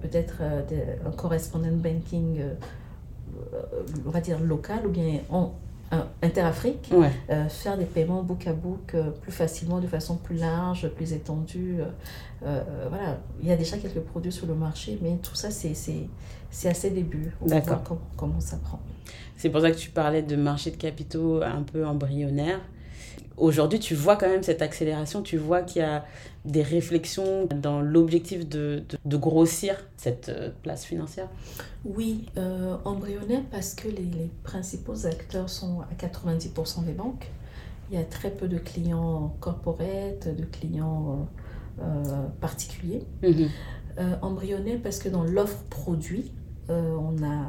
peut-être 0.00 0.36
euh, 0.40 0.62
des- 0.66 0.84
un 1.06 1.10
correspondent 1.10 1.70
banking, 1.82 2.38
euh, 2.40 2.54
euh, 3.54 3.62
on 4.06 4.10
va 4.10 4.20
dire 4.20 4.38
local 4.40 4.86
ou 4.86 4.90
bien 4.90 5.20
en, 5.30 5.52
interafrique, 6.22 6.90
Ouais. 6.92 7.10
euh, 7.30 7.48
faire 7.48 7.78
des 7.78 7.86
paiements 7.86 8.22
book 8.22 8.46
à 8.46 8.52
book 8.52 8.92
euh, 8.94 9.10
plus 9.10 9.32
facilement, 9.32 9.80
de 9.80 9.86
façon 9.86 10.16
plus 10.16 10.36
large, 10.36 10.88
plus 10.90 11.12
étendue. 11.14 11.78
euh, 11.80 11.86
euh, 12.46 12.62
voilà, 12.90 13.18
il 13.42 13.48
y 13.48 13.52
a 13.52 13.56
déjà 13.56 13.78
quelques 13.78 14.00
produits 14.00 14.30
sur 14.32 14.46
le 14.46 14.54
marché, 14.54 14.98
mais 15.02 15.16
tout 15.22 15.34
ça, 15.34 15.50
c'est 15.50 15.72
c'est- 15.74 16.06
c'est 16.50 16.68
à 16.68 16.74
ses 16.74 16.90
débuts. 16.90 17.32
D'accord. 17.44 17.66
voir 17.68 17.82
com- 17.84 17.98
comment 18.18 18.40
ça 18.40 18.58
prend. 18.58 18.80
C'est 19.38 19.48
pour 19.50 19.60
ça 19.62 19.70
que 19.70 19.76
tu 19.76 19.88
parlais 19.90 20.22
de 20.22 20.36
marché 20.36 20.70
de 20.70 20.76
capitaux 20.76 21.42
un 21.42 21.62
peu 21.62 21.86
embryonnaire. 21.86 22.60
Aujourd'hui, 23.38 23.78
tu 23.78 23.94
vois 23.94 24.16
quand 24.16 24.28
même 24.28 24.42
cette 24.42 24.62
accélération, 24.62 25.22
tu 25.22 25.36
vois 25.36 25.62
qu'il 25.62 25.82
y 25.82 25.84
a 25.84 26.04
des 26.44 26.62
réflexions 26.62 27.46
dans 27.54 27.80
l'objectif 27.80 28.48
de, 28.48 28.82
de, 28.88 28.98
de 29.04 29.16
grossir 29.16 29.76
cette 29.96 30.28
euh, 30.28 30.50
place 30.62 30.84
financière. 30.84 31.28
Oui, 31.84 32.26
euh, 32.36 32.76
embryonnaire 32.84 33.42
parce 33.50 33.74
que 33.74 33.88
les, 33.88 34.02
les 34.02 34.30
principaux 34.44 35.06
acteurs 35.06 35.50
sont 35.50 35.80
à 35.82 35.94
90% 35.94 36.84
des 36.84 36.92
banques. 36.92 37.28
Il 37.90 37.98
y 37.98 38.00
a 38.00 38.04
très 38.04 38.30
peu 38.30 38.48
de 38.48 38.58
clients 38.58 39.34
corporate, 39.40 40.28
de 40.28 40.44
clients 40.44 41.26
euh, 41.80 41.84
euh, 41.84 42.26
particuliers. 42.40 43.04
Euh, 43.24 44.14
embryonnaire 44.22 44.78
parce 44.82 44.98
que 44.98 45.08
dans 45.08 45.24
l'offre 45.24 45.62
produit, 45.70 46.32
on 46.68 47.16
a 47.24 47.44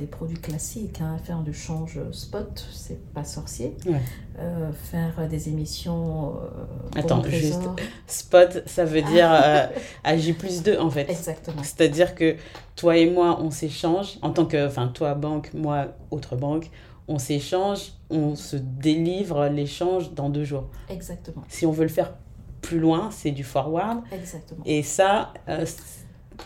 des 0.00 0.06
produits 0.06 0.38
classiques, 0.40 1.00
hein, 1.00 1.18
faire 1.22 1.40
du 1.42 1.52
change 1.54 2.00
spot, 2.10 2.66
c'est 2.72 2.98
pas 3.12 3.22
sorcier. 3.22 3.76
Ouais. 3.86 4.00
Euh, 4.38 4.72
faire 4.72 5.28
des 5.28 5.48
émissions. 5.48 6.34
euh, 6.36 6.98
Attends, 6.98 7.20
trésors. 7.20 7.76
Spot, 8.06 8.62
ça 8.66 8.84
veut 8.84 9.02
dire 9.02 9.30
euh, 9.30 9.66
à 10.04 10.16
J 10.16 10.32
plus 10.32 10.62
2 10.62 10.78
en 10.78 10.90
fait. 10.90 11.08
Exactement. 11.10 11.62
C'est-à-dire 11.62 12.14
que 12.14 12.36
toi 12.74 12.96
et 12.96 13.08
moi, 13.08 13.38
on 13.40 13.50
s'échange, 13.50 14.18
en 14.22 14.30
tant 14.30 14.46
que, 14.46 14.66
enfin, 14.66 14.88
toi 14.88 15.14
banque, 15.14 15.52
moi 15.54 15.88
autre 16.10 16.34
banque, 16.36 16.70
on 17.06 17.18
s'échange, 17.18 17.92
on 18.08 18.34
se 18.34 18.56
délivre 18.56 19.46
l'échange 19.48 20.12
dans 20.14 20.30
deux 20.30 20.44
jours. 20.44 20.64
Exactement. 20.88 21.42
Si 21.48 21.66
on 21.66 21.72
veut 21.72 21.82
le 21.84 21.88
faire 21.90 22.14
plus 22.62 22.78
loin, 22.78 23.10
c'est 23.10 23.30
du 23.32 23.44
forward. 23.44 24.00
Exactement. 24.12 24.62
Et 24.64 24.82
ça, 24.82 25.32
euh, 25.48 25.64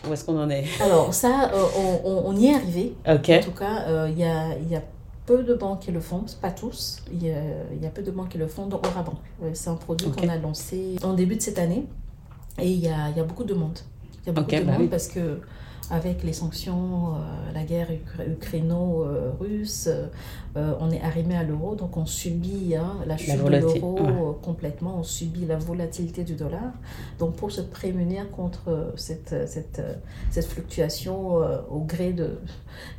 où 0.07 0.13
est-ce 0.13 0.23
qu'on 0.25 0.37
en 0.39 0.49
est? 0.49 0.65
Alors, 0.81 1.13
ça, 1.13 1.51
euh, 1.53 1.65
on, 2.03 2.23
on- 2.27 2.35
y 2.37 2.47
est 2.47 2.55
arrivé. 2.55 2.95
En 3.07 3.17
tout 3.17 3.51
cas, 3.51 3.83
euh, 3.87 4.09
il 4.11 4.19
y, 4.19 4.23
a, 4.23 4.57
y 4.69 4.75
a 4.75 4.81
peu 5.25 5.43
de 5.43 5.53
banques 5.55 5.79
qui 5.81 5.91
le 5.91 5.99
font, 5.99 6.23
pas 6.41 6.51
tous. 6.51 7.01
Il 7.11 7.25
y 7.25 7.31
a, 7.31 7.37
il 7.73 7.81
y 7.81 7.85
a 7.87 7.89
peu 7.89 8.01
de 8.03 8.11
banques 8.11 8.29
qui 8.29 8.37
le 8.37 8.47
font, 8.47 8.67
dont 8.67 8.77
Orabank. 8.83 9.15
Euh, 9.43 9.49
C'est 9.53 9.69
un 9.69 9.75
produit 9.75 10.09
qu'on 10.11 10.29
a 10.29 10.37
lancé 10.37 10.95
en 11.03 11.13
début 11.13 11.35
de 11.35 11.41
cette 11.41 11.59
année 11.59 11.85
et 12.61 12.69
il 12.69 12.79
y 12.79 12.87
a, 12.87 13.09
y 13.15 13.19
a 13.19 13.23
beaucoup 13.23 13.43
de 13.43 13.53
monde. 13.53 13.79
Il 14.23 14.27
y 14.27 14.29
a 14.29 14.33
beaucoup 14.33 14.51
de 14.51 14.61
bah 14.61 14.71
monde 14.73 14.81
oui. 14.81 14.87
parce 14.87 15.07
que 15.07 15.39
avec 15.91 16.23
les 16.23 16.33
sanctions, 16.33 17.15
euh, 17.15 17.53
la 17.53 17.63
guerre 17.63 17.89
ukra- 17.91 18.27
ukraino-russe, 18.27 19.87
euh, 19.87 20.07
euh, 20.57 20.73
on 20.79 20.89
est 20.89 21.01
arrimé 21.01 21.35
à 21.37 21.43
l'euro, 21.43 21.75
donc 21.75 21.95
on 21.97 22.05
subit 22.05 22.75
hein, 22.75 22.93
la 23.05 23.17
chute 23.17 23.43
de 23.43 23.49
l'euro 23.49 23.99
ouais. 23.99 24.35
complètement, 24.41 24.97
on 24.99 25.03
subit 25.03 25.45
la 25.45 25.57
volatilité 25.57 26.23
du 26.23 26.33
dollar. 26.35 26.71
Donc 27.19 27.35
pour 27.35 27.51
se 27.51 27.61
prémunir 27.61 28.31
contre 28.31 28.93
cette, 28.95 29.35
cette, 29.47 29.81
cette 30.31 30.45
fluctuation 30.45 31.41
euh, 31.43 31.57
au 31.69 31.79
gré 31.81 32.13
de, 32.13 32.39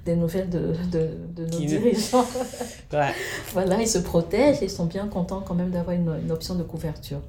des 0.05 0.15
nouvelles 0.15 0.51
de, 0.51 0.73
de, 0.93 1.09
de 1.35 1.45
nos 1.45 1.59
Qui- 1.59 1.67
dirigeants, 1.67 2.25
Ouais. 2.93 3.13
voilà, 3.53 3.81
ils 3.81 3.89
se 3.89 3.99
protègent 3.99 4.63
et 4.63 4.67
ils 4.67 4.71
sont 4.71 4.87
bien 4.87 5.09
contents 5.09 5.41
quand 5.45 5.55
même 5.55 5.71
d'avoir 5.71 5.97
une, 5.97 6.15
une 6.23 6.31
option 6.31 6.55
de 6.55 6.63
couverture. 6.63 7.21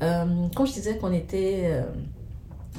Quand 0.00 0.64
je 0.64 0.72
disais 0.72 0.96
qu'on 0.96 1.12
était 1.12 1.82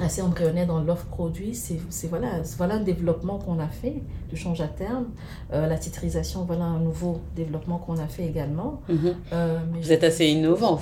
assez 0.00 0.22
embryonnaire 0.22 0.66
dans 0.66 0.80
l'offre 0.80 1.06
produit, 1.06 1.54
c'est 1.54 2.06
voilà, 2.08 2.40
voilà 2.56 2.76
un 2.76 2.80
développement 2.80 3.38
qu'on 3.38 3.58
a 3.58 3.68
fait, 3.68 4.02
du 4.30 4.36
change 4.36 4.60
à 4.60 4.68
terme. 4.68 5.06
Euh, 5.52 5.66
la 5.66 5.76
titrisation, 5.76 6.44
voilà 6.44 6.64
un 6.64 6.78
nouveau 6.78 7.20
développement 7.36 7.78
qu'on 7.78 7.98
a 7.98 8.06
fait 8.06 8.24
également. 8.24 8.80
Mhm. 8.88 9.14
Euh, 9.32 9.58
mais 9.72 9.80
Vous 9.80 9.92
êtes 9.92 10.04
assez 10.04 10.26
innovant 10.26 10.74
au 10.74 10.78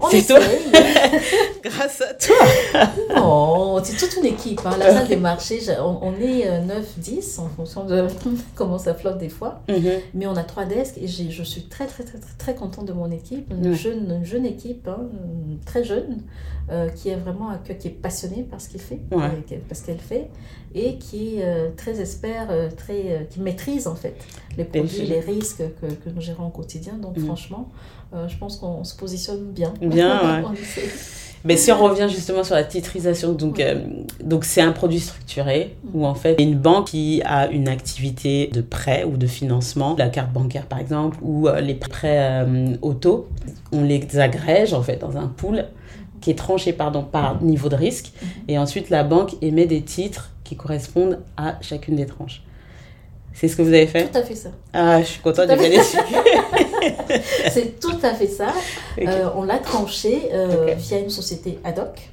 On 0.00 0.08
toi. 0.08 0.38
Grâce 1.62 2.00
à 2.02 2.14
toi. 2.14 2.36
Non, 3.16 3.82
c'est 3.82 3.96
toute 3.96 4.16
une 4.18 4.26
équipe. 4.26 4.60
hein. 4.64 4.76
La 4.78 4.92
salle 4.92 5.08
des 5.08 5.16
marchés, 5.16 5.60
on, 5.80 5.98
on 6.02 6.12
est 6.20 6.44
9-10 7.00 7.40
en 7.40 7.48
fonction 7.48 7.84
de 7.84 8.06
comment 8.54 8.78
ça 8.78 8.94
flotte 8.94 9.18
des 9.18 9.28
fois. 9.28 9.60
Mhm. 9.68 9.82
Mais 10.14 10.26
on 10.26 10.36
a 10.36 10.44
trois 10.44 10.64
desks 10.64 10.98
et 10.98 11.06
je 11.08 11.42
suis 11.42 11.62
très, 11.62 11.86
très, 11.86 12.04
très, 12.04 12.18
très, 12.18 12.34
très 12.38 12.54
contente 12.54 12.86
de 12.86 12.92
mon 12.92 13.10
équipe. 13.10 13.50
Une, 13.50 13.68
Ouais. 13.68 13.74
jeune, 13.74 14.18
une 14.18 14.24
jeune 14.24 14.46
équipe, 14.46 14.86
hein, 14.88 15.08
très 15.66 15.84
jeune, 15.84 16.22
euh, 16.70 16.88
qui 16.90 17.08
est 17.08 17.16
vraiment 17.16 17.50
qui 17.78 17.88
est 17.88 17.90
passionnée 17.90 18.42
par 18.48 18.60
ce 18.60 18.68
qu'il 18.68 18.80
fait, 18.80 19.00
Ouais. 19.12 19.24
euh, 19.52 19.56
parce 19.68 19.80
qu'elle 19.80 19.98
fait, 19.98 20.28
et 20.74 20.98
qui 20.98 21.36
est 21.38 21.44
euh, 21.44 21.68
très 21.76 22.00
expert, 22.00 22.48
euh, 22.50 22.68
très, 22.70 23.02
euh, 23.12 23.24
qui 23.28 23.40
maîtrise 23.40 23.86
en 23.86 23.94
fait 23.94 24.14
les 24.56 24.64
produits, 24.64 25.02
les 25.06 25.20
risques 25.20 25.62
que, 25.80 25.86
que 25.86 26.10
nous 26.14 26.20
gérons 26.20 26.46
au 26.46 26.50
quotidien. 26.50 26.94
Donc 26.94 27.16
Mhm. 27.16 27.24
franchement, 27.26 27.68
euh, 27.70 27.74
je 28.12 28.36
pense 28.36 28.56
qu'on 28.56 28.84
se 28.84 28.96
positionne 28.96 29.52
bien. 29.52 29.74
Bien, 29.80 30.42
ouais. 30.42 30.58
Mais 31.44 31.56
si 31.56 31.70
on 31.70 31.82
revient 31.82 32.08
justement 32.10 32.42
sur 32.42 32.54
la 32.54 32.64
titrisation, 32.64 33.32
donc 33.32 33.60
euh, 33.60 33.80
donc 34.22 34.44
c'est 34.44 34.60
un 34.60 34.72
produit 34.72 35.00
structuré 35.00 35.76
où 35.94 36.04
en 36.04 36.14
fait 36.14 36.40
une 36.40 36.56
banque 36.56 36.88
qui 36.88 37.22
a 37.24 37.48
une 37.48 37.68
activité 37.68 38.48
de 38.52 38.60
prêt 38.60 39.04
ou 39.04 39.16
de 39.16 39.26
financement, 39.26 39.94
la 39.96 40.08
carte 40.08 40.32
bancaire 40.32 40.66
par 40.66 40.80
exemple, 40.80 41.16
ou 41.22 41.48
euh, 41.48 41.60
les 41.60 41.74
prêts 41.74 42.42
euh, 42.44 42.76
auto, 42.82 43.28
on 43.72 43.84
les 43.84 44.18
agrège 44.18 44.74
en 44.74 44.82
fait 44.82 44.96
dans 44.96 45.16
un 45.16 45.28
pool 45.28 45.66
qui 46.20 46.30
est 46.30 46.38
tranché 46.38 46.72
pardon, 46.72 47.04
par 47.04 47.40
niveau 47.40 47.68
de 47.68 47.76
risque 47.76 48.12
et 48.48 48.58
ensuite 48.58 48.90
la 48.90 49.04
banque 49.04 49.36
émet 49.40 49.66
des 49.66 49.82
titres 49.82 50.32
qui 50.42 50.56
correspondent 50.56 51.20
à 51.36 51.56
chacune 51.60 51.94
des 51.96 52.06
tranches. 52.06 52.42
C'est 53.34 53.46
ce 53.48 53.56
que 53.56 53.62
vous 53.62 53.68
avez 53.68 53.86
fait 53.86 54.08
Tout 54.10 54.18
à 54.18 54.22
fait 54.22 54.34
ça. 54.34 54.48
Ah, 54.72 55.00
je 55.00 55.06
suis 55.06 55.20
contente 55.20 55.48
de 55.48 55.54
bien. 55.54 55.82
C'est 57.50 57.78
tout 57.80 57.96
à 58.02 58.14
fait 58.14 58.26
ça. 58.26 58.48
Euh, 59.06 59.28
on 59.36 59.44
l'a 59.44 59.58
tranché 59.58 60.28
euh, 60.32 60.74
via 60.76 60.98
une 60.98 61.08
société 61.10 61.60
ad 61.62 61.78
hoc. 61.78 62.10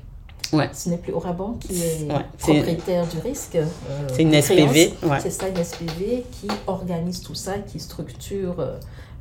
Ouais. 0.53 0.69
Ce 0.71 0.87
n'est 0.89 0.97
plus 0.99 1.11
Oraban 1.13 1.57
qui 1.59 1.73
est 1.81 2.03
Ouais, 2.07 2.21
propriétaire 2.37 3.07
du 3.07 3.17
risque. 3.17 3.55
euh, 3.55 3.65
C'est 4.13 4.21
une 4.21 4.39
SPV. 4.39 4.93
Ouais. 5.01 5.17
C'est 5.19 5.31
ça, 5.31 5.47
une 5.47 5.63
SPV 5.63 6.23
qui 6.31 6.47
organise 6.67 7.21
tout 7.21 7.33
ça, 7.33 7.53
qui 7.57 7.79
structure 7.79 8.55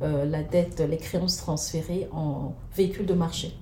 la 0.01 0.43
dette, 0.43 0.83
les 0.87 0.97
créances 0.97 1.37
transférées 1.37 2.07
en 2.13 2.53
véhicules 2.77 3.07
de 3.07 3.15
marché. 3.15 3.55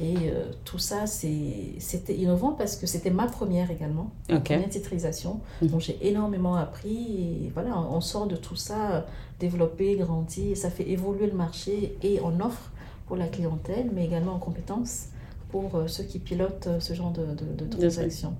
Et 0.00 0.14
euh, 0.30 0.44
tout 0.64 0.78
ça, 0.78 1.06
c'est- 1.06 1.74
c'était 1.80 2.14
innovant 2.14 2.52
parce 2.52 2.76
que 2.76 2.86
c'était 2.86 3.10
ma 3.10 3.26
première 3.26 3.70
également, 3.70 4.10
Ok. 4.32 4.44
première 4.44 4.68
titrisation. 4.68 5.40
Mhm. 5.60 5.68
Donc 5.70 5.80
j'ai 5.80 5.98
énormément 6.06 6.54
appris 6.54 7.44
et 7.46 7.50
voilà, 7.52 7.76
on 7.78 7.96
on 7.96 8.00
sort 8.00 8.26
de 8.28 8.36
tout 8.36 8.54
ça, 8.56 8.90
euh, 8.92 9.00
développé, 9.40 9.96
grandi, 9.96 10.50
et 10.52 10.54
ça 10.54 10.70
fait 10.70 10.88
évoluer 10.88 11.26
le 11.26 11.32
marché 11.36 11.96
et 12.02 12.20
en 12.20 12.38
offre 12.40 12.70
pour 13.06 13.16
la 13.16 13.26
clientèle, 13.26 13.90
mais 13.92 14.04
également 14.04 14.34
en 14.34 14.38
compétences 14.38 15.06
pour 15.48 15.74
euh, 15.74 15.86
ceux 15.86 16.04
qui 16.04 16.18
pilotent 16.18 16.66
euh, 16.66 16.80
ce 16.80 16.94
genre 16.94 17.10
de, 17.10 17.24
de, 17.24 17.64
de 17.64 17.70
transactions. 17.70 18.34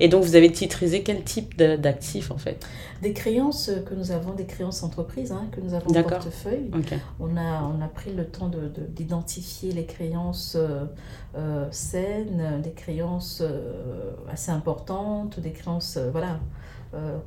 Et 0.00 0.08
donc 0.08 0.24
vous 0.24 0.36
avez 0.36 0.50
titrisé 0.50 1.02
quel 1.02 1.22
type 1.22 1.56
d'actifs 1.56 2.30
en 2.30 2.38
fait? 2.38 2.66
Des 3.02 3.12
créances 3.12 3.70
que 3.86 3.94
nous 3.94 4.10
avons, 4.10 4.32
des 4.32 4.46
créances 4.46 4.82
entreprises 4.82 5.32
hein, 5.32 5.46
que 5.52 5.60
nous 5.60 5.74
avons 5.74 5.94
en 5.94 6.02
portefeuille. 6.02 6.70
On 7.20 7.36
a, 7.36 7.62
on 7.62 7.82
a 7.82 7.88
pris 7.88 8.12
le 8.12 8.26
temps 8.26 8.48
d'identifier 8.48 8.80
de, 8.80 8.86
d'identifier 8.86 9.72
les 9.72 9.84
créances 9.86 10.56
euh, 11.36 11.66
saines, 11.70 12.60
des 12.62 12.72
créances 12.72 13.42
euh, 13.44 14.12
assez 14.30 14.52
importantes, 14.52 15.40
des 15.40 15.50
créances 15.50 15.96
euh, 15.96 16.10
voilà, 16.10 16.38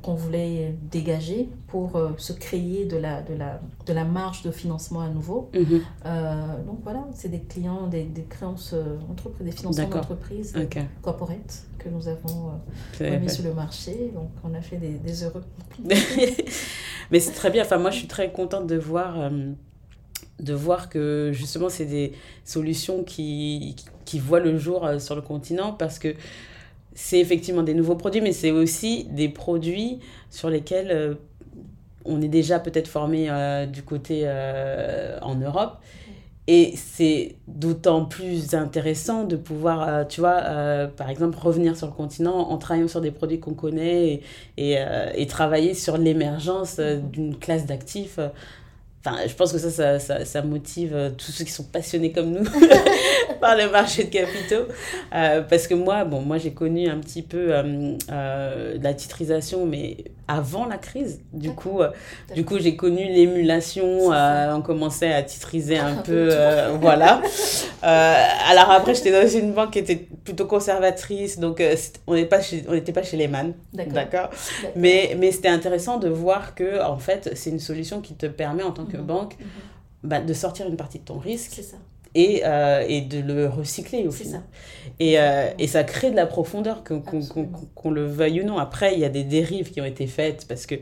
qu'on 0.02 0.14
voulait 0.14 0.74
dégager 0.90 1.48
pour 1.66 1.96
euh, 1.96 2.10
se 2.16 2.32
créer 2.32 2.86
de 2.86 2.96
la, 2.96 3.22
de, 3.22 3.34
la, 3.34 3.60
de 3.86 3.92
la 3.92 4.04
marge 4.04 4.42
de 4.42 4.50
financement 4.50 5.00
à 5.00 5.08
nouveau. 5.08 5.50
Mhm. 5.54 5.80
Euh, 6.06 6.62
donc 6.66 6.80
voilà, 6.82 7.06
c'est 7.14 7.28
des 7.28 7.40
clients, 7.40 7.86
des, 7.86 8.04
des 8.04 8.24
créances 8.24 8.72
euh, 8.74 8.96
entreprises, 9.10 9.44
des 9.46 9.52
financements 9.52 9.88
d'entreprises 9.88 10.54
euh, 10.56 10.64
Ok. 10.64 10.78
corporate 11.02 11.64
que 11.78 11.88
nous 11.88 12.08
avons 12.08 12.50
euh, 13.00 13.10
remis 13.10 13.28
fait. 13.28 13.34
sur 13.34 13.44
le 13.44 13.54
marché. 13.54 14.10
Donc 14.14 14.30
on 14.44 14.54
a 14.54 14.60
fait 14.60 14.76
des, 14.76 14.90
des 14.98 15.24
heureux. 15.24 15.44
Mais 17.10 17.20
c'est 17.20 17.32
très 17.32 17.50
bien. 17.50 17.62
Enfin, 17.62 17.78
moi, 17.78 17.90
je 17.90 17.98
suis 17.98 18.08
très 18.08 18.30
contente 18.32 18.66
de 18.66 18.76
voir, 18.76 19.18
euh, 19.20 19.30
de 20.40 20.52
voir 20.54 20.88
que 20.88 21.30
justement, 21.32 21.68
c'est 21.68 21.86
des 21.86 22.12
solutions 22.44 23.02
qui, 23.04 23.76
qui 24.04 24.18
voient 24.18 24.40
le 24.40 24.58
jour 24.58 24.84
euh, 24.84 24.98
sur 24.98 25.14
le 25.14 25.22
continent 25.22 25.72
parce 25.72 25.98
que 25.98 26.14
c'est 27.00 27.20
effectivement 27.20 27.62
des 27.62 27.74
nouveaux 27.74 27.94
produits, 27.94 28.20
mais 28.20 28.32
c'est 28.32 28.50
aussi 28.50 29.04
des 29.04 29.28
produits 29.28 30.00
sur 30.30 30.50
lesquels 30.50 30.90
euh, 30.90 31.14
on 32.04 32.20
est 32.20 32.28
déjà 32.28 32.58
peut-être 32.58 32.88
formé 32.88 33.30
euh, 33.30 33.66
du 33.66 33.84
côté 33.84 34.22
euh, 34.24 35.16
en 35.22 35.36
Europe. 35.36 35.76
Et 36.48 36.74
c'est 36.74 37.36
d'autant 37.46 38.04
plus 38.04 38.54
intéressant 38.54 39.22
de 39.22 39.36
pouvoir, 39.36 40.08
tu 40.08 40.20
vois, 40.20 40.40
par 40.96 41.10
exemple, 41.10 41.36
revenir 41.38 41.76
sur 41.76 41.86
le 41.86 41.92
continent 41.92 42.38
en 42.38 42.56
travaillant 42.56 42.88
sur 42.88 43.02
des 43.02 43.10
produits 43.10 43.38
qu'on 43.38 43.52
connaît 43.52 44.22
et, 44.56 44.78
et, 45.14 45.26
travailler 45.26 45.74
sur 45.74 45.98
l'émergence 45.98 46.80
d'une 46.80 47.36
classe 47.36 47.66
d'actifs. 47.66 48.18
Enfin, 49.04 49.18
je 49.26 49.34
pense 49.34 49.52
que 49.52 49.58
ça, 49.58 49.70
ça, 49.70 49.98
ça, 49.98 50.24
ça 50.24 50.42
motive 50.42 50.92
euh, 50.92 51.10
tous 51.10 51.30
ceux 51.30 51.44
qui 51.44 51.52
sont 51.52 51.64
passionnés 51.64 52.10
comme 52.10 52.30
nous 52.30 52.44
par 53.40 53.56
le 53.56 53.70
marché 53.70 54.04
de 54.04 54.10
capitaux. 54.10 54.66
Euh, 55.14 55.42
parce 55.42 55.68
que 55.68 55.74
moi, 55.74 56.04
bon, 56.04 56.22
moi 56.22 56.38
j'ai 56.38 56.52
connu 56.52 56.88
un 56.88 56.98
petit 56.98 57.22
peu 57.22 57.54
euh, 57.54 57.96
euh, 58.10 58.76
la 58.82 58.94
titrisation, 58.94 59.66
mais 59.66 59.98
avant 60.28 60.66
la 60.66 60.76
crise. 60.78 61.20
Du 61.32 61.50
coup, 61.52 61.80
euh, 61.80 61.90
du 62.34 62.44
coup 62.44 62.58
j'ai 62.58 62.76
connu 62.76 63.04
l'émulation. 63.04 64.12
Euh, 64.12 64.54
on 64.54 64.62
commençait 64.62 65.12
à 65.12 65.22
titriser 65.22 65.78
un 65.78 65.94
peu. 66.08 66.28
euh, 66.30 66.76
voilà. 66.80 67.20
Alors 67.82 68.70
après, 68.70 68.94
j'étais 68.94 69.10
dans 69.12 69.28
une 69.28 69.52
banque 69.52 69.72
qui 69.72 69.78
était 69.80 69.96
plutôt 69.96 70.46
conservatrice, 70.46 71.38
donc 71.38 71.62
on 72.06 72.14
n'était 72.14 72.28
pas, 72.28 72.40
chez- 72.42 72.64
on 72.68 72.78
pas 72.92 73.02
chez 73.02 73.16
les 73.16 73.28
man. 73.28 73.54
D'accord. 73.72 73.92
D'accord. 73.94 74.30
D'accord. 74.30 74.72
Mais, 74.76 75.16
mais 75.18 75.32
c'était 75.32 75.48
intéressant 75.48 75.96
de 75.98 76.08
voir 76.08 76.54
que, 76.54 76.82
en 76.84 76.98
fait, 76.98 77.30
c'est 77.34 77.50
une 77.50 77.58
solution 77.60 78.00
qui 78.00 78.14
te 78.14 78.26
permet, 78.26 78.62
en 78.62 78.72
tant 78.72 78.84
que 78.84 78.96
Mhm. 78.96 79.02
banque, 79.06 79.36
Mhm. 79.38 79.46
bah, 80.04 80.20
de 80.20 80.32
sortir 80.34 80.66
une 80.68 80.76
partie 80.76 80.98
de 80.98 81.04
ton 81.04 81.18
risque 81.18 81.52
C'est 81.54 81.62
ça. 81.62 81.76
Et, 82.18 82.42
euh, 82.44 82.84
et 82.88 83.02
de 83.02 83.20
le 83.20 83.48
recycler 83.48 84.06
au 84.08 84.10
C'est 84.10 84.24
final. 84.24 84.42
ça. 84.42 84.42
Et, 85.00 85.18
euh, 85.20 85.50
et 85.58 85.68
ça 85.68 85.84
crée 85.84 86.10
de 86.10 86.16
la 86.16 86.26
profondeur, 86.26 86.82
qu'on 86.84 87.90
le 87.90 88.06
veuille 88.06 88.42
ou 88.42 88.44
non. 88.44 88.58
Après, 88.58 88.94
il 88.94 89.00
y 89.00 89.04
a 89.04 89.08
des 89.08 89.24
dérives 89.24 89.70
qui 89.70 89.80
ont 89.80 89.84
été 89.84 90.06
faites 90.06 90.46
parce 90.48 90.66
que, 90.66 90.76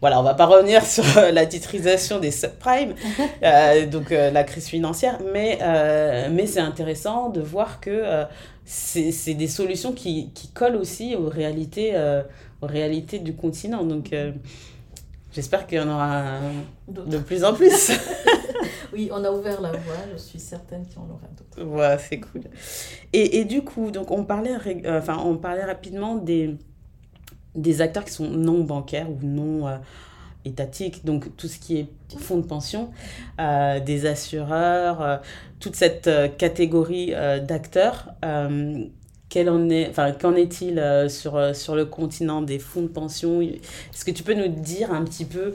voilà, 0.00 0.20
on 0.20 0.22
va 0.22 0.34
pas 0.34 0.46
revenir 0.46 0.84
sur 0.86 1.04
euh, 1.18 1.30
la 1.32 1.46
titrisation 1.46 2.20
des 2.20 2.30
subprimes, 2.30 2.94
euh, 3.42 3.86
donc 3.86 4.12
euh, 4.12 4.30
la 4.30 4.44
crise 4.44 4.68
financière, 4.68 5.18
mais, 5.32 5.58
euh, 5.62 6.28
mais 6.32 6.46
c'est 6.46 6.60
intéressant 6.60 7.30
de 7.30 7.40
voir 7.40 7.80
que 7.80 8.24
c'est 8.64 9.12
c'est 9.12 9.34
des 9.34 9.48
solutions 9.48 9.92
qui, 9.92 10.30
qui 10.34 10.48
collent 10.48 10.76
aussi 10.76 11.16
aux 11.16 11.28
réalités, 11.28 11.94
aux 12.62 12.66
réalités 12.66 13.18
du 13.18 13.34
continent. 13.34 13.84
Donc, 13.84 14.12
j'espère 15.34 15.66
qu'il 15.66 15.78
y 15.78 15.80
en 15.80 15.88
aura 15.88 16.22
de 16.88 17.18
plus 17.18 17.44
en 17.44 17.52
plus. 17.52 17.92
Oui, 18.92 19.10
on 19.12 19.24
a 19.24 19.30
ouvert 19.30 19.60
la 19.60 19.72
voie, 19.72 19.96
je 20.12 20.18
suis 20.18 20.38
certaine 20.38 20.86
qu'il 20.86 20.96
y 20.96 20.98
en 20.98 21.08
aura 21.10 21.26
d'autres. 21.36 21.68
Ouais, 21.68 21.96
c'est 21.98 22.20
cool. 22.20 22.42
Et, 23.12 23.40
et 23.40 23.44
du 23.44 23.62
coup, 23.62 23.90
donc 23.90 24.10
on 24.10 24.24
parlait, 24.24 24.56
euh, 24.86 24.98
enfin, 24.98 25.18
on 25.24 25.36
parlait 25.36 25.64
rapidement 25.64 26.16
des, 26.16 26.56
des 27.54 27.80
acteurs 27.80 28.04
qui 28.04 28.12
sont 28.12 28.28
non 28.28 28.62
bancaires 28.64 29.10
ou 29.10 29.18
non 29.22 29.66
euh, 29.66 29.76
étatiques, 30.44 31.04
donc 31.04 31.36
tout 31.36 31.48
ce 31.48 31.58
qui 31.58 31.78
est 31.78 31.88
fonds 32.18 32.38
de 32.38 32.46
pension, 32.46 32.90
euh, 33.40 33.80
des 33.80 34.06
assureurs, 34.06 35.22
toute 35.58 35.74
cette 35.74 36.08
catégorie 36.36 37.12
d'acteurs. 37.42 38.14
Quel 39.34 39.50
en 39.50 39.68
est, 39.68 39.88
enfin, 39.88 40.12
qu'en 40.12 40.36
est-il 40.36 40.78
euh, 40.78 41.08
sur, 41.08 41.34
euh, 41.34 41.54
sur 41.54 41.74
le 41.74 41.86
continent 41.86 42.40
des 42.40 42.60
fonds 42.60 42.82
de 42.82 42.86
pension? 42.86 43.40
Est-ce 43.40 44.04
que 44.04 44.12
tu 44.12 44.22
peux 44.22 44.34
nous 44.34 44.46
dire 44.46 44.92
un 44.92 45.02
petit 45.02 45.24
peu, 45.24 45.54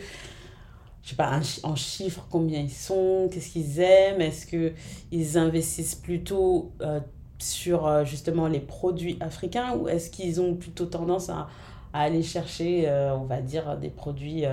je 1.01 1.11
sais 1.11 1.15
pas, 1.15 1.29
un 1.29 1.39
en 1.63 1.77
chiffres, 1.77 2.27
combien 2.29 2.59
ils 2.59 2.69
sont, 2.69 3.29
qu'est-ce 3.31 3.53
qu'ils 3.53 3.79
aiment? 3.79 4.19
Est-ce 4.19 4.45
qu'ils 4.47 5.37
investissent 5.37 5.95
plutôt 5.95 6.73
euh, 6.81 6.99
sur 7.37 8.03
justement 8.03 8.49
les 8.49 8.59
produits 8.59 9.15
africains 9.21 9.73
ou 9.77 9.87
est-ce 9.87 10.09
qu'ils 10.09 10.41
ont 10.41 10.55
plutôt 10.55 10.87
tendance 10.87 11.29
à, 11.29 11.47
à 11.93 12.01
aller 12.01 12.21
chercher, 12.21 12.85
on 13.17 13.23
va 13.23 13.39
dire, 13.39 13.77
des 13.77 13.87
produits 13.87 14.43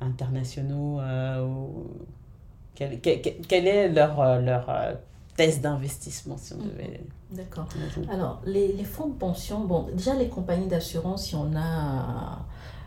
internationaux 0.00 1.00
quel, 2.76 3.00
quel, 3.00 3.20
quel, 3.20 3.66
est 3.66 3.88
leur, 3.88 4.40
leur 4.40 4.70
thèse 5.36 5.60
d'investissement 5.60 6.36
si 6.36 6.52
on 6.52 6.58
mm. 6.58 6.68
devait... 6.68 7.00
D'accord. 7.32 7.66
Alors, 8.10 8.40
les, 8.44 8.72
les, 8.72 8.84
fonds 8.84 9.08
de 9.08 9.14
pension, 9.14 9.60
bon, 9.60 9.88
déjà 9.94 10.14
les 10.14 10.28
compagnies 10.28 10.66
d'assurance, 10.66 11.30
il 11.30 11.34
y 11.34 11.38
en 11.38 11.54
a 11.56 12.40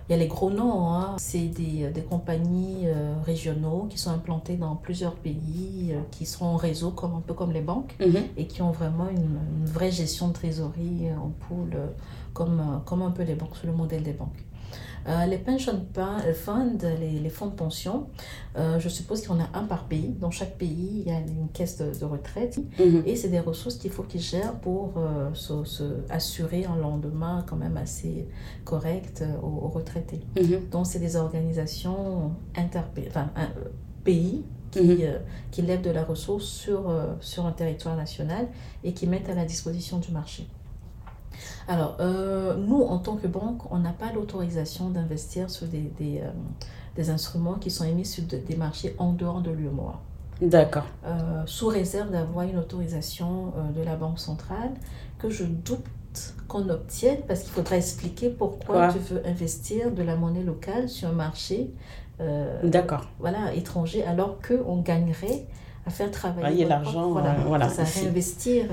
il 0.09 0.11
y 0.11 0.15
a 0.15 0.17
les 0.17 0.27
gros 0.27 0.49
noms, 0.49 0.89
hein. 0.89 1.15
c'est 1.17 1.47
des, 1.47 1.89
des, 1.89 2.01
compagnies 2.01 2.87
euh, 2.87 3.13
régionaux 3.25 3.87
qui 3.89 3.97
sont 3.97 4.11
implantées 4.11 4.57
dans 4.57 4.75
plusieurs 4.75 5.15
pays, 5.15 5.91
euh, 5.93 6.01
qui 6.11 6.25
sont 6.25 6.45
en 6.45 6.57
réseau 6.57 6.91
comme, 6.91 7.15
un 7.15 7.21
peu 7.21 7.33
comme 7.33 7.53
les 7.53 7.61
banques 7.61 7.95
mhm. 8.01 8.21
et 8.35 8.45
qui 8.47 8.61
ont 8.61 8.71
vraiment 8.71 9.07
une, 9.07 9.39
une, 9.61 9.65
vraie 9.65 9.91
gestion 9.91 10.27
de 10.27 10.33
trésorerie 10.33 11.07
en 11.17 11.29
pool, 11.47 11.69
euh, 11.75 11.87
comme, 12.33 12.81
comme 12.85 13.01
un 13.01 13.11
peu 13.11 13.23
les 13.23 13.35
banques, 13.35 13.55
sur 13.55 13.67
le 13.67 13.73
modèle 13.73 14.03
des 14.03 14.11
banques. 14.11 14.43
Euh, 15.07 15.25
les 15.25 15.37
pension 15.37 15.85
funds, 16.33 16.77
les, 16.99 17.19
les 17.19 17.29
fonds 17.29 17.47
de 17.47 17.55
pension, 17.55 18.07
euh, 18.57 18.79
je 18.79 18.89
suppose 18.89 19.21
qu'il 19.21 19.29
y 19.29 19.33
en 19.33 19.39
a 19.39 19.49
un 19.53 19.65
par 19.65 19.85
pays. 19.85 20.15
Dans 20.19 20.31
chaque 20.31 20.57
pays, 20.57 21.03
il 21.05 21.11
y 21.11 21.11
a 21.11 21.19
une 21.19 21.49
caisse 21.53 21.77
de, 21.77 22.05
retraite 22.05 22.59
mhm. 22.79 23.03
et 23.05 23.15
c'est 23.15 23.29
des 23.29 23.39
ressources 23.39 23.77
qu'il 23.77 23.91
faut 23.91 24.03
qu'ils 24.03 24.21
gèrent 24.21 24.55
pour 24.59 24.93
euh, 24.97 25.33
se, 25.33 25.83
assurer 26.09 26.65
un 26.65 26.75
lendemain 26.75 27.45
quand 27.47 27.55
même 27.55 27.77
assez 27.77 28.27
correct 28.65 29.23
aux, 29.41 29.67
retraités. 29.67 30.21
Mhm. 30.39 30.69
Donc, 30.69 30.87
c'est 30.87 30.99
des 30.99 31.15
organisations 31.15 32.31
interpays, 32.55 33.05
enfin, 33.07 33.29
un, 33.35 33.49
pays 34.03 34.43
qui, 34.71 34.81
mhm. 34.81 35.19
qui 35.51 35.61
lèvent 35.61 35.81
de 35.81 35.91
la 35.91 36.03
ressource 36.03 36.45
sur, 36.45 36.93
sur 37.21 37.45
un 37.45 37.51
territoire 37.51 37.95
national 37.95 38.47
et 38.83 38.93
qui 38.93 39.07
mettent 39.07 39.29
à 39.29 39.35
la 39.35 39.45
disposition 39.45 39.99
du 39.99 40.11
marché. 40.11 40.47
Alors, 41.67 41.97
euh, 41.99 42.55
nous, 42.55 42.81
en 42.81 42.97
tant 42.97 43.15
que 43.15 43.27
banque, 43.27 43.71
on 43.71 43.79
n'a 43.79 43.91
pas 43.91 44.11
l'autorisation 44.13 44.89
d'investir 44.89 45.49
sur 45.49 45.67
des, 45.67 45.91
des, 45.99 46.19
euh, 46.19 46.29
des, 46.95 47.09
instruments 47.09 47.55
qui 47.55 47.71
sont 47.71 47.85
émis 47.85 48.05
sur 48.05 48.23
des 48.23 48.55
marchés 48.55 48.95
en 48.97 49.13
dehors 49.13 49.41
de 49.41 49.51
l'UMOA. 49.51 49.99
D'accord. 50.41 50.85
Euh, 51.05 51.43
sous 51.45 51.67
réserve 51.67 52.11
d'avoir 52.11 52.45
une 52.45 52.57
autorisation 52.57 53.53
de 53.75 53.81
la 53.81 53.95
Banque 53.95 54.19
centrale 54.19 54.71
que 55.19 55.29
je 55.29 55.45
doute 55.45 55.85
qu'on 56.47 56.69
obtienne 56.69 57.19
parce 57.27 57.41
qu'il 57.41 57.51
faudra 57.51 57.77
expliquer 57.77 58.29
pourquoi 58.29 58.89
tu 58.89 58.99
veux 58.99 59.25
investir 59.25 59.91
de 59.91 60.03
la 60.03 60.15
monnaie 60.15 60.43
locale 60.43 60.89
sur 60.89 61.09
un 61.09 61.13
marché 61.13 61.71
D'accord. 62.63 63.07
voilà, 63.19 63.53
étranger 63.53 64.03
alors 64.03 64.37
qu'on 64.47 64.81
gagnerait 64.81 65.45
à 65.85 65.89
faire 65.89 66.11
travailler 66.11 66.65
l'argent, 66.65 67.11
voilà, 67.11 67.35
voilà, 67.45 67.65
à 67.65 67.83
réinvestir 67.83 68.65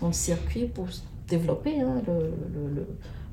dans 0.00 0.06
le 0.06 0.12
circuit 0.12 0.66
pour 0.66 0.86
développer 1.28 1.80
hein, 1.80 2.02
le, 2.06 2.32
le, 2.74 2.86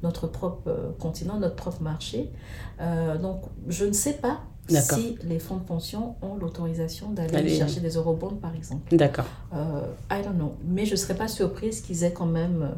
notre 0.04 0.28
propre 0.28 0.68
euh, 0.68 0.92
continent, 1.00 1.40
notre 1.40 1.56
propre 1.56 1.82
marché. 1.82 2.32
Euh, 2.80 3.18
donc, 3.18 3.42
je 3.68 3.86
ne 3.86 3.94
sais 3.94 4.14
pas 4.14 4.42
si 4.68 5.18
les 5.24 5.40
fonds 5.40 5.58
de 5.58 5.64
pension 5.64 6.16
ont 6.22 6.36
l'autorisation 6.36 7.12
d'aller 7.12 7.50
chercher 7.50 7.82
des 7.82 7.98
eurobonds, 7.98 8.36
par 8.36 8.56
exemple. 8.56 8.96
D'accord. 8.96 9.26
Euh, 9.54 9.82
I 10.10 10.24
don't 10.24 10.36
know. 10.36 10.54
Mais 10.66 10.86
je 10.86 10.92
ne 10.92 10.96
serais 10.96 11.16
pas 11.16 11.28
surprise 11.28 11.82
qu'ils 11.82 12.04
aient 12.04 12.14
quand 12.14 12.26
même 12.26 12.72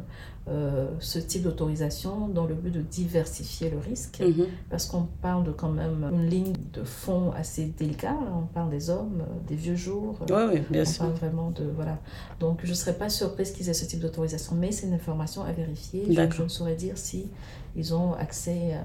euh, 0.46 0.90
ce 1.00 1.18
type 1.18 1.42
d'autorisation 1.42 2.28
dans 2.28 2.44
le 2.44 2.54
but 2.54 2.70
de 2.70 2.82
diversifier 2.82 3.70
le 3.70 3.78
risque, 3.78 4.20
mhm. 4.20 4.46
parce 4.68 4.84
qu'on 4.84 5.08
parle 5.22 5.44
de 5.44 5.52
quand 5.52 5.70
même 5.70 6.10
une 6.12 6.26
ligne 6.28 6.52
de 6.74 6.84
fond 6.84 7.32
assez 7.32 7.64
délicate. 7.78 8.14
On 8.30 8.46
parle 8.46 8.68
des 8.68 8.90
hommes, 8.90 9.22
euh, 9.22 9.48
des 9.48 9.56
vieux 9.56 9.74
jours. 9.76 10.18
Oui, 10.28 10.42
oui, 10.52 10.62
bien 10.70 10.82
on 10.82 10.84
sûr. 10.84 11.04
parle 11.04 11.14
vraiment 11.14 11.50
de 11.50 11.64
voilà. 11.64 11.98
Donc 12.40 12.60
je 12.62 12.68
ne 12.70 12.74
serais 12.74 12.92
pas 12.92 13.08
surprise 13.08 13.52
qu'ils 13.52 13.70
aient 13.70 13.74
ce 13.74 13.86
type 13.86 14.00
d'autorisation, 14.00 14.54
mais 14.54 14.70
c'est 14.70 14.86
une 14.86 14.92
information 14.92 15.44
à 15.44 15.52
vérifier. 15.52 16.04
Je, 16.08 16.30
je, 16.30 16.42
ne 16.42 16.48
saurais 16.48 16.76
dire 16.76 16.98
si 16.98 17.30
ils 17.74 17.94
ont 17.94 18.12
accès 18.12 18.74
à, 18.74 18.82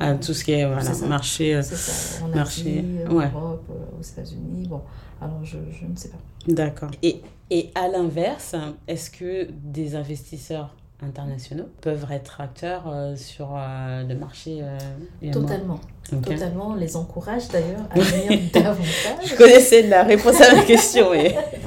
à 0.00 0.14
tout 0.14 0.34
ce 0.34 0.44
qui 0.44 0.52
est 0.52 0.66
voilà, 0.66 0.90
marché, 1.08 1.54
euh, 1.54 1.62
ça. 1.62 2.24
En 2.24 2.28
marché, 2.28 2.84
en 3.08 3.14
Europe, 3.14 3.70
aux 3.98 4.02
États-Unis. 4.02 4.66
Bon, 4.68 4.82
alors 5.20 5.44
je, 5.44 5.58
je 5.70 5.86
ne 5.86 5.96
sais 5.96 6.08
pas. 6.08 6.18
D'accord. 6.48 6.90
Et 7.02 7.20
et 7.50 7.70
à 7.74 7.88
l'inverse, 7.88 8.56
est-ce 8.88 9.10
que 9.10 9.48
des 9.50 9.94
investisseurs 9.94 10.74
internationaux 11.02 11.68
peuvent 11.82 12.06
être 12.10 12.40
acteurs 12.40 12.84
euh, 12.88 13.16
sur 13.16 13.50
euh, 13.54 14.02
le 14.04 14.14
marché 14.14 14.60
euh, 14.62 15.32
Totalement. 15.32 15.78
Totalement. 16.08 16.68
On 16.68 16.74
les 16.74 16.96
encourage 16.96 17.48
d'ailleurs 17.48 17.82
à 17.90 17.98
venir 17.98 18.50
davantage. 18.52 18.84
Je 19.24 19.34
connaissais 19.34 19.82
la 19.82 20.04
réponse 20.04 20.40
à 20.40 20.54
la 20.54 20.62
question. 20.62 21.10
Mais... 21.10 21.36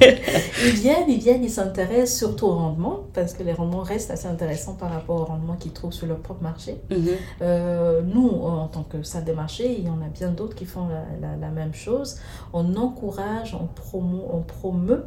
ils 0.64 0.72
viennent, 0.72 1.08
ils 1.08 1.18
viennent, 1.18 1.44
ils 1.44 1.50
s'intéressent 1.50 2.18
surtout 2.18 2.46
au 2.46 2.54
rendement 2.54 3.00
parce 3.12 3.34
que 3.34 3.42
les 3.42 3.52
rendements 3.52 3.82
restent 3.82 4.10
assez 4.10 4.26
intéressants 4.26 4.74
par 4.74 4.90
rapport 4.90 5.20
au 5.20 5.24
rendement 5.24 5.56
qu'ils 5.56 5.72
trouvent 5.72 5.92
sur 5.92 6.06
leur 6.06 6.18
propre 6.18 6.42
marché. 6.42 6.80
Mhm. 6.90 8.06
nous, 8.12 8.28
en 8.42 8.66
tant 8.66 8.82
que 8.82 9.02
salle 9.02 9.24
des 9.24 9.34
marchés, 9.34 9.76
il 9.78 9.84
y 9.84 9.90
en 9.90 10.00
a 10.00 10.08
bien 10.08 10.30
d'autres 10.30 10.56
qui 10.56 10.64
font 10.64 10.88
la, 10.88 11.04
la, 11.20 11.36
la, 11.36 11.50
même 11.50 11.74
chose. 11.74 12.16
On 12.52 12.76
encourage, 12.76 13.54
on, 13.54 13.66
promo, 13.66 14.26
on 14.32 14.40
promeut 14.40 15.04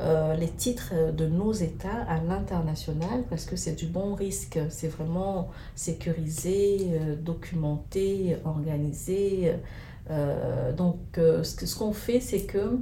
euh, 0.00 0.34
les 0.36 0.48
titres 0.48 0.92
de 1.12 1.26
nos 1.26 1.52
États 1.52 2.02
à 2.08 2.20
l'international 2.20 3.24
parce 3.28 3.44
que 3.44 3.56
c'est 3.56 3.74
du 3.74 3.86
bon 3.86 4.14
risque. 4.14 4.58
C'est 4.70 4.88
vraiment 4.88 5.48
sécurisé, 5.74 6.90
euh, 6.92 7.16
documenté, 7.16 8.36
organisé. 8.44 9.56
Euh, 10.10 10.72
donc, 10.72 10.98
ce 11.16 11.76
qu'on 11.76 11.92
fait, 11.92 12.20
c'est 12.20 12.42
que 12.42 12.78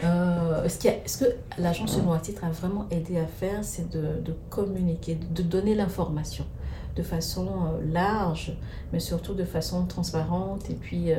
ce, 0.00 0.78
qui 0.78 0.88
ce, 1.06 1.24
que 1.24 1.30
l'agence 1.58 1.96
de 1.96 2.10
à 2.12 2.18
titre 2.18 2.44
a 2.44 2.50
vraiment 2.50 2.86
aidé 2.90 3.18
à 3.18 3.26
faire, 3.26 3.64
c'est 3.64 3.90
de, 3.90 4.20
de, 4.20 4.34
communiquer, 4.50 5.16
de 5.16 5.42
donner 5.42 5.74
l'information 5.74 6.44
de 6.94 7.02
façon 7.02 7.48
large, 7.92 8.56
mais 8.92 9.00
surtout 9.00 9.34
de 9.34 9.44
façon 9.44 9.86
transparente 9.86 10.70
et 10.70 10.74
puis 10.74 11.10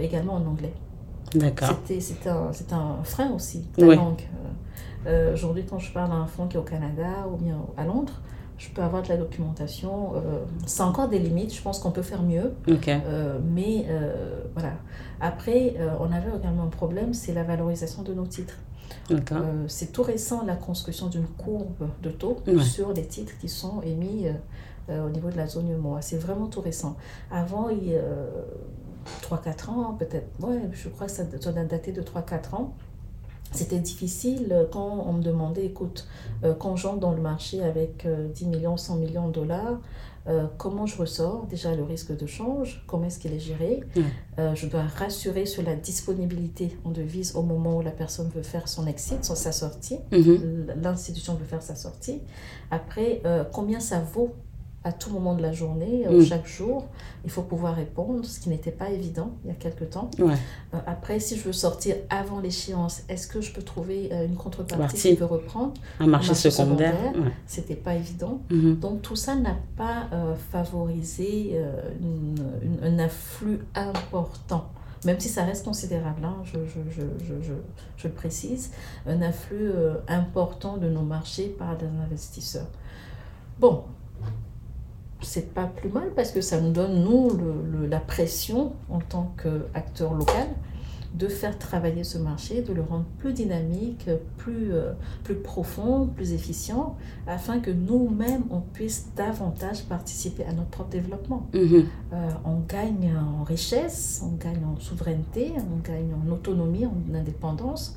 également 0.00 0.34
en 0.34 0.46
anglais. 0.46 0.72
C'était 1.86 2.28
un, 2.28 2.50
un 2.72 3.04
frein 3.04 3.30
aussi, 3.32 3.64
la 3.78 3.94
langue. 3.94 4.22
Euh, 4.22 5.08
euh, 5.08 5.34
Aujourd'hui, 5.34 5.64
quand 5.68 5.78
je 5.78 5.92
parle 5.92 6.12
à 6.12 6.16
un 6.16 6.26
fonds 6.26 6.46
qui 6.46 6.56
est 6.56 6.60
au 6.60 6.64
Canada 6.64 7.26
ou 7.32 7.36
bien 7.36 7.58
à 7.76 7.84
Londres, 7.84 8.20
je 8.58 8.70
peux 8.70 8.82
avoir 8.82 9.02
de 9.02 9.08
la 9.08 9.16
documentation. 9.16 10.14
Euh, 10.14 10.44
c'est 10.66 10.82
encore 10.82 11.08
des 11.08 11.18
limites, 11.18 11.54
je 11.54 11.62
pense 11.62 11.78
qu'on 11.78 11.90
peut 11.90 12.02
faire 12.02 12.22
mieux. 12.22 12.54
Euh, 13.06 13.38
mais 13.44 13.86
euh, 13.88 14.42
voilà. 14.54 14.72
Après, 15.20 15.74
on 16.00 16.12
avait 16.12 16.30
également 16.36 16.64
un 16.64 16.68
problème, 16.68 17.14
c'est 17.14 17.32
la 17.32 17.42
valorisation 17.42 18.02
de 18.02 18.14
nos 18.14 18.26
titres. 18.26 18.58
c'est 19.66 19.92
tout 19.92 20.02
récent 20.02 20.44
la 20.44 20.56
construction 20.56 21.08
d'une 21.08 21.26
courbe 21.26 21.88
de 22.02 22.10
taux 22.10 22.38
sur 22.60 22.92
les 22.92 23.06
titres 23.06 23.32
qui 23.40 23.48
sont 23.48 23.80
émis 23.82 24.26
au 24.88 25.08
niveau 25.08 25.30
de 25.30 25.36
la 25.36 25.46
zone 25.46 25.70
UMOA. 25.70 26.02
C'est 26.02 26.18
vraiment 26.18 26.46
tout 26.46 26.60
récent. 26.60 26.96
Avant, 27.30 27.68
il 27.70 27.98
3-4 29.22 29.70
ans, 29.70 29.96
peut-être, 29.98 30.28
ouais, 30.40 30.60
je 30.72 30.88
crois 30.88 31.06
que 31.06 31.12
ça 31.12 31.24
doit 31.24 31.52
dater 31.52 31.92
de 31.92 32.02
3-4 32.02 32.54
ans. 32.54 32.74
C'était 33.52 33.78
difficile 33.78 34.66
quand 34.72 35.04
on 35.06 35.12
me 35.14 35.22
demandait, 35.22 35.66
écoute, 35.66 36.06
euh, 36.44 36.54
quand 36.54 36.76
j'entre 36.76 36.98
dans 36.98 37.12
le 37.12 37.22
marché 37.22 37.62
avec 37.62 38.06
10 38.06 38.44
euh, 38.44 38.48
millions, 38.48 38.76
100 38.76 38.96
millions 38.96 39.28
de 39.28 39.32
dollars, 39.32 39.78
euh, 40.28 40.46
comment 40.58 40.86
je 40.86 40.98
ressors? 40.98 41.46
Déjà 41.48 41.74
le 41.74 41.84
risque 41.84 42.16
de 42.16 42.26
change, 42.26 42.84
comment 42.88 43.06
est-ce 43.06 43.20
qu'il 43.20 43.32
est 43.32 43.38
géré? 43.38 43.80
Je 44.36 44.66
dois 44.66 44.82
rassurer 44.82 45.46
sur 45.46 45.62
la 45.62 45.76
disponibilité 45.76 46.76
en 46.84 46.90
devise 46.90 47.36
au 47.36 47.42
moment 47.42 47.78
où 47.78 47.82
la 47.82 47.92
personne 47.92 48.28
veut 48.34 48.42
faire 48.42 48.68
son 48.68 48.86
exit, 48.86 49.24
sa 49.24 49.52
sortie. 49.52 49.98
Mm-hmm. 50.10 50.82
L'institution 50.82 51.34
veut 51.34 51.44
faire 51.44 51.62
sa 51.62 51.76
sortie. 51.76 52.20
Après, 52.70 53.22
combien 53.52 53.78
ça 53.78 54.00
vaut 54.00 54.34
à 54.86 54.92
tout 54.92 55.10
moment 55.10 55.34
de 55.34 55.42
la 55.42 55.52
journée, 55.52 56.06
euh, 56.06 56.20
mm. 56.20 56.24
chaque 56.24 56.46
jour. 56.46 56.86
Il 57.24 57.30
faut 57.30 57.42
pouvoir 57.42 57.74
répondre, 57.74 58.24
ce 58.24 58.38
qui 58.38 58.48
n'était 58.50 58.70
pas 58.70 58.90
évident 58.90 59.32
il 59.44 59.48
y 59.48 59.50
a 59.50 59.56
quelque 59.56 59.84
temps. 59.84 60.12
Ouais. 60.20 60.34
Euh, 60.74 60.78
après, 60.86 61.18
si 61.18 61.36
je 61.36 61.42
veux 61.42 61.52
sortir 61.52 61.96
avant 62.08 62.38
l'échéance, 62.38 63.02
est-ce 63.08 63.26
que 63.26 63.40
je 63.40 63.52
peux 63.52 63.62
trouver 63.62 64.10
euh, 64.12 64.26
une 64.26 64.36
contrepartie 64.36 64.96
qui 64.96 65.16
veut 65.16 65.26
reprendre? 65.26 65.74
Un 65.98 66.06
marché, 66.06 66.34
secondaire. 66.34 66.94
C'était 67.46 67.74
pas 67.74 67.96
évident. 67.96 68.40
Mm-hmm. 68.50 68.78
Donc 68.78 69.02
tout 69.02 69.16
ça 69.16 69.34
n'a 69.34 69.56
pas 69.76 70.08
favorisé 70.52 71.58
une, 72.00 72.36
un 72.82 72.98
afflux 73.00 73.60
important 73.74 74.68
même 75.04 75.20
si 75.20 75.28
ça 75.28 75.44
reste 75.44 75.64
considérable, 75.64 76.24
hein, 76.24 76.36
je, 76.42 76.58
je, 76.66 76.80
je, 76.90 77.02
je, 77.24 77.52
je, 77.96 78.08
le 78.08 78.14
précise, 78.14 78.72
un 79.06 79.22
afflux 79.22 79.70
important 80.08 80.78
de 80.78 80.88
nos 80.88 81.02
marchés 81.02 81.48
par 81.48 81.76
des 81.76 81.86
investisseurs. 81.86 82.66
Bon, 83.60 83.84
c'est 85.22 85.54
pas 85.54 85.66
plus 85.66 85.88
mal 85.88 86.10
parce 86.14 86.30
que 86.30 86.40
ça 86.40 86.60
nous 86.60 86.72
donne, 86.72 87.02
nous, 87.02 87.30
le, 87.30 87.86
la 87.86 88.00
pression 88.00 88.72
en 88.90 89.00
tant 89.00 89.34
qu'acteur 89.42 90.14
local 90.14 90.48
de 91.14 91.28
faire 91.28 91.58
travailler 91.58 92.04
ce 92.04 92.18
marché, 92.18 92.60
de 92.60 92.74
le 92.74 92.82
rendre 92.82 93.06
plus 93.18 93.32
dynamique, 93.32 94.10
plus, 94.36 94.74
euh, 94.74 94.92
plus 95.24 95.36
profond, 95.36 96.06
plus 96.06 96.32
efficient, 96.32 96.96
afin 97.26 97.60
que 97.60 97.70
nous-mêmes, 97.70 98.44
on 98.50 98.60
puisse 98.60 99.08
davantage 99.16 99.84
participer 99.84 100.44
à 100.44 100.52
notre 100.52 100.68
propre 100.68 100.90
développement. 100.90 101.46
Mhm. 101.54 101.86
Euh, 102.12 102.30
on 102.44 102.60
gagne 102.68 103.14
en 103.16 103.44
richesse, 103.44 104.22
on 104.24 104.36
gagne 104.36 104.62
en 104.64 104.78
souveraineté, 104.78 105.52
on 105.56 105.78
gagne 105.78 106.12
en 106.12 106.30
autonomie, 106.30 106.84
en 106.84 107.14
indépendance, 107.14 107.96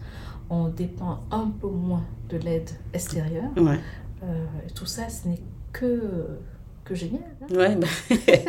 on 0.49 0.69
dépend 0.69 1.19
un 1.29 1.51
peu 1.59 1.67
moins 1.67 2.05
de 2.29 2.37
l'aide 2.37 2.69
extérieure. 2.93 3.51
Ouais. 3.57 3.79
Euh, 4.23 4.45
tout 4.75 4.85
ça, 4.85 5.09
ce 5.09 5.27
n'est 5.27 5.41
que, 5.73 6.39
que 6.89 6.95
génial. 6.95 7.21
hein. 7.41 7.55
Ouais, 7.55 7.75
bah, 7.75 7.87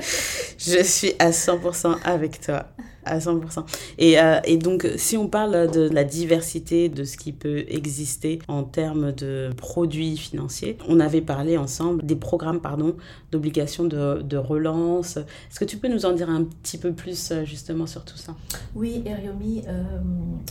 je 0.59 0.83
suis 0.83 1.13
à 1.19 1.31
100% 1.31 1.97
avec 2.05 2.41
toi. 2.41 2.67
À 3.07 3.19
100%. 3.19 3.65
Et, 3.97 4.21
euh, 4.21 4.41
et 4.45 4.59
donc, 4.59 4.87
si 4.97 5.17
on 5.17 5.27
parle 5.27 5.71
de 5.71 5.89
la 5.89 6.05
diversité 6.05 6.91
de 6.91 7.05
ce 7.05 7.17
qui 7.17 7.33
peut 7.33 7.65
exister 7.69 8.41
en 8.47 8.63
termes 8.63 9.13
de 9.13 9.51
produits 9.57 10.19
financiers, 10.19 10.77
on 10.87 11.01
avait 11.01 11.23
parlé 11.23 11.57
ensemble 11.57 12.05
des 12.05 12.15
programmes 12.15 12.61
pardon, 12.61 12.95
d'obligation 13.33 13.85
de, 13.85 14.21
de 14.21 14.37
relance. 14.37 15.17
Est-ce 15.17 15.59
que 15.59 15.65
tu 15.65 15.79
peux 15.79 15.89
nous 15.89 16.05
en 16.05 16.13
dire 16.13 16.29
un 16.29 16.45
petit 16.45 16.77
peu 16.77 16.93
plus 16.93 17.31
euh, 17.33 17.45
justement 17.47 17.87
sur 17.87 18.05
tout 18.05 18.19
ça? 18.19 18.35
Oui, 18.75 19.03
Eriomi, 19.07 19.63
euh, 19.67 19.83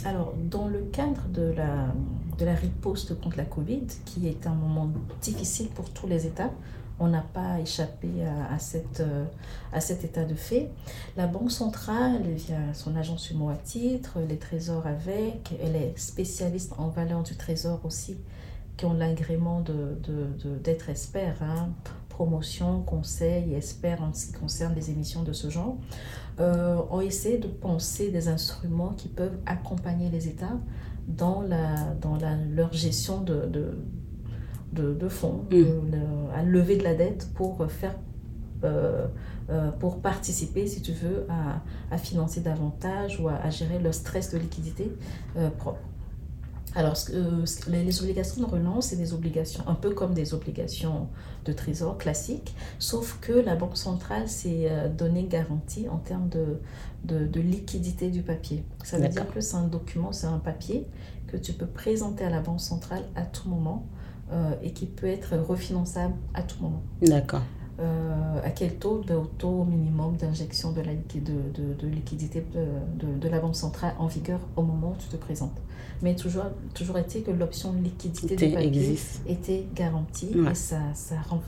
alors 0.04 0.34
dans 0.50 0.68
le 0.68 0.80
cadre 0.92 1.22
de 1.32 1.54
la, 1.56 1.94
de 2.40 2.46
la 2.46 2.56
riposte 2.56 3.20
contre 3.22 3.38
la 3.38 3.46
Covid, 3.46 3.84
qui 4.06 4.28
est 4.28 4.48
un 4.48 4.56
moment 4.56 4.90
difficile 5.22 5.68
pour 5.68 5.92
tous 5.92 6.08
les 6.08 6.26
États, 6.26 6.52
on 7.00 7.08
n'a 7.08 7.22
pas 7.22 7.60
échappé 7.60 8.10
à, 8.52 8.60
cette, 8.60 9.00
euh, 9.00 9.26
à 9.72 9.80
cet 9.82 10.04
état 10.04 10.26
de 10.26 10.36
fait. 10.36 10.70
La 11.18 11.28
Banque 11.28 11.52
centrale, 11.52 12.22
via 12.24 12.58
son 12.74 12.96
agence 12.96 13.30
Humo 13.32 13.50
à 13.50 13.56
titre, 13.56 14.18
les 14.28 14.38
trésors 14.38 14.86
avec, 14.86 15.54
elle 15.64 15.76
est 15.76 15.98
spécialiste 15.98 16.74
en 16.78 16.90
valeur 16.90 17.24
du 17.24 17.36
trésor 17.36 17.80
aussi, 17.86 18.18
qui 18.78 18.86
ont 18.86 18.94
l'agrément 18.94 19.62
de, 19.62 19.98
de- 20.04 20.28
de- 20.44 20.58
d'être 20.58 20.90
experts, 20.90 21.38
hein, 21.42 21.70
promotion, 22.10 22.82
conseil 22.82 23.54
et 23.54 23.58
experts 23.58 24.02
en 24.04 24.14
ce 24.14 24.28
qui 24.28 24.34
concerne 24.34 24.76
les 24.76 24.90
émissions 24.92 25.24
de 25.24 25.32
ce 25.32 25.50
genre 25.50 25.78
euh, 26.42 26.82
ont 26.90 27.00
essayé 27.02 27.38
de 27.38 27.48
penser 27.48 28.12
des 28.12 28.28
instruments 28.28 28.90
qui 28.98 29.08
peuvent 29.08 29.38
accompagner 29.46 30.10
les 30.10 30.28
États 30.28 30.58
dans, 31.08 31.42
la, 31.42 31.94
dans 32.02 32.18
la, 32.18 32.36
leur 32.36 32.72
gestion 32.74 33.22
de, 33.22 33.46
de, 33.48 33.78
de, 34.74 34.94
de 34.94 35.10
fonds, 35.10 35.46
Mm. 35.52 35.94
à 36.36 36.44
lever 36.44 36.78
de 36.78 36.84
la 36.84 36.96
dette 36.96 37.30
pour 37.34 37.66
faire 37.72 37.96
euh, 38.64 39.08
euh, 39.50 39.72
pour 39.72 40.00
participer, 40.02 40.68
si 40.68 40.82
tu 40.82 40.92
veux, 40.92 41.26
à, 41.30 41.62
à 41.96 41.98
financer 41.98 42.42
davantage 42.42 43.20
ou 43.20 43.30
à, 43.30 43.36
à 43.36 43.50
gérer 43.50 43.80
le 43.80 43.92
stress 43.92 44.32
de 44.34 44.38
liquidité 44.38 44.92
euh, 45.38 45.50
propre. 45.50 45.80
Alors, 46.76 46.96
les, 47.68 47.84
les 47.84 48.02
obligations 48.04 48.42
de 48.42 48.46
relance, 48.46 48.88
c'est 48.88 48.96
des 48.96 49.14
obligations 49.14 49.64
un 49.68 49.74
peu 49.74 49.90
comme 49.90 50.14
des 50.14 50.36
obligations 50.36 51.08
de 51.46 51.52
trésor 51.54 51.98
classiques, 51.98 52.54
sauf 52.78 53.18
que 53.22 53.32
la 53.34 53.56
Banque 53.56 53.76
centrale 53.78 54.28
s'est 54.30 54.68
euh, 54.70 54.88
donné 54.88 55.24
garantie 55.24 55.88
en 55.90 55.98
termes 55.98 56.30
de, 56.30 56.60
de, 57.06 57.26
de 57.26 57.40
liquidité 57.42 58.12
du 58.12 58.22
papier. 58.22 58.64
Ça 58.84 59.00
veut 59.00 59.08
dire 59.08 59.26
que 59.34 59.42
c'est 59.42 59.56
un 59.58 59.68
document, 59.68 60.12
c'est 60.12 60.28
un 60.28 60.38
papier 60.38 60.86
que 61.26 61.38
tu 61.38 61.54
peux 61.54 61.66
présenter 61.66 62.24
à 62.24 62.30
la 62.30 62.42
Banque 62.42 62.62
centrale 62.62 63.04
à 63.16 63.24
tout 63.24 63.50
moment 63.50 63.88
et 64.64 64.72
qui 64.72 64.86
peut 64.86 65.08
être 65.08 65.36
refinançable 65.38 66.14
à 66.34 66.42
tout 66.44 66.62
moment. 66.62 66.82
D'accord. 67.02 67.42
Euh, 67.80 68.42
à 68.44 68.50
quel 68.50 68.76
taux 68.76 69.02
Ben, 69.08 69.16
Au 69.16 69.26
taux 69.26 69.64
minimum 69.64 70.18
d'injection 70.18 70.72
de, 70.74 70.82
la 70.82 70.94
de, 70.94 71.20
de, 71.22 71.74
de 71.80 71.88
liquidité 71.88 72.46
de, 72.54 73.06
de, 73.08 73.18
de 73.18 73.30
la 73.30 73.40
Banque 73.40 73.56
centrale 73.56 73.94
en 74.00 74.08
vigueur 74.08 74.40
au 74.58 74.64
moment 74.64 74.90
où 74.92 74.96
tu 75.02 75.08
te 75.08 75.16
présentes. 75.16 75.58
Mais 76.02 76.14
toujours, 76.16 76.44
toujours 76.74 76.98
est-il 76.98 77.24
que 77.24 77.32
l'option 77.32 77.74
liquidité 77.74 78.36
du 78.36 78.54
papier 78.54 78.68
existe. 78.68 79.22
était 79.28 79.66
garantie 79.76 80.32
Ouais. 80.36 80.52
et 80.52 80.56
ça, 80.56 80.78
ça, 80.94 81.16
rend- 81.30 81.42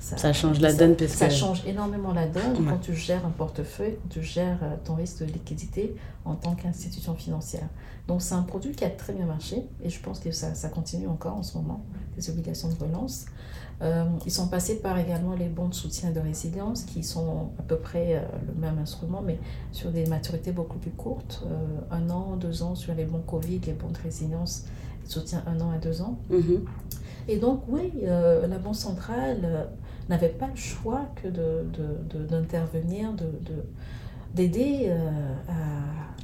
ça, 0.00 0.16
Ça 0.16 0.32
change 0.32 0.60
la 0.60 0.70
ça- 0.70 0.78
donne 0.78 0.96
parce 0.96 1.12
ça 1.12 1.28
que- 1.28 1.34
change 1.34 1.62
énormément 1.66 2.12
la 2.12 2.26
donne 2.26 2.52
Ouais. 2.58 2.64
quand 2.70 2.78
tu 2.78 2.94
gères 2.94 3.24
un 3.26 3.30
portefeuille, 3.30 3.96
quand 4.02 4.08
tu 4.08 4.22
gères 4.22 4.58
euh, 4.62 4.74
ton 4.82 4.94
risque 4.96 5.20
de 5.20 5.26
liquidité 5.26 5.94
en 6.24 6.34
tant 6.34 6.54
qu'institution 6.54 7.14
financière. 7.14 7.68
Donc 8.08 8.22
c'est 8.22 8.34
un 8.34 8.42
produit 8.42 8.72
qui 8.72 8.84
a 8.84 8.90
très 8.90 9.12
bien 9.12 9.26
marché 9.26 9.62
et 9.84 9.90
je 9.90 10.00
pense 10.00 10.18
que 10.18 10.32
ça, 10.32 10.54
ça 10.54 10.68
continue 10.70 11.06
encore 11.06 11.36
en 11.36 11.42
ce 11.42 11.56
moment, 11.58 11.84
les 12.16 12.28
obligations 12.30 12.68
de 12.70 12.74
relance. 12.82 13.26
Euh, 13.82 14.04
ils 14.26 14.32
sont 14.32 14.48
passés 14.48 14.80
par 14.80 14.98
également 14.98 15.34
les 15.34 15.48
bons 15.48 15.68
de 15.68 15.74
soutien 15.74 16.10
et 16.10 16.12
de 16.12 16.20
résilience 16.20 16.82
qui 16.84 17.02
sont 17.04 17.50
à 17.58 17.62
peu 17.62 17.76
près 17.76 18.16
euh, 18.16 18.20
le 18.46 18.60
même 18.60 18.78
instrument 18.78 19.22
mais 19.24 19.38
sur 19.72 19.90
des 19.90 20.04
maturités 20.06 20.52
beaucoup 20.52 20.78
plus 20.78 20.90
courtes, 20.90 21.42
euh, 21.46 21.56
un 21.90 22.08
an, 22.10 22.36
deux 22.36 22.62
ans 22.62 22.74
sur 22.74 22.94
les 22.94 23.04
bons 23.04 23.22
Covid, 23.26 23.60
les 23.66 23.72
bons 23.74 23.88
de 23.90 23.98
résilience, 23.98 24.64
soutien 25.06 25.42
un 25.46 25.60
an 25.60 25.70
à 25.70 25.78
deux 25.78 26.00
ans. 26.02 26.18
Mhm. 26.30 26.64
Et 27.28 27.36
donc, 27.36 27.62
oui, 27.68 27.92
la 28.02 28.58
Banque 28.58 28.74
centrale 28.76 29.68
n'avait 30.10 30.28
pas 30.28 30.48
le 30.48 30.56
choix 30.56 31.06
que 31.16 31.28
de, 31.28 31.64
de- 31.72 32.18
de- 32.18 32.26
d'intervenir, 32.26 33.12
de, 33.14 33.24
de- 33.24 33.64
d'aider 34.34 34.86
euh, 34.88 35.34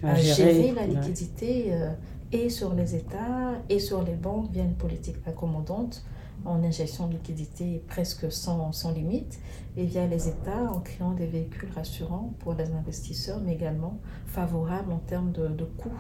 à, 0.03 0.09
À 0.09 0.12
à 0.12 0.14
gérer, 0.16 0.55
gérer, 0.55 0.72
la 0.72 0.87
liquidité 0.87 1.68
euh, 1.72 1.91
et 2.32 2.49
sur 2.51 2.74
les 2.74 2.95
États 2.97 3.53
et 3.68 3.78
sur 3.78 4.03
les 4.03 4.14
banques 4.14 4.51
via 4.53 4.62
une 4.64 4.74
politique 4.74 5.16
accommodante 5.26 6.05
en 6.45 6.62
injection 6.62 7.09
de 7.09 7.14
liquidité 7.14 7.82
presque 7.89 8.30
sans, 8.30 8.70
sans 8.72 8.93
limite 8.93 9.39
et 9.76 9.84
via 9.84 10.07
les 10.07 10.28
États 10.28 10.70
en 10.72 10.80
créant 10.80 11.12
des 11.12 11.26
véhicules 11.26 11.70
rassurants 11.74 12.32
pour 12.41 12.55
les 12.55 12.70
investisseurs, 12.72 13.41
mais 13.45 13.55
également 13.55 13.99
favorables 14.26 14.93
en 14.93 14.99
termes 14.99 15.32
de, 15.32 15.49
de 15.49 15.64
coûts 15.64 15.91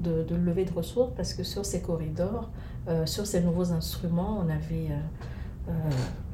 de, 0.00 0.24
de 0.24 0.34
levée 0.36 0.64
de 0.64 0.72
ressources 0.72 1.12
parce 1.16 1.32
que 1.34 1.42
sur 1.42 1.64
ces 1.64 1.80
corridors, 1.80 2.50
euh, 2.88 3.06
sur 3.06 3.26
ces 3.26 3.40
nouveaux 3.40 3.72
instruments, 3.72 4.38
on 4.44 4.48
avait 4.48 4.90
euh, 4.90 4.98
euh, 5.68 5.72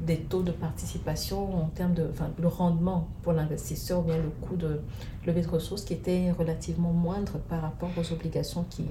des 0.05 0.17
taux 0.17 0.43
de 0.43 0.51
participation 0.51 1.63
en 1.63 1.67
termes 1.67 1.93
de 1.93 2.07
enfin, 2.11 2.29
le 2.39 2.47
rendement 2.47 3.07
pour 3.21 3.33
l'investisseur 3.33 3.99
ou 3.99 4.03
bien 4.03 4.17
le 4.17 4.29
coût 4.41 4.55
de 4.55 4.79
levée 5.25 5.41
de 5.41 5.47
ressources 5.47 5.83
qui 5.83 5.93
était 5.93 6.31
relativement 6.31 6.91
moindre 6.91 7.33
par 7.49 7.61
rapport 7.61 7.89
aux 7.97 8.13
obligations 8.13 8.65
qui, 8.69 8.85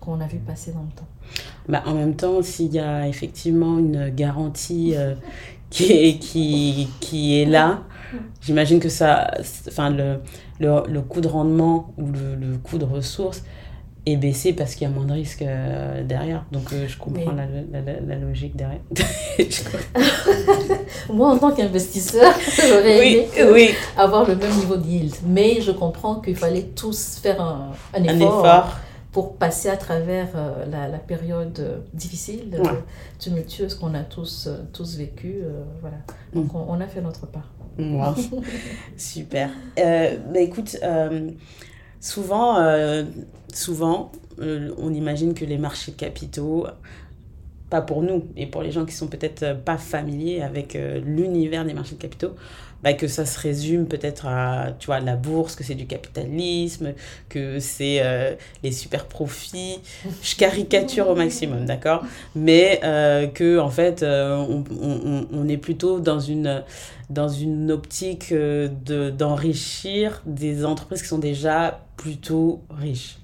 qu'on 0.00 0.20
a 0.20 0.26
vu 0.26 0.38
passer 0.38 0.72
dans 0.72 0.82
le 0.82 0.90
temps. 0.94 1.06
Bah, 1.68 1.82
en 1.86 1.94
même 1.94 2.14
temps, 2.14 2.42
s'il 2.42 2.72
y 2.74 2.78
a 2.78 3.08
effectivement 3.08 3.78
une 3.78 4.10
garantie 4.10 4.94
euh, 4.96 5.14
qui, 5.70 5.92
est, 5.92 6.18
qui, 6.18 6.88
qui 7.00 7.40
est 7.40 7.46
là, 7.46 7.82
j'imagine 8.40 8.80
que 8.80 8.88
ça, 8.88 9.30
enfin, 9.68 9.90
le, 9.90 10.20
le, 10.60 10.82
le 10.88 11.00
coût 11.00 11.20
de 11.20 11.28
rendement 11.28 11.92
ou 11.96 12.06
le, 12.06 12.34
le 12.34 12.58
coût 12.58 12.78
de 12.78 12.84
ressources 12.84 13.42
est 14.06 14.16
baissé 14.16 14.52
parce 14.52 14.74
qu'il 14.74 14.86
y 14.88 14.90
a 14.90 14.94
moins 14.94 15.04
de 15.04 15.12
risques 15.12 15.42
euh, 15.42 16.02
derrière. 16.04 16.44
Donc, 16.52 16.72
euh, 16.72 16.86
je 16.86 16.96
comprends 16.96 17.32
la, 17.32 17.46
la, 17.72 17.80
la, 17.80 18.00
la 18.00 18.14
logique 18.16 18.54
derrière. 18.56 18.80
Moi, 21.12 21.28
en 21.30 21.38
tant 21.38 21.52
qu'investisseur, 21.52 22.32
j'aurais 22.56 23.00
oui, 23.00 23.26
aimé 23.36 23.50
oui, 23.52 23.70
avoir 23.96 24.26
le 24.28 24.36
même 24.36 24.52
niveau 24.54 24.76
de 24.76 24.86
yield. 24.86 25.14
Mais 25.26 25.60
je 25.60 25.72
comprends 25.72 26.16
qu'il 26.20 26.36
fallait 26.36 26.62
tous 26.74 27.18
faire 27.22 27.40
un, 27.40 27.72
un 27.94 28.02
un 28.08 28.16
effort, 28.20 28.68
pour 29.12 29.36
passer 29.36 29.68
à 29.70 29.76
travers 29.76 30.28
euh, 30.36 30.64
la, 30.70 30.98
période 30.98 31.82
difficile, 31.94 32.48
Ouais. 32.58 32.70
tumultueuse 33.18 33.74
qu'on 33.74 33.94
a 33.94 34.00
tous, 34.02 34.48
tous 34.72 34.96
vécu. 34.96 35.38
euh, 35.42 35.62
voilà. 35.80 35.96
Donc, 36.34 36.52
Mm. 36.52 36.56
on, 36.56 36.66
on 36.76 36.80
a 36.80 36.86
fait 36.86 37.00
notre 37.00 37.26
part. 37.26 37.50
Wow. 37.78 38.14
Super. 38.96 39.50
Bah 39.76 40.40
écoute, 40.40 40.76
souvent, 42.00 42.58
euh, 42.58 43.04
souvent 43.52 44.12
euh, 44.40 44.72
on 44.78 44.92
imagine 44.92 45.34
que 45.34 45.44
les 45.44 45.58
marchés 45.58 45.92
capitaux, 45.92 46.66
pas 47.70 47.80
pour 47.82 48.02
nous, 48.02 48.24
et 48.36 48.46
pour 48.46 48.62
les 48.62 48.70
gens 48.72 48.84
qui 48.84 48.94
sont 48.94 49.08
peut-être 49.08 49.42
euh, 49.42 49.54
pas 49.54 49.76
familiers 49.78 50.42
avec 50.42 50.76
euh, 50.76 51.00
l'univers 51.04 51.64
des 51.64 51.74
marchés 51.74 51.94
de 51.96 52.00
capitaux, 52.00 52.34
bah, 52.82 52.92
que 52.92 53.08
ça 53.08 53.24
se 53.26 53.38
résume 53.40 53.86
peut-être 53.86 54.26
à 54.26 54.72
tu 54.78 54.86
vois, 54.86 55.00
la 55.00 55.16
bourse, 55.16 55.56
que 55.56 55.64
c'est 55.64 55.74
du 55.74 55.86
capitalisme, 55.86 56.92
que 57.28 57.58
c'est 57.58 58.00
euh, 58.02 58.34
les 58.62 58.70
super 58.70 59.06
profits. 59.06 59.80
Je 60.22 60.36
caricature 60.36 61.08
au 61.08 61.14
maximum, 61.16 61.64
d'accord? 61.64 62.04
Mais 62.34 62.80
euh, 62.84 63.26
que, 63.26 63.58
en 63.58 63.70
fait, 63.70 64.02
on, 64.04 64.62
on- 64.80 65.26
on 65.32 65.48
est 65.48 65.56
plutôt 65.56 66.00
dans 66.00 66.20
une, 66.20 66.62
dans 67.10 67.28
une 67.28 67.70
optique 67.72 68.32
de, 68.32 69.10
d'enrichir 69.10 70.22
des 70.26 70.64
entreprises 70.64 71.02
qui 71.02 71.08
sont 71.08 71.18
déjà 71.18 71.80
plutôt 71.96 72.62
riches. 72.70 73.16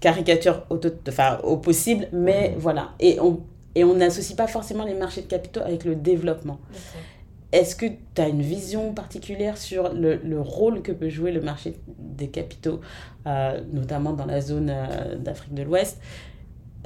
Caricature 0.00 0.64
au, 0.70 0.76
tot- 0.76 1.08
enfin, 1.08 1.38
au 1.42 1.56
possible, 1.56 2.08
mais 2.12 2.54
voilà. 2.58 2.90
Et 3.00 3.18
on 3.20 3.40
et 3.74 3.84
on 3.84 3.94
n'associe 3.94 4.36
pas 4.36 4.46
forcément 4.48 4.84
les 4.84 4.94
marchés 4.94 5.22
de 5.22 5.26
capitaux 5.26 5.60
avec 5.60 5.84
le 5.84 5.94
développement. 5.94 6.58
Est-ce 7.52 7.76
que 7.76 7.86
tu 7.86 8.20
as 8.22 8.28
une 8.28 8.42
vision 8.42 8.92
particulière 8.92 9.56
sur 9.56 9.92
le, 9.94 10.16
le 10.16 10.40
rôle 10.40 10.82
que 10.82 10.90
peut 10.92 11.08
jouer 11.08 11.30
le 11.32 11.40
marché 11.40 11.78
des 11.98 12.28
capitaux, 12.28 12.80
euh, 13.26 13.60
notamment 13.72 14.12
dans 14.14 14.26
la 14.26 14.40
zone 14.40 14.68
euh, 14.70 15.16
d'Afrique 15.16 15.54
de 15.54 15.62
l'Ouest, 15.62 15.98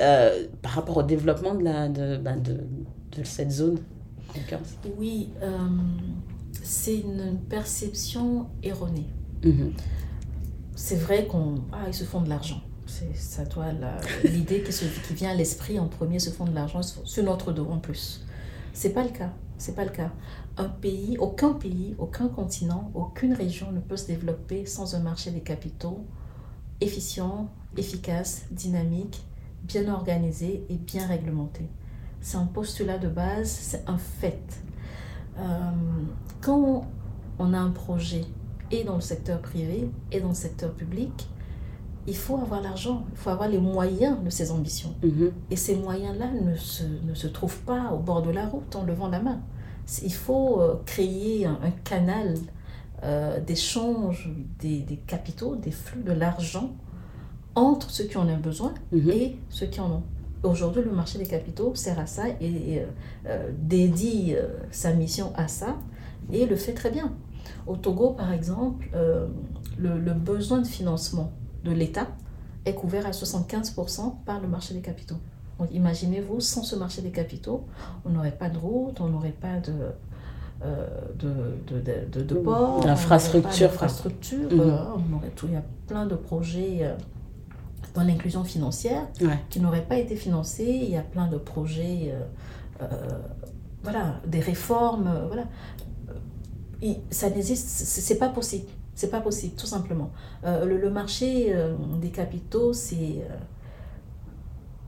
euh, 0.00 0.46
par 0.60 0.72
rapport 0.72 0.98
au 0.98 1.02
développement 1.02 1.54
de, 1.54 1.64
la, 1.64 1.88
de, 1.88 2.16
bah, 2.16 2.36
de, 2.36 2.60
de 3.16 3.24
cette 3.24 3.50
zone 3.50 3.78
Oui, 4.98 5.30
c'est 6.62 6.96
une 6.98 7.38
perception 7.48 8.46
erronée. 8.62 9.06
Mhm. 9.44 9.72
c'est 10.76 10.96
vrai 10.96 11.26
qu'on 11.26 11.56
ah, 11.72 11.84
ils 11.88 11.94
se 11.94 12.04
font 12.04 12.20
de 12.20 12.28
l'argent. 12.28 12.60
C'est 12.92 13.16
ça 13.16 13.44
doit 13.46 13.72
l'idée 14.24 14.62
qui, 14.62 14.72
qui 14.72 15.14
vient 15.14 15.30
à 15.30 15.34
l'esprit 15.34 15.78
en 15.78 15.88
premier 15.88 16.18
se 16.18 16.28
font 16.28 16.44
de 16.44 16.54
l'argent 16.54 16.82
sur 16.82 17.24
notre 17.24 17.50
dos 17.52 17.66
en 17.70 17.78
plus. 17.78 18.26
C'est 18.74 18.92
pas 18.92 19.02
le 19.02 19.08
cas. 19.10 19.32
C'est 19.56 19.74
pas 19.74 19.84
le 19.84 19.90
cas. 19.90 20.10
Un 20.58 20.68
pays, 20.68 21.16
aucun 21.18 21.54
pays, 21.54 21.94
aucun 21.98 22.28
continent, 22.28 22.90
aucune 22.94 23.32
région 23.32 23.72
ne 23.72 23.80
peut 23.80 23.96
se 23.96 24.06
développer 24.08 24.66
sans 24.66 24.94
un 24.94 24.98
marché 24.98 25.30
des 25.30 25.40
capitaux 25.40 26.04
efficient, 26.82 27.48
efficace, 27.76 28.42
dynamique, 28.50 29.24
bien 29.62 29.88
organisé 29.88 30.66
et 30.68 30.74
bien 30.74 31.06
réglementé. 31.06 31.68
C'est 32.20 32.36
un 32.36 32.46
postulat 32.46 32.98
de 32.98 33.08
base, 33.08 33.48
c'est 33.48 33.88
un 33.88 33.98
fait. 33.98 34.42
Euh, 35.38 35.70
quand 36.42 36.84
on 37.38 37.54
a 37.54 37.58
un 37.58 37.70
projet 37.70 38.24
et 38.70 38.84
dans 38.84 38.96
le 38.96 39.00
secteur 39.00 39.40
privé 39.40 39.88
et 40.10 40.20
dans 40.20 40.28
le 40.28 40.34
secteur 40.34 40.74
public, 40.74 41.28
il 42.06 42.16
faut 42.16 42.36
avoir 42.36 42.60
l'argent, 42.62 43.04
il 43.12 43.16
faut 43.18 43.30
avoir 43.30 43.48
les 43.48 43.58
moyens 43.58 44.16
de 44.24 44.30
ses 44.30 44.50
ambitions. 44.50 44.94
Mhm. 45.02 45.32
Et 45.50 45.56
ces 45.56 45.76
moyens-là 45.76 46.26
ne 46.32 46.56
se, 46.56 46.84
ne 47.04 47.14
se 47.14 47.26
trouvent 47.28 47.60
pas 47.60 47.92
au 47.92 47.98
bord 47.98 48.22
de 48.22 48.30
la 48.30 48.46
route 48.46 48.74
en 48.74 48.84
levant 48.84 49.08
la 49.08 49.20
main. 49.20 49.40
Il 50.02 50.12
faut 50.12 50.60
euh, 50.60 50.74
créer 50.86 51.46
un, 51.46 51.58
canal 51.84 52.34
euh, 53.04 53.40
d'échange 53.40 54.30
des, 54.60 54.80
des, 54.80 54.96
capitaux, 54.96 55.56
des 55.56 55.70
flux 55.72 56.02
de 56.02 56.12
l'argent 56.12 56.70
entre 57.54 57.90
ceux 57.90 58.04
qui 58.04 58.16
en 58.16 58.28
ont 58.28 58.38
besoin 58.38 58.74
Mhm. 58.92 59.10
et 59.10 59.36
ceux 59.50 59.66
qui 59.66 59.80
en 59.80 59.90
ont. 59.90 60.02
Aujourd'hui, 60.42 60.82
le 60.82 60.90
marché 60.90 61.18
des 61.18 61.26
capitaux 61.26 61.74
sert 61.76 62.00
à 62.00 62.06
ça 62.06 62.24
et, 62.40 62.80
euh, 62.80 62.86
euh, 63.26 63.50
dédie 63.56 64.34
euh, 64.36 64.48
sa 64.72 64.92
mission 64.92 65.32
à 65.36 65.46
ça 65.46 65.76
et 66.32 66.46
le 66.46 66.56
fait 66.56 66.72
très 66.72 66.90
bien. 66.90 67.12
Au 67.66 67.76
Togo, 67.76 68.10
par 68.10 68.32
exemple, 68.32 68.88
le, 69.78 69.98
le 69.98 70.12
besoin 70.14 70.60
de 70.60 70.66
financement 70.66 71.32
de 71.64 71.70
l'État 71.70 72.08
est 72.64 72.74
couvert 72.74 73.06
à 73.06 73.10
75% 73.10 74.14
par 74.24 74.40
le 74.40 74.48
marché 74.48 74.74
des 74.74 74.80
capitaux. 74.80 75.16
Donc 75.58 75.68
imaginez-vous, 75.72 76.40
sans 76.40 76.62
ce 76.62 76.74
marché 76.76 77.02
des 77.02 77.10
capitaux, 77.10 77.64
on 78.04 78.10
n'aurait 78.10 78.32
pas 78.36 78.48
de 78.48 78.58
route, 78.58 79.00
on 79.00 79.08
n'aurait 79.08 79.30
pas 79.30 79.58
de, 79.60 79.72
euh, 80.64 80.86
de, 81.18 81.32
de, 81.68 81.80
de, 81.80 82.06
de, 82.10 82.22
de 82.22 82.34
port, 82.34 82.80
D'infrastructure, 82.80 83.70
Mhm. 84.50 84.60
euh, 84.60 84.76
on 85.12 85.16
aurait 85.16 85.30
tout, 85.36 85.46
il 85.48 85.54
y 85.54 85.56
a 85.56 85.64
plein 85.86 86.06
de 86.06 86.14
projets 86.14 86.78
euh, 86.82 86.94
dans 87.94 88.02
l'inclusion 88.02 88.42
financière 88.44 89.02
Ouais. 89.20 89.38
qui 89.50 89.60
n'auraient 89.60 89.84
pas 89.86 89.98
été 89.98 90.16
financés. 90.16 90.80
Il 90.82 90.90
y 90.90 90.96
a 90.96 91.02
plein 91.02 91.26
de 91.28 91.36
projets, 91.36 92.14
voilà, 93.82 94.20
des 94.26 94.40
réformes, 94.40 95.10
voilà. 95.26 95.44
Et 96.80 96.96
ça 97.10 97.28
n'existe, 97.30 97.68
c'est 97.68 98.18
pas 98.18 98.28
possible. 98.28 98.66
C'est 98.94 99.10
pas 99.10 99.20
possible, 99.20 99.54
tout 99.56 99.66
simplement. 99.66 100.10
Euh, 100.44 100.64
le, 100.64 100.76
le 100.78 100.90
marché 100.90 101.52
euh, 101.54 101.74
des 102.00 102.10
capitaux, 102.10 102.72
c'est 102.72 103.22
euh, 103.22 103.36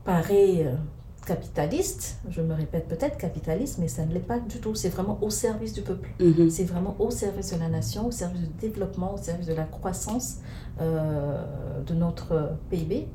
paraît 0.03 0.71
capitaliste. 1.25 2.17
Je 2.29 2.41
me 2.41 2.53
répète 2.53 2.87
peut-être 2.87 3.17
capitaliste, 3.17 3.79
mais 3.79 3.87
ça 3.87 4.05
ne 4.05 4.13
l'est 4.13 4.19
pas 4.19 4.39
du 4.39 4.59
tout. 4.59 4.75
C'est 4.75 4.89
vraiment 4.89 5.17
au 5.23 5.31
service 5.31 5.73
du 5.73 5.81
peuple. 5.81 6.09
Mhm. 6.19 6.51
C'est 6.51 6.65
vraiment 6.65 6.95
au 6.99 7.09
service 7.09 7.51
de 7.53 7.59
la 7.59 7.67
nation, 7.67 8.05
au 8.07 8.11
service 8.11 8.41
du 8.41 8.53
développement, 8.59 9.15
au 9.15 9.17
service 9.17 9.47
de 9.47 9.55
la 9.55 9.63
croissance 9.63 10.37
de 10.79 11.93
notre 11.95 12.51
PIB. 12.69 13.07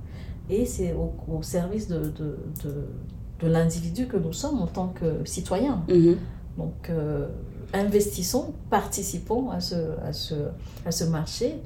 Et 0.48 0.66
c'est 0.66 0.92
au, 0.92 1.14
au 1.32 1.42
service 1.42 1.86
de, 1.86 2.00
de, 2.00 2.36
de, 2.64 2.88
de 3.38 3.46
l'individu 3.46 4.08
que 4.08 4.16
nous 4.16 4.32
sommes 4.32 4.60
en 4.60 4.66
tant 4.66 4.88
que 4.88 5.24
citoyens. 5.24 5.84
Mhm. 5.88 6.16
Donc, 6.58 6.90
investissons, 7.72 8.52
participons 8.70 9.50
à 9.50 9.60
ce, 9.60 9.74
à 10.06 10.12
ce, 10.12 10.34
à 10.86 10.90
ce 10.90 11.04
marché. 11.04 11.56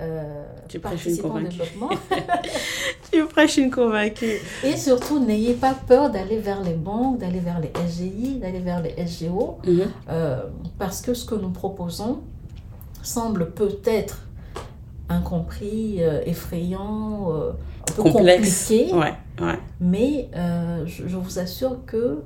Euh, 0.00 0.44
Tu 0.68 0.78
prêches 0.78 1.04
une 1.06 1.18
convaincue. 1.18 1.48
développement 1.58 1.90
Tu 3.12 3.24
prêches 3.26 3.58
une 3.58 3.70
convaincue. 3.70 4.38
et 4.64 4.76
surtout 4.76 5.18
n'ayez 5.22 5.52
pas 5.54 5.74
peur 5.74 6.10
d'aller 6.10 6.38
vers 6.38 6.62
les 6.62 6.72
banques, 6.72 7.18
d'aller 7.18 7.40
vers 7.40 7.60
les 7.60 7.70
SGI, 7.88 8.38
d'aller 8.40 8.60
vers 8.60 8.80
les 8.82 8.94
SGO 9.06 9.58
Mhm. 9.66 9.82
Euh, 10.08 10.42
parce 10.78 11.02
que 11.02 11.12
ce 11.12 11.26
que 11.26 11.34
nous 11.34 11.50
proposons 11.50 12.20
semble 13.02 13.50
peut-être 13.50 14.26
incompris, 15.10 16.02
euh, 16.02 16.22
effrayant, 16.24 17.30
un 17.30 17.92
peu 17.94 18.02
Complexe. 18.02 18.68
compliqué, 18.68 18.94
Ouais, 18.94 19.12
ouais. 19.42 19.58
mais 19.80 20.30
je, 20.86 21.06
je 21.06 21.16
vous 21.16 21.38
assure 21.38 21.84
que 21.84 22.22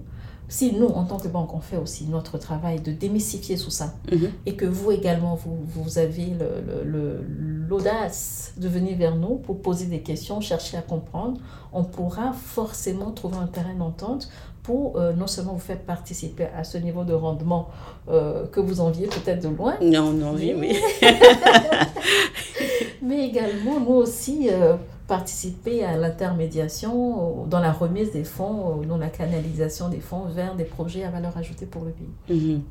si 0.48 0.72
nous, 0.72 0.86
en 0.86 1.04
tant 1.04 1.18
que 1.18 1.28
banque, 1.28 1.52
on 1.54 1.60
fait 1.60 1.76
aussi 1.76 2.06
notre 2.06 2.38
travail 2.38 2.80
de 2.80 2.92
démystifier 2.92 3.58
tout 3.58 3.70
ça, 3.70 3.94
Mhm. 4.12 4.30
et 4.46 4.54
que 4.54 4.64
vous 4.66 4.92
également, 4.92 5.34
vous, 5.34 5.56
vous 5.64 5.98
avez 5.98 6.26
le- 6.26 6.60
le- 6.66 6.84
le- 6.84 7.26
l'audace 7.68 8.52
de 8.56 8.68
venir 8.68 8.96
vers 8.96 9.16
nous 9.16 9.36
pour 9.36 9.60
poser 9.60 9.86
des 9.86 10.00
questions, 10.00 10.40
chercher 10.40 10.76
à 10.76 10.82
comprendre, 10.82 11.40
on 11.72 11.82
pourra 11.84 12.32
forcément 12.32 13.10
trouver 13.10 13.36
un 13.38 13.48
terrain 13.48 13.74
d'entente 13.74 14.28
pour 14.62 14.96
euh, 14.98 15.12
non 15.12 15.26
seulement 15.28 15.52
vous 15.54 15.58
faire 15.60 15.78
participer 15.80 16.46
à 16.56 16.64
ce 16.64 16.78
niveau 16.78 17.04
de 17.04 17.12
rendement 17.12 17.68
euh, 18.08 18.46
que 18.46 18.58
vous 18.60 18.80
enviez 18.80 19.06
peut-être 19.06 19.42
de 19.42 19.48
loin, 19.54 19.74
Non, 19.80 20.12
oui, 20.34 20.54
Mais- 20.56 20.76
oui. 21.02 21.02
mais 23.02 23.26
également 23.28 23.80
nous 23.80 23.94
aussi 23.94 24.48
euh, 24.50 24.76
participer 25.08 25.84
à 25.84 25.96
l'intermédiation, 25.96 27.42
euh, 27.44 27.46
dans 27.46 27.60
la 27.60 27.72
remise 27.72 28.12
des 28.12 28.24
fonds, 28.24 28.80
euh, 28.82 28.86
dans 28.86 28.98
la 28.98 29.08
canalisation 29.08 29.88
des 29.88 30.00
fonds 30.00 30.24
vers 30.34 30.54
des 30.54 30.64
projets 30.64 31.04
à 31.04 31.10
valeur 31.10 31.36
ajoutée 31.36 31.66
pour 31.66 31.84
le 31.84 31.90
pays. 31.92 32.36
Mhm. 32.36 32.62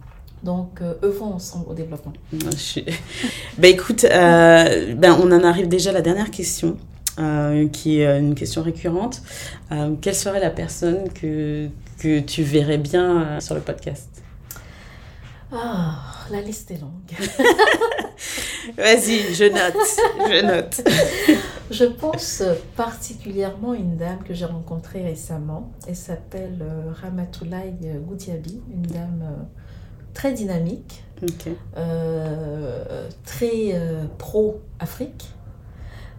Donc, 0.44 0.80
euh, 0.82 0.94
œuvrons 1.04 1.34
ensemble 1.34 1.66
au 1.70 1.74
développement. 1.74 2.14
Non, 2.34 2.52
je 2.52 2.56
suis- 2.58 2.86
Ben 3.58 3.74
écoute, 3.74 4.04
euh, 4.06 4.94
ben 4.96 5.18
on 5.22 5.32
en 5.32 5.44
arrive 5.44 5.68
déjà 5.68 5.90
à 5.90 5.94
la 5.94 6.02
dernière 6.02 6.30
question, 6.30 6.78
euh, 7.20 7.68
qui 7.70 8.02
est 8.02 8.20
une 8.20 8.36
question 8.36 8.62
récurrente. 8.62 9.22
Euh, 9.72 9.96
quelle 10.02 10.14
serait 10.16 10.42
la 10.42 10.50
personne 10.52 11.10
que, 11.14 11.68
que 12.00 12.20
tu 12.20 12.44
verrais 12.44 12.78
bien 12.78 13.22
euh, 13.22 13.40
sur 13.40 13.56
le 13.56 13.62
podcast? 13.62 14.15
Ah, 15.58 15.96
la 16.32 16.42
liste 16.42 16.72
est 16.72 16.82
longue. 16.82 16.92
Vas-y, 18.78 19.34
je 19.34 19.46
note, 19.46 20.30
je 20.30 20.46
note. 20.46 20.82
Je 21.72 21.86
pense 21.86 22.44
particulièrement 22.76 23.72
à 23.72 23.76
une 23.76 23.98
dame 23.98 24.20
que 24.24 24.36
j'ai 24.36 24.46
rencontrée 24.46 25.02
récemment. 25.02 25.72
Elle 25.88 25.96
s'appelle 25.96 26.60
euh, 26.62 26.92
Ramatoulaye 27.02 27.74
Goudiaby, 28.08 28.62
une 28.72 28.84
dame 28.84 29.24
euh, 29.24 29.44
très 30.14 30.32
dynamique, 30.34 31.04
euh, 31.78 33.08
très 33.24 33.72
euh, 33.74 34.06
pro-Afrique 34.18 35.30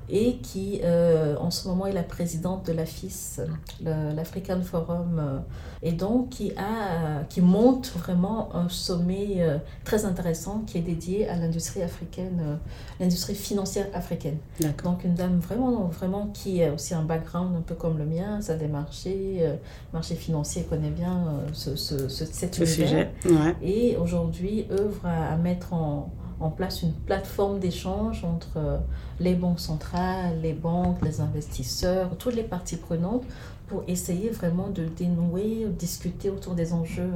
et 0.08 0.36
qui 0.38 0.80
euh, 0.84 1.36
en 1.38 1.50
ce 1.50 1.66
moment 1.68 1.86
est 1.86 1.92
la 1.92 2.02
présidente 2.02 2.66
de 2.66 2.72
l'AFIS, 2.72 3.40
l'African 3.82 4.60
Forum, 4.62 5.18
euh, 5.18 5.38
et 5.82 5.92
donc 5.92 6.30
qui, 6.30 6.52
a, 6.56 7.24
qui 7.28 7.40
monte 7.40 7.88
vraiment 7.96 8.54
un 8.54 8.68
sommet 8.68 9.36
euh, 9.38 9.58
très 9.84 10.04
intéressant 10.04 10.62
qui 10.66 10.78
est 10.78 10.82
dédié 10.82 11.28
à 11.28 11.36
l'industrie 11.36 11.82
africaine, 11.82 12.58
l'industrie 13.00 13.34
financière 13.34 13.86
africaine. 13.94 14.38
Donc 14.84 15.04
une 15.04 15.14
dame 15.14 15.38
vraiment, 15.38 15.84
vraiment 15.88 16.28
qui 16.32 16.62
a 16.62 16.72
aussi 16.72 16.94
un 16.94 17.02
background 17.02 17.56
un 17.56 17.60
peu 17.62 17.74
comme 17.74 17.98
le 17.98 18.04
mien, 18.06 18.40
ça 18.40 18.54
des 18.56 18.68
marchés, 18.68 19.44
marché 19.92 20.14
financier, 20.14 20.62
connaît 20.64 20.90
bien 20.90 21.24
ce, 21.52 21.76
ce, 21.76 22.08
ce- 22.08 22.24
cet 22.24 22.58
univers. 22.58 22.74
sujet. 22.74 23.10
Ouais. 23.26 23.54
Et 23.62 23.96
aujourd'hui 23.96 24.66
œuvre 24.70 25.04
à, 25.04 25.32
à 25.32 25.36
mettre 25.36 25.72
en, 25.72 26.10
en 26.40 26.50
place 26.50 26.82
une 26.82 26.92
plateforme 26.92 27.58
d'échange 27.58 28.24
entre 28.24 28.56
euh, 28.56 28.78
les 29.20 29.34
banques 29.34 29.60
centrales, 29.60 30.40
les 30.42 30.52
banques, 30.52 30.98
les 31.02 31.20
investisseurs, 31.20 32.10
toutes 32.18 32.34
les 32.34 32.42
parties 32.42 32.76
prenantes 32.76 33.24
pour 33.68 33.82
essayer 33.88 34.30
vraiment 34.30 34.68
de 34.68 34.84
dénouer, 34.84 35.64
de 35.64 35.70
discuter 35.70 36.30
autour 36.30 36.54
des 36.54 36.72
enjeux 36.72 37.10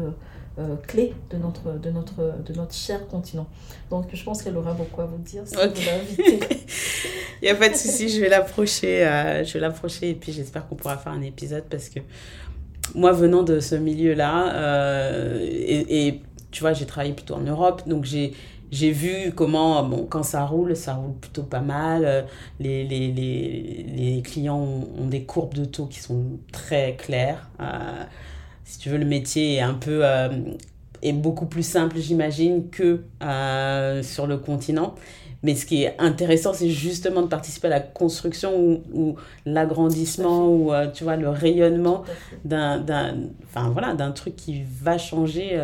euh, 0.59 0.75
clés 0.89 1.15
de 1.31 1.37
notre, 1.37 1.79
de, 1.79 1.91
notre, 1.91 2.35
de 2.45 2.53
notre 2.55 2.75
cher 2.75 3.07
continent. 3.09 3.47
Donc 3.91 4.07
je 4.13 4.25
pense 4.25 4.43
qu'elle 4.43 4.57
aura 4.57 4.73
beaucoup 4.75 5.01
à 5.01 5.07
vous 5.07 5.19
dire 5.19 5.43
si 5.47 5.57
Ok. 5.57 5.79
vous. 6.17 6.23
Il 7.43 7.45
n'y 7.45 7.49
a 7.49 7.55
pas 7.55 7.69
de 7.71 7.75
souci, 7.77 8.09
je 8.11 8.21
vais 8.21 8.29
l'approcher. 8.29 9.07
euh, 9.07 9.45
je 9.45 9.53
vais 9.55 9.61
l'approcher 9.61 10.11
et 10.11 10.15
puis 10.15 10.33
j'espère 10.33 10.67
qu'on 10.69 10.75
pourra 10.75 10.99
faire 10.99 11.13
un 11.13 11.23
épisode 11.23 11.65
parce 11.71 11.89
que 11.89 12.01
moi, 12.95 13.13
venant 13.13 13.43
de 13.45 13.61
ce 13.61 13.77
milieu-là, 13.77 14.53
euh, 14.55 15.39
et, 15.41 16.07
et 16.09 16.23
tu 16.51 16.61
vois, 16.63 16.73
j'ai 16.73 16.87
travaillé 16.87 17.13
plutôt 17.15 17.35
en 17.35 17.41
Europe, 17.41 17.83
donc 17.87 18.05
j'ai. 18.05 18.33
J'ai 18.71 18.93
vu 18.93 19.33
comment, 19.35 19.83
bon, 19.83 20.07
quand 20.09 20.23
ça 20.23 20.45
roule, 20.45 20.77
ça 20.77 20.95
roule 20.95 21.15
plutôt 21.21 21.43
pas 21.43 21.61
mal. 21.61 22.05
euh, 22.05 22.23
Les, 22.61 22.85
les, 22.85 23.11
les, 23.11 23.85
les 23.97 24.23
clients 24.23 24.59
ont, 24.61 24.89
ont 25.03 25.07
des 25.07 25.25
courbes 25.25 25.55
de 25.55 25.65
taux 25.65 25.87
qui 25.87 25.99
sont 26.01 26.25
très 26.53 26.95
claires. 26.97 27.49
Euh, 27.61 28.05
si 28.65 28.79
tu 28.79 28.89
veux, 28.91 28.99
le 28.99 29.05
métier 29.07 29.57
est 29.57 29.61
un 29.61 29.75
peu, 29.75 30.01
euh, 30.05 30.29
est 31.03 31.13
beaucoup 31.13 31.47
plus 31.47 31.65
simple, 31.67 31.99
j'imagine, 31.99 32.71
que 32.71 33.03
euh, 33.25 34.03
sur 34.05 34.29
le 34.29 34.37
continent. 34.39 34.95
Mais 35.43 35.57
ce 35.57 35.67
qui 35.67 35.83
est 35.85 35.97
intéressant, 35.99 36.53
c'est 36.53 36.69
justement 36.71 37.23
de 37.23 37.27
participer 37.27 37.67
à 37.69 37.71
la 37.71 37.81
construction 37.81 38.57
ou, 38.57 38.83
ou 38.93 39.17
l'agrandissement 39.47 40.47
ou, 40.49 40.71
tu 40.93 41.03
vois, 41.03 41.17
le 41.17 41.31
rayonnement 41.31 42.05
d'un, 42.45 42.79
d'un, 42.79 43.17
enfin, 43.47 43.71
voilà, 43.71 43.95
d'un 43.95 44.13
truc 44.13 44.37
qui 44.37 44.63
va 44.63 44.99
changer 44.99 45.59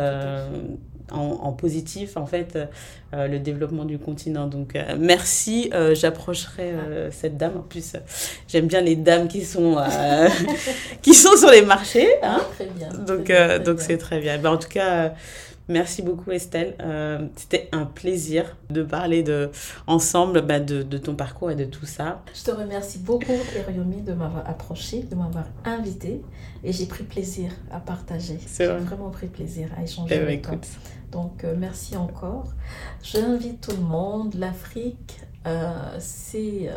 euh, 1.11 1.15
en, 1.15 1.51
positif, 1.53 2.17
en 2.17 2.25
fait, 2.25 2.57
le 3.13 3.37
développement 3.37 3.85
du 3.85 3.97
continent. 3.97 4.47
Donc, 4.47 4.77
merci. 4.99 5.71
J'approcherai 5.93 6.73
cette 7.11 7.37
dame. 7.37 7.57
En 7.57 7.61
plus, 7.61 7.93
j'aime 8.47 8.67
bien 8.67 8.81
les 8.81 8.95
dames 8.95 9.27
qui 9.27 9.43
sont, 9.45 9.77
qui 11.01 11.13
sont 11.13 11.35
sur 11.37 11.49
les 11.49 11.61
marchés. 11.61 12.09
Hein. 12.21 12.41
Très 12.55 12.65
bien. 12.65 12.89
Donc, 12.89 13.31
donc 13.65 13.79
c'est 13.79 13.97
très 13.97 14.19
bien. 14.19 14.37
Ben, 14.37 14.51
en 14.51 14.57
tout 14.57 14.69
cas, 14.69 15.13
Merci 15.69 16.01
beaucoup 16.01 16.31
Estelle. 16.31 16.75
Euh, 16.79 17.27
c'était 17.35 17.67
un 17.73 17.85
plaisir 17.85 18.55
de 18.69 18.83
parler 18.83 19.21
de, 19.21 19.51
ensemble 19.85 20.41
bah, 20.41 20.59
de, 20.61 20.81
de, 20.81 20.97
ton 20.97 21.13
parcours 21.13 21.51
et 21.51 21.55
de 21.55 21.65
tout 21.65 21.85
ça. 21.85 22.23
Je 22.33 22.43
te 22.43 22.51
remercie 22.51 22.99
beaucoup 22.99 23.33
Eriomi 23.55 24.01
de 24.01 24.13
m'avoir 24.13 24.49
approché, 24.49 25.03
de 25.03 25.15
m'avoir 25.15 25.45
invité 25.65 26.21
et 26.63 26.71
j'ai 26.71 26.85
pris 26.85 27.03
plaisir 27.03 27.51
à 27.69 27.79
partager. 27.79 28.39
J'ai 28.57 28.67
vraiment 28.67 29.09
pris 29.09 29.27
plaisir 29.27 29.67
à 29.77 29.83
échanger 29.83 30.13
eh 30.15 30.19
ben, 30.19 30.27
avec 30.27 30.41
toi. 30.43 30.55
Donc 31.11 31.43
euh, 31.43 31.55
merci 31.57 31.95
encore. 31.95 32.53
J'invite 33.01 33.61
tout 33.61 33.75
le 33.75 33.83
monde. 33.83 34.33
L'Afrique, 34.35 35.19
euh, 35.45 35.95
c'est 35.99 36.69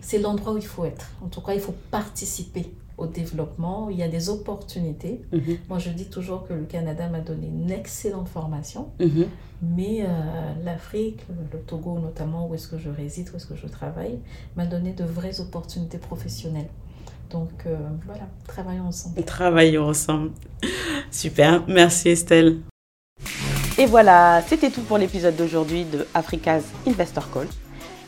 c'est 0.00 0.18
l'endroit 0.18 0.54
où 0.54 0.58
il 0.58 0.66
faut 0.66 0.84
être. 0.84 1.10
En 1.22 1.28
tout 1.28 1.40
cas, 1.40 1.54
il 1.54 1.60
faut 1.60 1.74
participer 1.90 2.72
au 3.00 3.06
développement, 3.06 3.88
il 3.90 3.96
y 3.96 4.02
a 4.02 4.08
des 4.08 4.28
opportunités. 4.28 5.22
Mhm. 5.32 5.56
Moi, 5.68 5.78
je 5.78 5.90
dis 5.90 6.10
toujours 6.10 6.46
que 6.46 6.52
le 6.52 6.64
Canada 6.64 7.08
m'a 7.08 7.20
donné 7.20 7.46
une 7.46 7.70
excellente 7.70 8.28
formation, 8.28 8.90
mhm. 9.00 9.26
mais 9.62 10.02
euh, 10.02 10.06
l'Afrique, 10.62 11.20
le 11.52 11.58
Togo 11.60 11.98
notamment, 11.98 12.46
où 12.46 12.54
est-ce 12.54 12.68
que 12.68 12.78
je 12.78 12.90
réside, 12.90 13.30
où 13.32 13.36
est-ce 13.36 13.46
que 13.46 13.56
je 13.56 13.66
travaille, 13.66 14.18
m'a 14.54 14.66
donné 14.66 14.92
de 14.92 15.04
vraies 15.04 15.40
opportunités 15.40 15.98
professionnelles. 15.98 16.68
Donc 17.30 17.64
euh, 17.66 17.76
voilà, 18.04 18.28
travaillons 18.46 18.86
ensemble. 18.86 19.22
Travaillons 19.24 19.88
ensemble. 19.88 20.32
Super, 21.10 21.64
merci 21.68 22.10
Estelle. 22.10 22.60
Et 23.78 23.86
voilà, 23.86 24.42
c'était 24.46 24.70
tout 24.70 24.82
pour 24.82 24.98
l'épisode 24.98 25.36
d'aujourd'hui 25.36 25.84
de 25.84 26.06
Africa's 26.12 26.64
Investor 26.86 27.30
Call. 27.32 27.46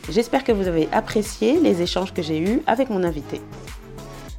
J'espère 0.09 0.43
que 0.43 0.51
vous 0.51 0.67
avez 0.67 0.87
apprécié 0.91 1.59
les 1.59 1.81
échanges 1.81 2.13
que 2.13 2.21
j'ai 2.21 2.39
eus 2.39 2.61
avec 2.67 2.89
mon 2.89 3.03
invité. 3.03 3.41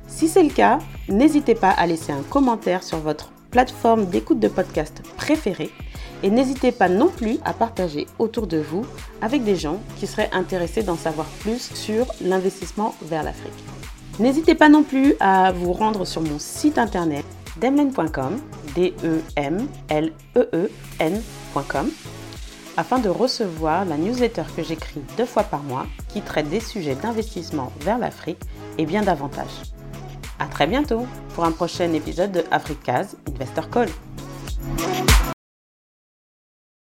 Si 0.07 0.29
c'est 0.29 0.43
le 0.43 0.51
cas, 0.51 0.79
n'hésitez 1.09 1.55
pas 1.55 1.71
à 1.71 1.87
laisser 1.87 2.13
un 2.13 2.23
commentaire 2.23 2.83
sur 2.83 2.99
votre 2.99 3.33
plateforme 3.51 4.07
d'écoute 4.07 4.39
de 4.41 4.49
podcast 4.49 5.03
préférée 5.17 5.71
et 6.23 6.31
n'hésitez 6.31 6.73
pas 6.73 6.89
non 6.89 7.09
plus 7.09 7.39
à 7.45 7.53
partager 7.53 8.07
autour 8.19 8.47
de 8.47 8.59
vous 8.59 8.85
avec 9.21 9.45
des 9.45 9.57
gens 9.57 9.81
qui 9.99 10.07
seraient 10.07 10.31
intéressés 10.33 10.83
d'en 10.83 10.97
savoir 10.97 11.27
plus 11.41 11.71
sur 11.75 12.07
l'investissement 12.21 12.95
vers 13.03 13.23
l'Afrique. 13.23 13.53
N'hésitez 14.21 14.55
pas 14.55 14.69
non 14.69 14.83
plus 14.83 15.15
à 15.21 15.53
vous 15.53 15.73
rendre 15.73 16.05
sur 16.05 16.23
mon 16.23 16.39
site 16.39 16.79
internet 16.79 17.25
demlen.com, 17.57 18.41
d 18.75 18.95
e 19.03 19.23
m 19.37 19.69
l 19.89 20.13
e 20.37 20.49
e 20.53 20.71
n.com 20.99 21.91
afin 22.77 22.99
de 22.99 23.09
recevoir 23.09 23.85
la 23.85 23.97
newsletter 23.97 24.45
que 24.57 24.63
j'écris 24.63 25.01
deux 25.17 25.27
fois 25.27 25.45
par 25.45 25.63
mois 25.63 25.87
qui 26.09 26.23
traite 26.23 26.49
des 26.49 26.61
sujets 26.61 26.97
d'investissement 26.97 27.73
vers 27.81 27.99
l'Afrique 27.99 28.41
et 28.79 28.87
bien 28.87 29.03
davantage. 29.03 29.63
À 30.39 30.47
très 30.47 30.67
bientôt 30.67 31.07
pour 31.35 31.45
un 31.45 31.53
prochain 31.53 31.93
épisode 31.93 32.33
de 32.33 32.45
Africa's 32.51 33.17
Investor 33.29 33.71
Call. 33.71 33.89